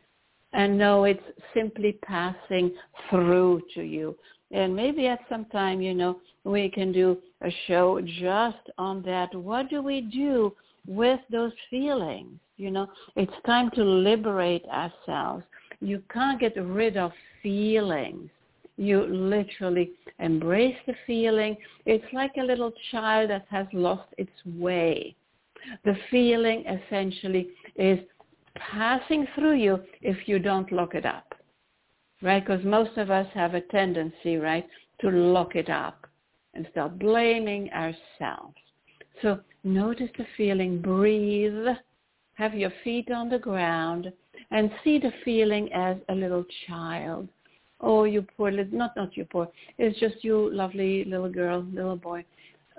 and 0.53 0.77
know 0.77 1.05
it's 1.05 1.23
simply 1.53 1.99
passing 2.03 2.73
through 3.09 3.61
to 3.75 3.83
you. 3.83 4.17
And 4.51 4.75
maybe 4.75 5.07
at 5.07 5.19
some 5.29 5.45
time, 5.45 5.81
you 5.81 5.93
know, 5.93 6.19
we 6.43 6.69
can 6.69 6.91
do 6.91 7.17
a 7.41 7.51
show 7.67 8.01
just 8.01 8.69
on 8.77 9.01
that. 9.03 9.35
What 9.35 9.69
do 9.69 9.81
we 9.81 10.01
do 10.01 10.53
with 10.87 11.19
those 11.29 11.51
feelings? 11.69 12.39
You 12.55 12.71
know, 12.71 12.87
it's 13.15 13.33
time 13.45 13.69
to 13.71 13.83
liberate 13.83 14.65
ourselves. 14.65 15.43
You 15.79 16.01
can't 16.11 16.39
get 16.39 16.55
rid 16.57 16.97
of 16.97 17.11
feelings. 17.43 18.29
You 18.77 19.05
literally 19.05 19.91
embrace 20.19 20.77
the 20.85 20.95
feeling. 21.05 21.57
It's 21.85 22.13
like 22.13 22.31
a 22.37 22.43
little 22.43 22.71
child 22.91 23.31
that 23.31 23.45
has 23.49 23.67
lost 23.73 24.07
its 24.17 24.31
way. 24.45 25.15
The 25.83 25.97
feeling 26.11 26.63
essentially 26.65 27.49
is 27.75 27.99
passing 28.55 29.27
through 29.35 29.55
you 29.55 29.79
if 30.01 30.27
you 30.27 30.39
don't 30.39 30.71
lock 30.71 30.95
it 30.95 31.05
up, 31.05 31.33
right? 32.21 32.45
Because 32.45 32.63
most 32.63 32.97
of 32.97 33.11
us 33.11 33.27
have 33.33 33.53
a 33.55 33.61
tendency, 33.61 34.37
right, 34.37 34.67
to 35.01 35.09
lock 35.09 35.55
it 35.55 35.69
up 35.69 36.07
and 36.53 36.67
start 36.71 36.99
blaming 36.99 37.69
ourselves. 37.71 38.55
So 39.21 39.39
notice 39.63 40.09
the 40.17 40.25
feeling, 40.37 40.81
breathe, 40.81 41.67
have 42.35 42.53
your 42.53 42.71
feet 42.83 43.11
on 43.11 43.29
the 43.29 43.39
ground 43.39 44.11
and 44.51 44.71
see 44.83 44.99
the 44.99 45.11
feeling 45.25 45.71
as 45.73 45.97
a 46.09 46.15
little 46.15 46.45
child. 46.67 47.27
Oh, 47.79 48.05
you 48.05 48.25
poor 48.35 48.51
little, 48.51 48.77
not, 48.77 48.95
not 48.95 49.15
you 49.15 49.25
poor, 49.25 49.47
it's 49.77 49.99
just 49.99 50.23
you 50.23 50.51
lovely 50.53 51.05
little 51.05 51.29
girl, 51.29 51.65
little 51.71 51.95
boy. 51.95 52.25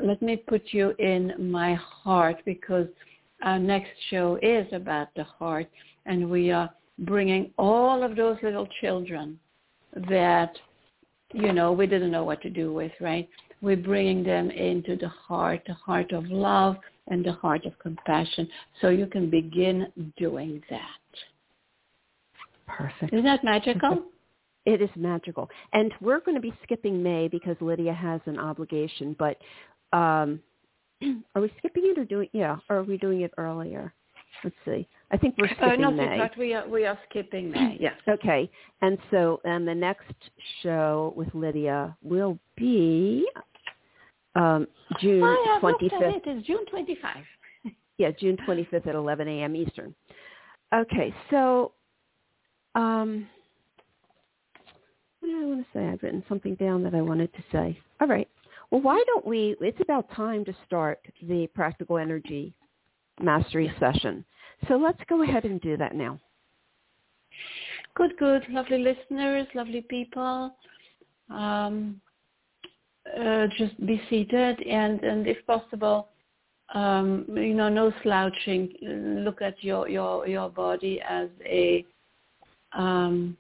Let 0.03 0.21
me 0.23 0.37
put 0.37 0.63
you 0.71 0.95
in 0.99 1.35
my 1.51 1.75
heart 1.75 2.37
because 2.45 2.87
our 3.43 3.59
next 3.59 3.91
show 4.11 4.39
is 4.43 4.67
about 4.73 5.09
the 5.15 5.25
heart 5.25 5.69
and 6.07 6.31
we 6.31 6.51
are 6.51 6.71
bringing 7.01 7.51
all 7.59 8.03
of 8.03 8.17
those 8.17 8.37
little 8.43 8.67
children 8.81 9.39
that, 10.09 10.53
you 11.33 11.53
know, 11.53 11.73
we 11.73 11.87
didn't 11.87 12.11
know 12.11 12.25
what 12.25 12.43
to 12.43 12.51
do 12.51 12.73
with, 12.73 12.93
right? 13.01 13.29
We're 13.61 13.77
bringing 13.77 14.23
them 14.23 14.51
into 14.51 14.97
the 14.97 15.09
heart, 15.09 15.63
the 15.67 15.75
heart 15.75 16.13
of 16.13 16.27
love, 16.27 16.77
and 17.09 17.25
the 17.25 17.33
heart 17.33 17.65
of 17.65 17.79
compassion. 17.79 18.49
So 18.81 18.89
you 18.89 19.07
can 19.07 19.31
begin 19.31 19.93
doing 20.17 20.63
that. 20.71 20.81
Perfect. 22.67 23.13
Isn't 23.13 23.25
that 23.25 23.45
magical? 23.45 24.05
It 24.69 24.83
is 24.83 24.91
magical. 24.97 25.49
And 25.73 25.95
we're 26.03 26.21
going 26.21 26.35
to 26.35 26.43
be 26.43 26.53
skipping 26.63 27.03
May 27.03 27.27
because 27.27 27.57
Lydia 27.63 27.95
has 27.95 28.21
an 28.27 28.39
obligation, 28.39 29.17
but 29.19 29.39
um, 29.97 30.41
are 31.35 31.41
we 31.41 31.51
skipping 31.57 31.85
it 31.87 31.99
or 31.99 32.05
doing, 32.05 32.29
yeah, 32.35 32.59
or 32.69 32.77
are 32.77 32.83
we 32.83 32.99
doing 32.99 33.23
it 33.23 33.33
earlier? 33.39 33.95
Let's 34.45 34.57
see. 34.67 34.87
I 35.11 35.17
think 35.17 35.37
we're 35.39 35.49
skipping 35.49 35.83
uh, 35.85 35.91
no, 35.91 35.91
May. 35.91 36.31
we 36.39 36.53
are, 36.53 36.69
we 36.69 36.85
are 36.85 36.99
skipping 37.09 37.51
May, 37.51 37.79
yes. 37.81 37.95
Okay. 38.09 38.51
And 38.83 38.99
so, 39.11 39.41
and 39.45 39.67
the 39.67 39.75
next 39.75 40.13
show 40.63 41.15
with 41.17 41.35
Lydia 41.35 41.97
will 42.03 42.39
be 42.55 43.27
um, 44.35 44.67
June 45.01 45.23
oh, 45.25 45.59
25th. 45.63 46.27
It 46.27 46.29
is 46.29 46.45
June 46.45 46.67
25. 46.67 47.17
yeah, 47.97 48.11
June 48.21 48.37
25th 48.47 48.87
at 48.87 48.95
11 48.95 49.29
a.m. 49.29 49.57
Eastern. 49.57 49.95
Okay, 50.75 51.15
so 51.31 51.73
um, 52.75 53.27
what 55.29 55.41
do 55.41 55.43
I 55.43 55.47
want 55.47 55.61
to 55.61 55.79
say? 55.79 55.85
I've 55.87 56.03
written 56.03 56.25
something 56.29 56.55
down 56.55 56.83
that 56.85 56.95
I 56.95 57.03
wanted 57.03 57.33
to 57.35 57.43
say. 57.53 57.79
All 58.01 58.09
right. 58.09 58.29
Well, 58.71 58.81
why 58.81 59.03
don't 59.07 59.27
we? 59.27 59.57
It's 59.61 59.81
about 59.81 60.11
time 60.15 60.45
to 60.45 60.55
start 60.67 61.01
the 61.23 61.47
practical 61.55 61.99
energy 61.99 62.55
mastery 63.21 63.73
session. 63.79 64.25
So 64.69 64.77
let's 64.77 65.01
go 65.09 65.23
ahead 65.23 65.45
and 65.45 65.61
do 65.61 65.77
that 65.77 65.95
now. 65.95 66.19
Good, 67.95 68.17
good. 68.19 68.43
Lovely 68.49 68.79
listeners, 68.79 69.47
lovely 69.55 69.83
people. 69.83 70.55
Um, 71.31 72.01
uh, 73.19 73.47
just 73.57 73.85
be 73.87 74.01
seated 74.09 74.61
and, 74.63 75.03
and 75.03 75.27
if 75.27 75.45
possible, 75.47 76.09
um, 76.75 77.25
you 77.29 77.55
know, 77.55 77.69
no 77.69 77.93
slouching. 78.03 78.73
Look 78.83 79.43
at 79.43 79.63
your, 79.63 79.89
your, 79.89 80.27
your 80.27 80.49
body 80.49 81.01
as 81.07 81.29
a, 81.45 81.85
um, 82.73 83.37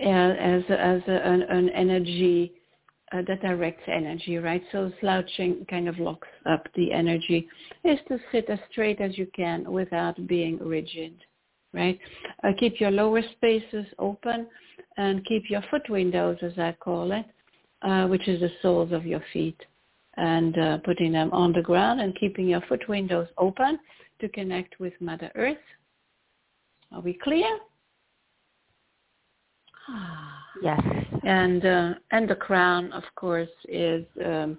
as, 0.00 0.62
as, 0.68 1.02
a, 1.08 1.20
an, 1.24 1.42
an 1.42 1.68
energy 1.70 2.52
uh, 3.12 3.22
that 3.26 3.40
directs 3.40 3.82
energy, 3.86 4.36
right? 4.38 4.62
So 4.72 4.90
slouching 5.00 5.64
kind 5.70 5.88
of 5.88 5.98
locks 5.98 6.28
up 6.44 6.66
the 6.74 6.92
energy 6.92 7.48
is 7.84 7.98
to 8.08 8.18
sit 8.32 8.48
as 8.50 8.58
straight 8.70 9.00
as 9.00 9.16
you 9.16 9.26
can 9.34 9.70
without 9.70 10.26
being 10.26 10.58
rigid, 10.58 11.14
right? 11.72 11.98
Uh, 12.42 12.50
keep 12.58 12.80
your 12.80 12.90
lower 12.90 13.22
spaces 13.36 13.86
open 13.98 14.48
and 14.96 15.24
keep 15.24 15.48
your 15.48 15.62
foot 15.70 15.88
windows, 15.88 16.38
as 16.42 16.58
I 16.58 16.76
call 16.80 17.12
it, 17.12 17.26
uh, 17.82 18.06
which 18.08 18.26
is 18.28 18.40
the 18.40 18.50
soles 18.60 18.92
of 18.92 19.06
your 19.06 19.22
feet, 19.32 19.60
and 20.16 20.58
uh, 20.58 20.78
putting 20.78 21.12
them 21.12 21.30
on 21.32 21.52
the 21.52 21.62
ground 21.62 22.00
and 22.00 22.18
keeping 22.18 22.48
your 22.48 22.62
foot 22.62 22.88
windows 22.88 23.28
open 23.38 23.78
to 24.20 24.28
connect 24.30 24.80
with 24.80 24.94
Mother 25.00 25.30
Earth. 25.34 25.56
Are 26.92 27.00
we 27.00 27.18
clear? 27.22 27.58
Yes. 30.62 30.80
And 31.24 31.64
uh, 31.64 31.94
and 32.12 32.28
the 32.28 32.34
crown, 32.34 32.92
of 32.92 33.02
course, 33.14 33.48
is 33.68 34.04
um, 34.24 34.58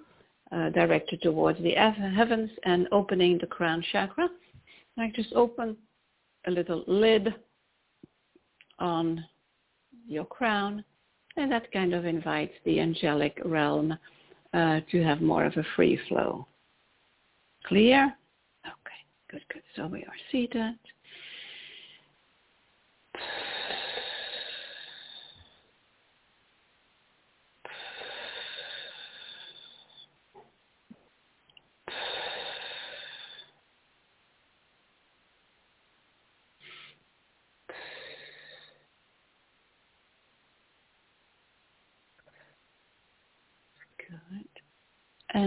uh, 0.52 0.70
directed 0.70 1.20
towards 1.22 1.60
the 1.60 1.72
heavens 1.72 2.50
and 2.64 2.88
opening 2.92 3.38
the 3.38 3.46
crown 3.46 3.82
chakra. 3.92 4.28
Like 4.96 5.14
just 5.14 5.32
open 5.34 5.76
a 6.46 6.50
little 6.50 6.84
lid 6.86 7.34
on 8.78 9.24
your 10.06 10.24
crown, 10.24 10.84
and 11.36 11.50
that 11.50 11.70
kind 11.72 11.94
of 11.94 12.04
invites 12.04 12.54
the 12.64 12.80
angelic 12.80 13.38
realm 13.44 13.96
uh, 14.54 14.80
to 14.90 15.02
have 15.02 15.20
more 15.20 15.44
of 15.44 15.56
a 15.56 15.64
free 15.76 15.98
flow. 16.08 16.46
Clear? 17.66 18.14
Okay, 18.64 19.00
good, 19.30 19.42
good. 19.52 19.62
So 19.76 19.86
we 19.86 20.00
are 20.04 20.16
seated. 20.32 20.78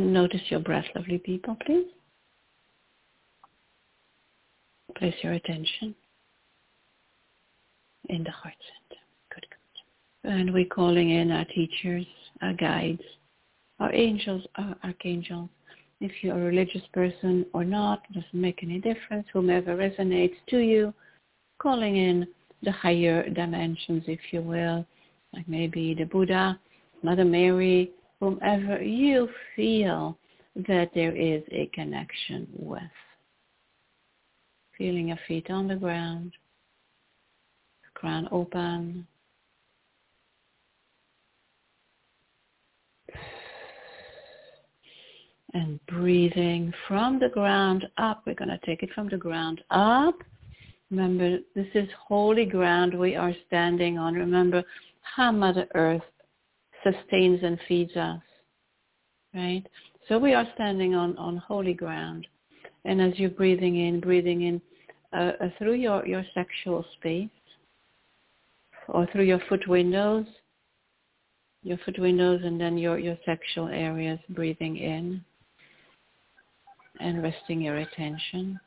And 0.02 0.14
notice 0.14 0.42
your 0.50 0.62
breath, 0.62 0.86
lovely 0.96 1.20
people, 1.20 1.56
please. 1.64 1.86
Place 4.98 5.14
your 5.22 5.34
attention 5.34 5.94
in 8.10 8.24
the 8.24 8.32
heart 8.32 8.56
center. 8.58 9.00
Good, 9.32 9.46
good. 9.52 10.32
And 10.32 10.52
we're 10.56 10.66
calling 10.66 11.12
in 11.12 11.32
our 11.32 11.46
teachers, 11.46 12.08
our 12.42 12.54
guides, 12.54 13.04
our 13.80 13.94
angels, 13.94 14.42
our 14.56 14.76
archangels. 14.84 15.50
If 16.00 16.12
you're 16.24 16.36
a 16.36 16.46
religious 16.46 16.82
person 16.94 17.46
or 17.54 17.64
not, 17.64 18.02
doesn't 18.12 18.34
make 18.34 18.64
any 18.64 18.80
difference. 18.80 19.28
Whomever 19.32 19.76
resonates 19.76 20.38
to 20.50 20.58
you, 20.58 20.96
calling 21.62 21.98
in 21.98 22.26
the 22.64 22.72
higher 22.72 23.30
dimensions, 23.30 24.06
if 24.08 24.20
you 24.32 24.42
will, 24.42 24.84
like 25.32 25.48
maybe 25.48 25.94
the 25.94 26.06
Buddha, 26.06 26.60
Mother 27.04 27.24
Mary, 27.26 27.92
whomever 28.22 28.82
you 28.82 29.28
feel 29.56 30.16
that 30.68 30.92
there 30.94 31.16
is 31.16 31.42
a 31.52 31.66
connection 31.74 32.48
with. 32.54 32.84
Feeling 34.78 35.10
your 35.10 35.20
feet 35.28 35.50
on 35.50 35.68
the 35.68 35.76
ground, 35.76 36.32
crown 37.96 38.30
open. 38.32 39.08
And 45.54 45.86
breathing 45.88 46.74
from 46.88 47.20
the 47.20 47.28
ground 47.28 47.86
up. 47.98 48.24
We're 48.26 48.36
going 48.36 48.50
to 48.50 48.60
take 48.66 48.84
it 48.84 48.90
from 48.96 49.10
the 49.10 49.18
ground 49.18 49.62
up. 49.70 50.16
Remember, 50.90 51.40
this 51.56 51.68
is 51.74 51.90
holy 52.08 52.46
ground 52.46 52.98
we 52.98 53.16
are 53.16 53.34
standing 53.48 53.98
on. 53.98 54.14
Remember 54.14 54.64
how 55.02 55.32
Mother 55.32 55.68
Earth 55.76 56.02
sustains 56.84 57.40
and 57.44 57.60
feeds 57.68 57.96
us, 57.96 58.22
right? 59.34 59.64
So 60.08 60.18
we 60.18 60.34
are 60.34 60.48
standing 60.56 60.96
on, 60.96 61.18
on 61.18 61.38
holy 61.38 61.74
ground. 61.74 62.28
And 62.86 63.02
as 63.02 63.18
you're 63.18 63.30
breathing 63.30 63.78
in, 63.78 64.00
breathing 64.00 64.42
in 64.42 64.62
uh, 65.14 65.32
uh, 65.42 65.50
through 65.58 65.74
your, 65.74 66.06
your 66.06 66.24
sexual 66.34 66.86
space 66.98 67.30
or 68.88 69.08
through 69.12 69.26
your 69.26 69.42
foot 69.50 69.68
windows, 69.68 70.26
your 71.64 71.78
foot 71.86 72.00
windows 72.00 72.42
and 72.44 72.60
then 72.60 72.78
your, 72.78 72.98
your 72.98 73.18
sexual 73.26 73.68
areas, 73.68 74.20
breathing 74.30 74.78
in 74.78 75.24
and 77.00 77.22
resting 77.22 77.62
your 77.62 77.78
attention 77.78 78.60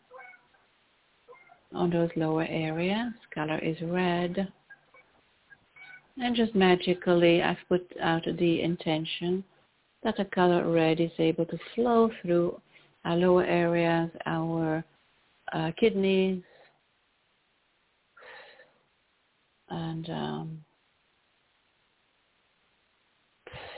on 1.74 1.90
those 1.90 2.10
lower 2.14 2.46
areas. 2.48 3.12
Color 3.34 3.58
is 3.58 3.76
red. 3.82 4.52
And 6.16 6.36
just 6.36 6.54
magically, 6.54 7.42
I've 7.42 7.58
put 7.68 7.86
out 8.00 8.22
the 8.24 8.62
intention 8.62 9.42
that 10.04 10.16
the 10.16 10.24
color 10.26 10.70
red 10.70 11.00
is 11.00 11.10
able 11.18 11.44
to 11.46 11.58
flow 11.74 12.10
through 12.22 12.60
our 13.04 13.16
lower 13.16 13.44
areas, 13.44 14.10
our 14.26 14.84
uh, 15.52 15.72
kidneys, 15.78 16.42
and 19.70 20.08
um, 20.10 20.64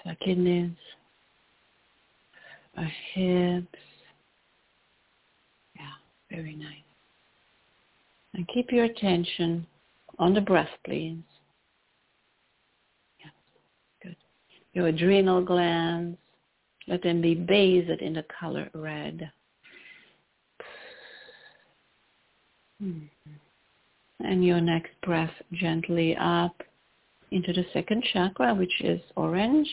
our 0.04 0.14
kidneys, 0.16 0.70
our 2.76 2.92
hips. 3.14 3.66
Yeah, 5.74 5.86
very 6.30 6.54
nice. 6.54 6.72
And 8.34 8.46
keep 8.48 8.70
your 8.70 8.84
attention 8.84 9.66
on 10.18 10.34
the 10.34 10.40
breath, 10.40 10.68
please. 10.84 11.16
Your 14.76 14.88
adrenal 14.88 15.42
glands. 15.42 16.18
Let 16.86 17.02
them 17.02 17.22
be 17.22 17.34
bathed 17.34 18.02
in 18.02 18.12
the 18.12 18.24
color 18.38 18.68
red. 18.74 19.28
And 22.78 24.44
your 24.44 24.60
next 24.60 24.92
breath 25.02 25.32
gently 25.54 26.14
up 26.20 26.62
into 27.30 27.54
the 27.54 27.64
second 27.72 28.04
chakra, 28.12 28.54
which 28.54 28.82
is 28.82 29.00
orange. 29.16 29.68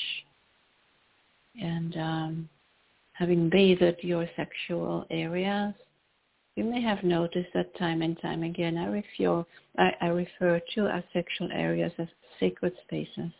And 1.62 1.98
um, 1.98 2.50
having 3.12 3.50
bathed 3.50 3.98
your 4.02 4.28
sexual 4.38 5.06
areas, 5.12 5.74
you 6.56 6.64
may 6.64 6.82
have 6.82 7.04
noticed 7.04 7.50
that 7.54 7.78
time 7.78 8.02
and 8.02 8.20
time 8.22 8.44
again 8.44 8.78
I 8.78 8.86
refer, 8.86 9.46
I, 9.78 9.92
I 10.02 10.08
refer 10.08 10.62
to 10.76 10.88
our 10.88 11.04
sexual 11.12 11.50
areas 11.52 11.92
as 12.00 12.08
sacred 12.40 12.74
spaces 12.86 13.32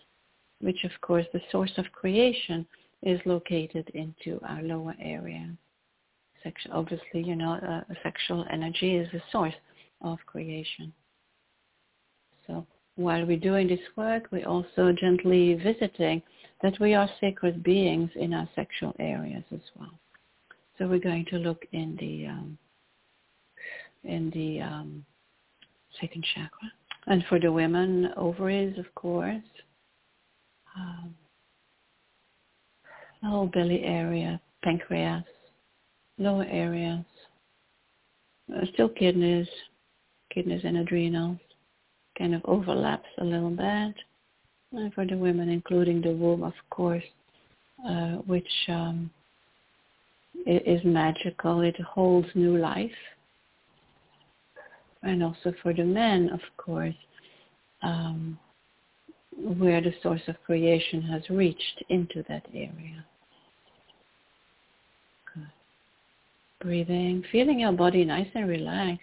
which 0.64 0.84
of 0.84 0.92
course 1.02 1.26
the 1.34 1.42
source 1.52 1.72
of 1.78 1.92
creation 1.92 2.66
is 3.02 3.20
located 3.26 3.90
into 3.94 4.40
our 4.48 4.62
lower 4.64 4.96
area. 5.00 5.50
Obviously, 6.72 7.22
you 7.24 7.36
know, 7.36 7.54
uh, 7.54 7.94
sexual 8.04 8.46
energy 8.52 8.96
is 8.96 9.08
the 9.14 9.22
source 9.32 9.54
of 10.02 10.18
creation. 10.26 10.92
So 12.46 12.66
while 12.96 13.26
we're 13.26 13.38
doing 13.38 13.68
this 13.68 13.80
work, 13.96 14.28
we're 14.32 14.48
also 14.48 14.92
gently 14.92 15.54
visiting 15.54 16.22
that 16.62 16.80
we 16.80 16.96
are 16.96 17.10
sacred 17.22 17.64
beings 17.64 18.10
in 18.16 18.34
our 18.34 18.48
sexual 18.56 18.94
areas 19.00 19.44
as 19.54 19.62
well. 19.80 19.98
So 20.78 20.88
we're 20.88 21.00
going 21.00 21.26
to 21.26 21.38
look 21.38 21.66
in 21.72 21.96
the 22.00 22.28
um, 22.28 22.58
in 24.04 24.30
the 24.32 24.62
um, 24.62 25.06
second 26.02 26.26
chakra, 26.36 26.70
and 27.08 27.24
for 27.30 27.40
the 27.40 27.52
women, 27.52 28.10
ovaries, 28.18 28.78
of 28.78 28.94
course, 28.96 29.44
um, 30.76 31.16
whole 33.24 33.48
belly 33.48 33.84
area, 33.84 34.40
pancreas, 34.64 35.24
lower 36.18 36.46
areas, 36.46 37.04
uh, 38.56 38.66
still 38.74 38.90
kidneys, 38.90 39.48
kidneys 40.34 40.62
and 40.64 40.78
adrenals, 40.78 41.38
kind 42.18 42.36
of 42.36 42.42
overlaps 42.46 43.08
a 43.20 43.24
little 43.24 43.50
bit. 43.50 43.96
And 44.72 44.94
for 44.94 45.06
the 45.06 45.16
women, 45.16 45.50
including 45.50 46.02
the 46.02 46.12
womb, 46.12 46.44
of 46.44 46.54
course, 46.70 47.04
uh, 47.88 48.14
which 48.26 48.50
um, 48.70 49.10
is 50.46 50.82
magical. 50.84 51.62
It 51.62 51.80
holds 51.82 52.28
new 52.34 52.58
life. 52.58 52.92
And 55.04 55.24
also 55.24 55.54
for 55.62 55.74
the 55.74 55.84
men, 55.84 56.30
of 56.30 56.40
course, 56.58 56.96
um, 57.82 58.40
where 59.38 59.82
the 59.82 59.94
source 60.02 60.22
of 60.28 60.36
creation 60.46 61.02
has 61.02 61.22
reached 61.30 61.84
into 61.90 62.24
that 62.30 62.46
area. 62.54 63.06
Good. 65.34 65.48
Breathing, 66.62 67.24
feeling 67.32 67.60
your 67.60 67.72
body 67.72 68.06
nice 68.06 68.28
and 68.36 68.48
relaxed, 68.48 69.02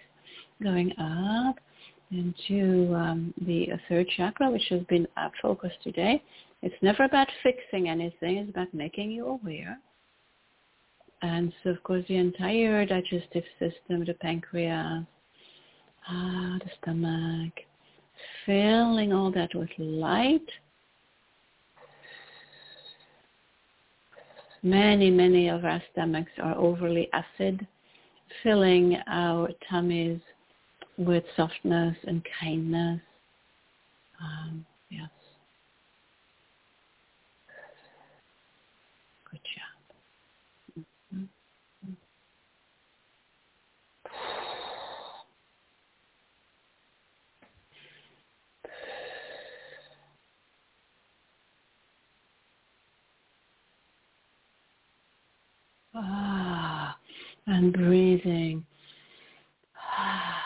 going 0.61 0.91
up 0.99 1.57
into 2.11 2.93
um, 2.95 3.33
the 3.45 3.69
third 3.87 4.07
chakra, 4.17 4.49
which 4.49 4.67
has 4.69 4.81
been 4.83 5.07
our 5.17 5.31
focus 5.41 5.71
today. 5.83 6.21
It's 6.61 6.75
never 6.81 7.05
about 7.05 7.27
fixing 7.41 7.89
anything. 7.89 8.37
It's 8.37 8.49
about 8.49 8.73
making 8.73 9.11
you 9.11 9.27
aware. 9.27 9.79
And 11.21 11.53
so, 11.63 11.69
of 11.69 11.83
course, 11.83 12.03
the 12.07 12.17
entire 12.17 12.85
digestive 12.85 13.43
system, 13.59 14.05
the 14.05 14.15
pancreas, 14.19 15.05
ah, 16.07 16.59
the 16.59 16.69
stomach, 16.81 17.53
filling 18.45 19.13
all 19.13 19.31
that 19.31 19.53
with 19.55 19.69
light. 19.77 20.47
Many, 24.63 25.09
many 25.09 25.49
of 25.49 25.65
our 25.65 25.81
stomachs 25.91 26.31
are 26.41 26.55
overly 26.55 27.09
acid, 27.13 27.65
filling 28.43 28.97
our 29.07 29.49
tummies 29.69 30.19
with 30.97 31.23
softness 31.35 31.97
and 32.07 32.21
kindness. 32.39 33.01
Um, 34.21 34.65
yes. 34.89 35.09
Good 39.31 39.39
job. 39.55 39.60
Ah, 55.93 56.97
and 57.47 57.73
breathing. 57.73 58.65
Ah. 59.75 60.37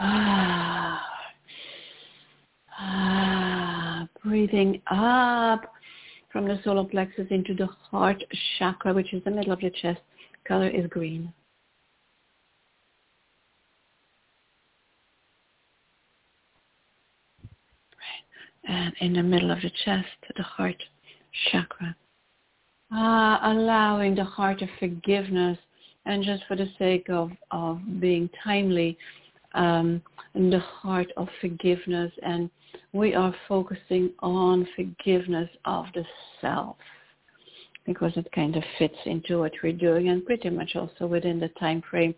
Ah, 0.00 1.02
ah, 2.78 4.08
breathing 4.22 4.80
up 4.90 5.72
from 6.32 6.46
the 6.46 6.60
solar 6.62 6.84
plexus 6.84 7.26
into 7.30 7.54
the 7.54 7.66
heart 7.66 8.22
chakra, 8.58 8.92
which 8.92 9.12
is 9.12 9.22
the 9.24 9.30
middle 9.30 9.52
of 9.52 9.60
the 9.60 9.70
chest. 9.70 10.00
Color 10.44 10.68
is 10.68 10.86
green. 10.88 11.32
And 18.64 18.92
in 19.00 19.14
the 19.14 19.22
middle 19.22 19.50
of 19.50 19.62
the 19.62 19.70
chest, 19.84 20.06
the 20.36 20.42
heart 20.42 20.80
chakra. 21.50 21.96
Ah, 22.90 23.52
allowing 23.52 24.14
the 24.14 24.24
heart 24.24 24.62
of 24.62 24.68
forgiveness 24.78 25.58
and 26.06 26.24
just 26.24 26.42
for 26.48 26.56
the 26.56 26.68
sake 26.78 27.10
of, 27.10 27.30
of 27.50 27.80
being 28.00 28.30
timely, 28.42 28.96
um, 29.54 30.00
the 30.34 30.58
heart 30.58 31.08
of 31.18 31.28
forgiveness. 31.40 32.10
And 32.22 32.48
we 32.92 33.14
are 33.14 33.34
focusing 33.46 34.10
on 34.20 34.66
forgiveness 34.74 35.50
of 35.66 35.86
the 35.94 36.04
self 36.40 36.76
because 37.84 38.12
it 38.16 38.30
kind 38.32 38.56
of 38.56 38.62
fits 38.78 38.96
into 39.04 39.40
what 39.40 39.52
we're 39.62 39.72
doing 39.72 40.08
and 40.08 40.24
pretty 40.24 40.48
much 40.48 40.74
also 40.74 41.06
within 41.06 41.38
the 41.38 41.48
time 41.60 41.82
frame. 41.90 42.14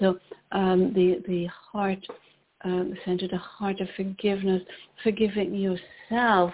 So 0.00 0.18
um, 0.50 0.92
the, 0.92 1.22
the 1.28 1.46
heart, 1.46 2.04
um, 2.64 2.94
center 3.04 3.28
the 3.28 3.38
heart 3.38 3.80
of 3.80 3.88
forgiveness, 3.96 4.62
forgiving 5.04 5.54
yourself 5.54 6.52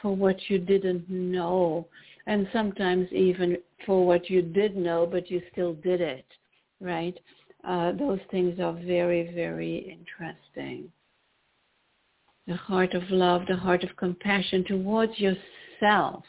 for 0.00 0.14
what 0.14 0.36
you 0.48 0.58
didn't 0.58 1.08
know 1.08 1.86
and 2.28 2.48
sometimes 2.52 3.12
even 3.12 3.56
for 3.84 4.06
what 4.06 4.30
you 4.30 4.42
did 4.42 4.76
know 4.76 5.04
but 5.10 5.28
you 5.30 5.42
still 5.52 5.74
did 5.74 6.00
it, 6.00 6.26
right? 6.80 7.18
uh, 7.64 7.92
those 7.92 8.20
things 8.30 8.58
are 8.60 8.72
very, 8.72 9.32
very 9.34 9.76
interesting. 9.78 10.90
The 12.46 12.56
heart 12.56 12.94
of 12.94 13.02
love, 13.10 13.42
the 13.48 13.56
heart 13.56 13.84
of 13.84 13.94
compassion 13.96 14.64
towards 14.64 15.12
yourself. 15.18 16.24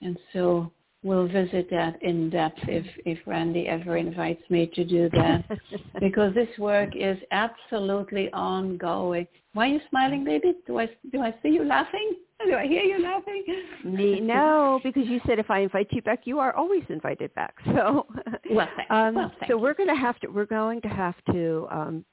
And 0.00 0.16
so 0.32 0.72
we'll 1.02 1.26
visit 1.26 1.68
that 1.70 2.00
in 2.02 2.30
depth 2.30 2.60
if, 2.68 2.86
if 3.04 3.18
Randi 3.26 3.66
ever 3.68 3.96
invites 3.96 4.42
me 4.50 4.70
to 4.74 4.84
do 4.84 5.08
that. 5.10 5.44
because 6.00 6.34
this 6.34 6.48
work 6.58 6.90
is 6.94 7.18
absolutely 7.30 8.32
ongoing. 8.32 9.26
Why 9.54 9.66
are 9.66 9.72
you 9.74 9.80
smiling, 9.90 10.24
baby? 10.24 10.54
Do 10.66 10.78
I, 10.78 10.88
do 11.10 11.20
I 11.20 11.34
see 11.42 11.50
you 11.50 11.64
laughing? 11.64 12.14
Do 12.46 12.54
I 12.54 12.66
hear 12.66 12.82
you 12.82 13.00
laughing? 13.00 13.44
Me, 13.84 14.20
no, 14.20 14.80
because 14.82 15.06
you 15.06 15.20
said 15.26 15.38
if 15.38 15.50
I 15.50 15.60
invite 15.60 15.88
you 15.92 16.02
back, 16.02 16.22
you 16.24 16.40
are 16.40 16.54
always 16.54 16.82
invited 16.88 17.32
back. 17.34 17.54
So, 17.72 18.06
well. 18.50 18.68
Um, 18.90 19.14
well, 19.14 19.32
so 19.48 19.56
we're 19.56 19.74
going 19.74 19.88
to 19.88 19.94
have 19.94 20.18
to 20.20 20.28
we're 20.28 20.44
going 20.44 20.82
to 20.82 20.88
have 20.88 21.14
to 21.32 21.66
um, 21.70 22.04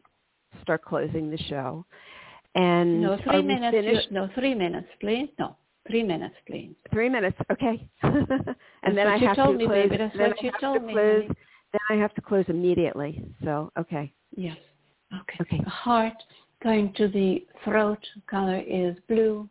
start 0.61 0.83
closing 0.83 1.29
the 1.29 1.37
show. 1.37 1.85
And 2.55 3.01
no 3.01 3.17
three 3.23 3.41
minutes. 3.41 4.07
No 4.11 4.29
three 4.35 4.53
minutes, 4.53 4.87
please. 5.01 5.29
No 5.37 5.55
three 5.89 6.03
minutes, 6.03 6.35
please. 6.47 6.75
Three 6.91 7.09
minutes, 7.09 7.37
okay. 7.51 7.87
and 8.03 8.15
That's 8.23 8.95
then 8.95 9.07
I 9.07 9.17
have 9.17 9.35
told 9.35 9.53
to 9.53 9.57
me, 9.57 9.65
close. 9.65 9.89
baby. 9.89 9.97
That's 9.97 10.17
then 10.17 10.29
what 10.29 10.39
I 10.39 10.43
you 10.43 10.51
have 10.51 10.61
told 10.61 10.79
to 10.81 10.85
me, 10.87 10.93
Close, 10.93 11.27
then 11.71 11.81
I 11.89 11.93
have 11.95 12.13
to 12.15 12.21
close 12.21 12.45
immediately. 12.47 13.23
So 13.43 13.71
okay. 13.77 14.13
Yes. 14.35 14.57
Okay. 15.13 15.37
Okay. 15.41 15.63
The 15.63 15.69
heart 15.69 16.13
going 16.63 16.93
to 16.93 17.07
the 17.07 17.45
throat 17.63 17.99
color 18.29 18.61
is 18.67 18.95
blue. 19.07 19.49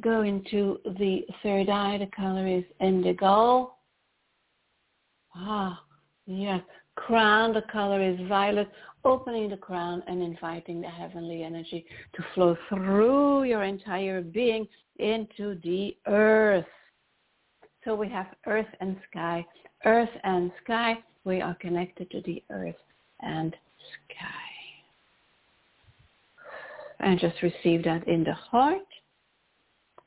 Go 0.00 0.22
into 0.22 0.78
the 0.98 1.22
third 1.42 1.68
eye. 1.68 1.98
The 1.98 2.06
color 2.14 2.46
is 2.46 2.64
indigo. 2.80 3.74
Ah, 5.34 5.82
yes. 6.26 6.62
Crown. 6.96 7.52
The 7.52 7.62
color 7.62 8.02
is 8.02 8.18
violet. 8.28 8.68
Opening 9.04 9.48
the 9.48 9.56
crown 9.56 10.02
and 10.08 10.20
inviting 10.20 10.80
the 10.80 10.88
heavenly 10.88 11.44
energy 11.44 11.86
to 12.14 12.24
flow 12.34 12.56
through 12.68 13.44
your 13.44 13.62
entire 13.62 14.20
being 14.20 14.66
into 14.98 15.60
the 15.62 15.96
earth. 16.08 16.66
So 17.84 17.94
we 17.94 18.08
have 18.08 18.26
earth 18.46 18.66
and 18.80 18.96
sky. 19.08 19.46
Earth 19.84 20.10
and 20.24 20.50
sky. 20.64 20.94
We 21.24 21.40
are 21.40 21.54
connected 21.60 22.10
to 22.10 22.20
the 22.22 22.42
earth 22.50 22.74
and 23.20 23.54
sky. 24.10 24.26
And 26.98 27.20
just 27.20 27.40
receive 27.42 27.84
that 27.84 28.08
in 28.08 28.24
the 28.24 28.32
heart 28.32 28.78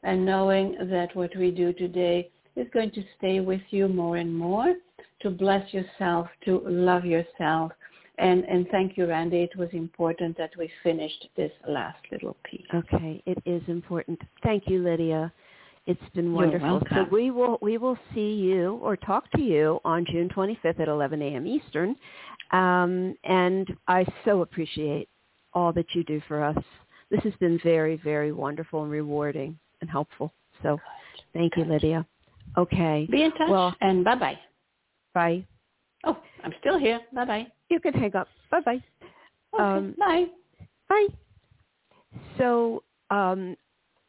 and 0.04 0.26
knowing 0.26 0.78
that 0.90 1.16
what 1.16 1.36
we 1.36 1.52
do 1.52 1.74
today 1.74 2.30
is 2.56 2.68
going 2.74 2.92
to 2.92 3.04
stay 3.18 3.40
with 3.40 3.62
you 3.70 3.88
more 3.88 4.18
and 4.18 4.34
more 4.34 4.76
to 5.22 5.30
bless 5.30 5.74
yourself, 5.74 6.28
to 6.45 6.62
love 6.66 7.06
yourself. 7.06 7.72
And, 8.18 8.43
and 8.45 8.68
thank 8.70 8.97
you, 8.97 9.08
Randi. 9.08 9.43
It 9.43 9.58
was 9.58 9.70
important 9.72 10.38
that 10.38 10.52
we 10.58 10.70
finished 10.84 11.30
this 11.38 11.52
last 11.68 12.00
little 12.12 12.36
piece. 12.43 12.66
Okay, 12.74 13.24
it 13.26 13.38
is 13.45 13.62
important. 13.68 14.20
Thank 14.43 14.64
you, 14.68 14.84
Lydia. 14.84 15.32
It's 15.86 16.00
been 16.14 16.26
You're 16.26 16.34
wonderful. 16.34 16.82
So 16.93 17.06
we 17.12 17.32
will 17.32 17.58
we 17.62 17.78
will 17.78 17.97
see 18.14 18.34
you 18.34 18.80
or 18.82 18.95
talk 18.95 19.32
to 19.32 19.41
you 19.41 19.80
on 19.86 20.06
June 20.12 20.30
25th 20.30 20.80
at 20.80 20.88
11 20.88 21.22
a.m. 21.22 21.47
Eastern. 21.47 21.95
Um, 22.52 23.16
and 23.24 23.68
I 23.88 24.06
so 24.26 24.41
appreciate 24.41 25.08
all 25.54 25.74
that 25.74 25.86
you 25.93 26.04
do 26.04 26.22
for 26.28 26.43
us. 26.43 26.58
This 27.10 27.22
has 27.24 27.34
been 27.39 27.60
very, 27.64 27.95
very 27.97 28.32
wonderful 28.32 28.84
and 28.84 28.91
rewarding 28.91 29.58
and 29.82 29.89
helpful. 29.89 30.32
So 30.62 30.80
thank 31.34 31.58
you, 31.58 31.66
Lydia. 31.66 32.06
Okay. 32.58 33.08
Be 33.10 33.24
in 33.24 33.32
touch 33.32 33.50
Well- 33.50 33.76
and 33.82 34.04
bye-bye. 34.04 34.34
Bye. 34.34 34.39
Oh, 36.03 36.18
I'm 36.43 36.53
still 36.60 36.78
here. 36.80 36.99
Bye-bye. 37.14 37.47
You 37.70 37.80
can 37.80 37.93
hang 37.93 38.16
up. 38.16 38.28
Bye-bye. 38.51 38.82
Okay, 39.53 39.64
Um, 39.64 39.95
bye. 39.97 40.26
Bye. 40.88 41.07
So 42.38 42.84
um, 43.10 43.55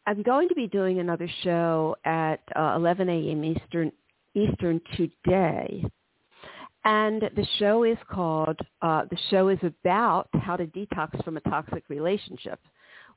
I'm 0.06 0.22
going 0.22 0.48
to 0.48 0.54
be 0.54 0.66
doing 0.66 1.00
another 1.00 1.28
show 1.42 1.96
at 2.04 2.40
uh, 2.56 2.74
11 2.76 3.08
a.m. 3.08 3.44
Eastern 3.44 3.92
Eastern 4.34 4.80
today, 4.96 5.84
and 6.84 7.20
the 7.34 7.46
show 7.58 7.82
is 7.84 7.98
called. 8.10 8.56
Uh, 8.80 9.02
the 9.10 9.18
show 9.30 9.48
is 9.48 9.58
about 9.62 10.28
how 10.34 10.56
to 10.56 10.66
detox 10.66 11.22
from 11.24 11.36
a 11.36 11.40
toxic 11.40 11.82
relationship. 11.88 12.60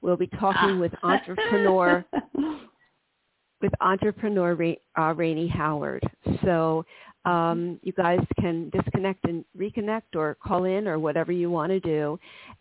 We'll 0.01 0.17
be 0.17 0.27
talking 0.39 0.79
with 0.79 0.91
entrepreneur 1.03 2.03
with 3.61 3.71
entrepreneur 3.79 4.55
Ra- 4.55 4.73
uh, 5.09 5.13
Rainey 5.13 5.47
Howard. 5.47 6.03
So 6.43 6.83
um, 7.25 7.79
you 7.83 7.93
guys 7.93 8.19
can 8.39 8.69
disconnect 8.69 9.23
and 9.25 9.45
reconnect 9.57 10.15
or 10.15 10.35
call 10.45 10.65
in 10.65 10.87
or 10.87 10.99
whatever 10.99 11.31
you 11.31 11.49
want 11.49 11.71
to 11.71 11.79
do. 11.79 12.19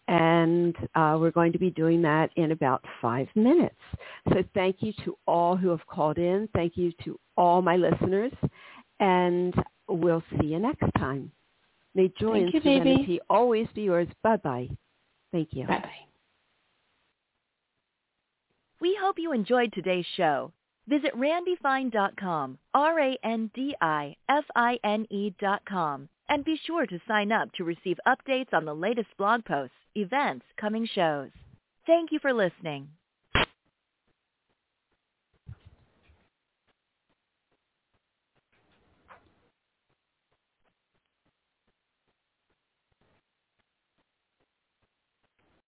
And 0.08 0.76
uh, 0.94 1.16
we're 1.20 1.30
going 1.32 1.52
to 1.52 1.58
be 1.58 1.70
doing 1.70 2.00
that 2.02 2.30
in 2.36 2.52
about 2.52 2.84
five 3.00 3.28
minutes. 3.34 3.74
So 4.28 4.44
thank 4.54 4.76
you 4.80 4.92
to 5.04 5.16
all 5.26 5.56
who 5.56 5.68
have 5.70 5.86
called 5.86 6.18
in. 6.18 6.48
Thank 6.54 6.76
you 6.76 6.92
to 7.04 7.18
all 7.36 7.62
my 7.62 7.76
listeners. 7.76 8.32
And 9.00 9.54
we'll 9.88 10.22
see 10.38 10.46
you 10.48 10.58
next 10.58 10.88
time. 10.96 11.32
May 11.94 12.12
joy 12.18 12.40
Thank 12.40 12.54
and 12.54 12.64
you, 12.64 12.80
baby. 12.80 13.20
always 13.28 13.66
be 13.74 13.82
yours. 13.82 14.08
Bye-bye. 14.22 14.68
Thank 15.32 15.48
you. 15.52 15.66
Bye-bye. 15.66 15.90
We 18.80 18.96
hope 19.00 19.16
you 19.18 19.32
enjoyed 19.32 19.72
today's 19.72 20.06
show. 20.16 20.52
Visit 20.92 21.14
randifine.com, 21.16 22.58
R-A-N-D-I-F-I-N-E 22.74 23.24
dot 25.40 25.62
com, 25.66 26.08
And 26.28 26.44
be 26.44 26.60
sure 26.66 26.84
to 26.86 27.00
sign 27.08 27.32
up 27.32 27.50
to 27.54 27.64
receive 27.64 27.96
updates 28.06 28.52
on 28.52 28.66
the 28.66 28.74
latest 28.74 29.08
blog 29.16 29.42
posts, 29.46 29.74
events, 29.94 30.44
coming 30.60 30.86
shows. 30.94 31.30
Thank 31.86 32.12
you 32.12 32.18
for 32.18 32.34
listening. 32.34 32.88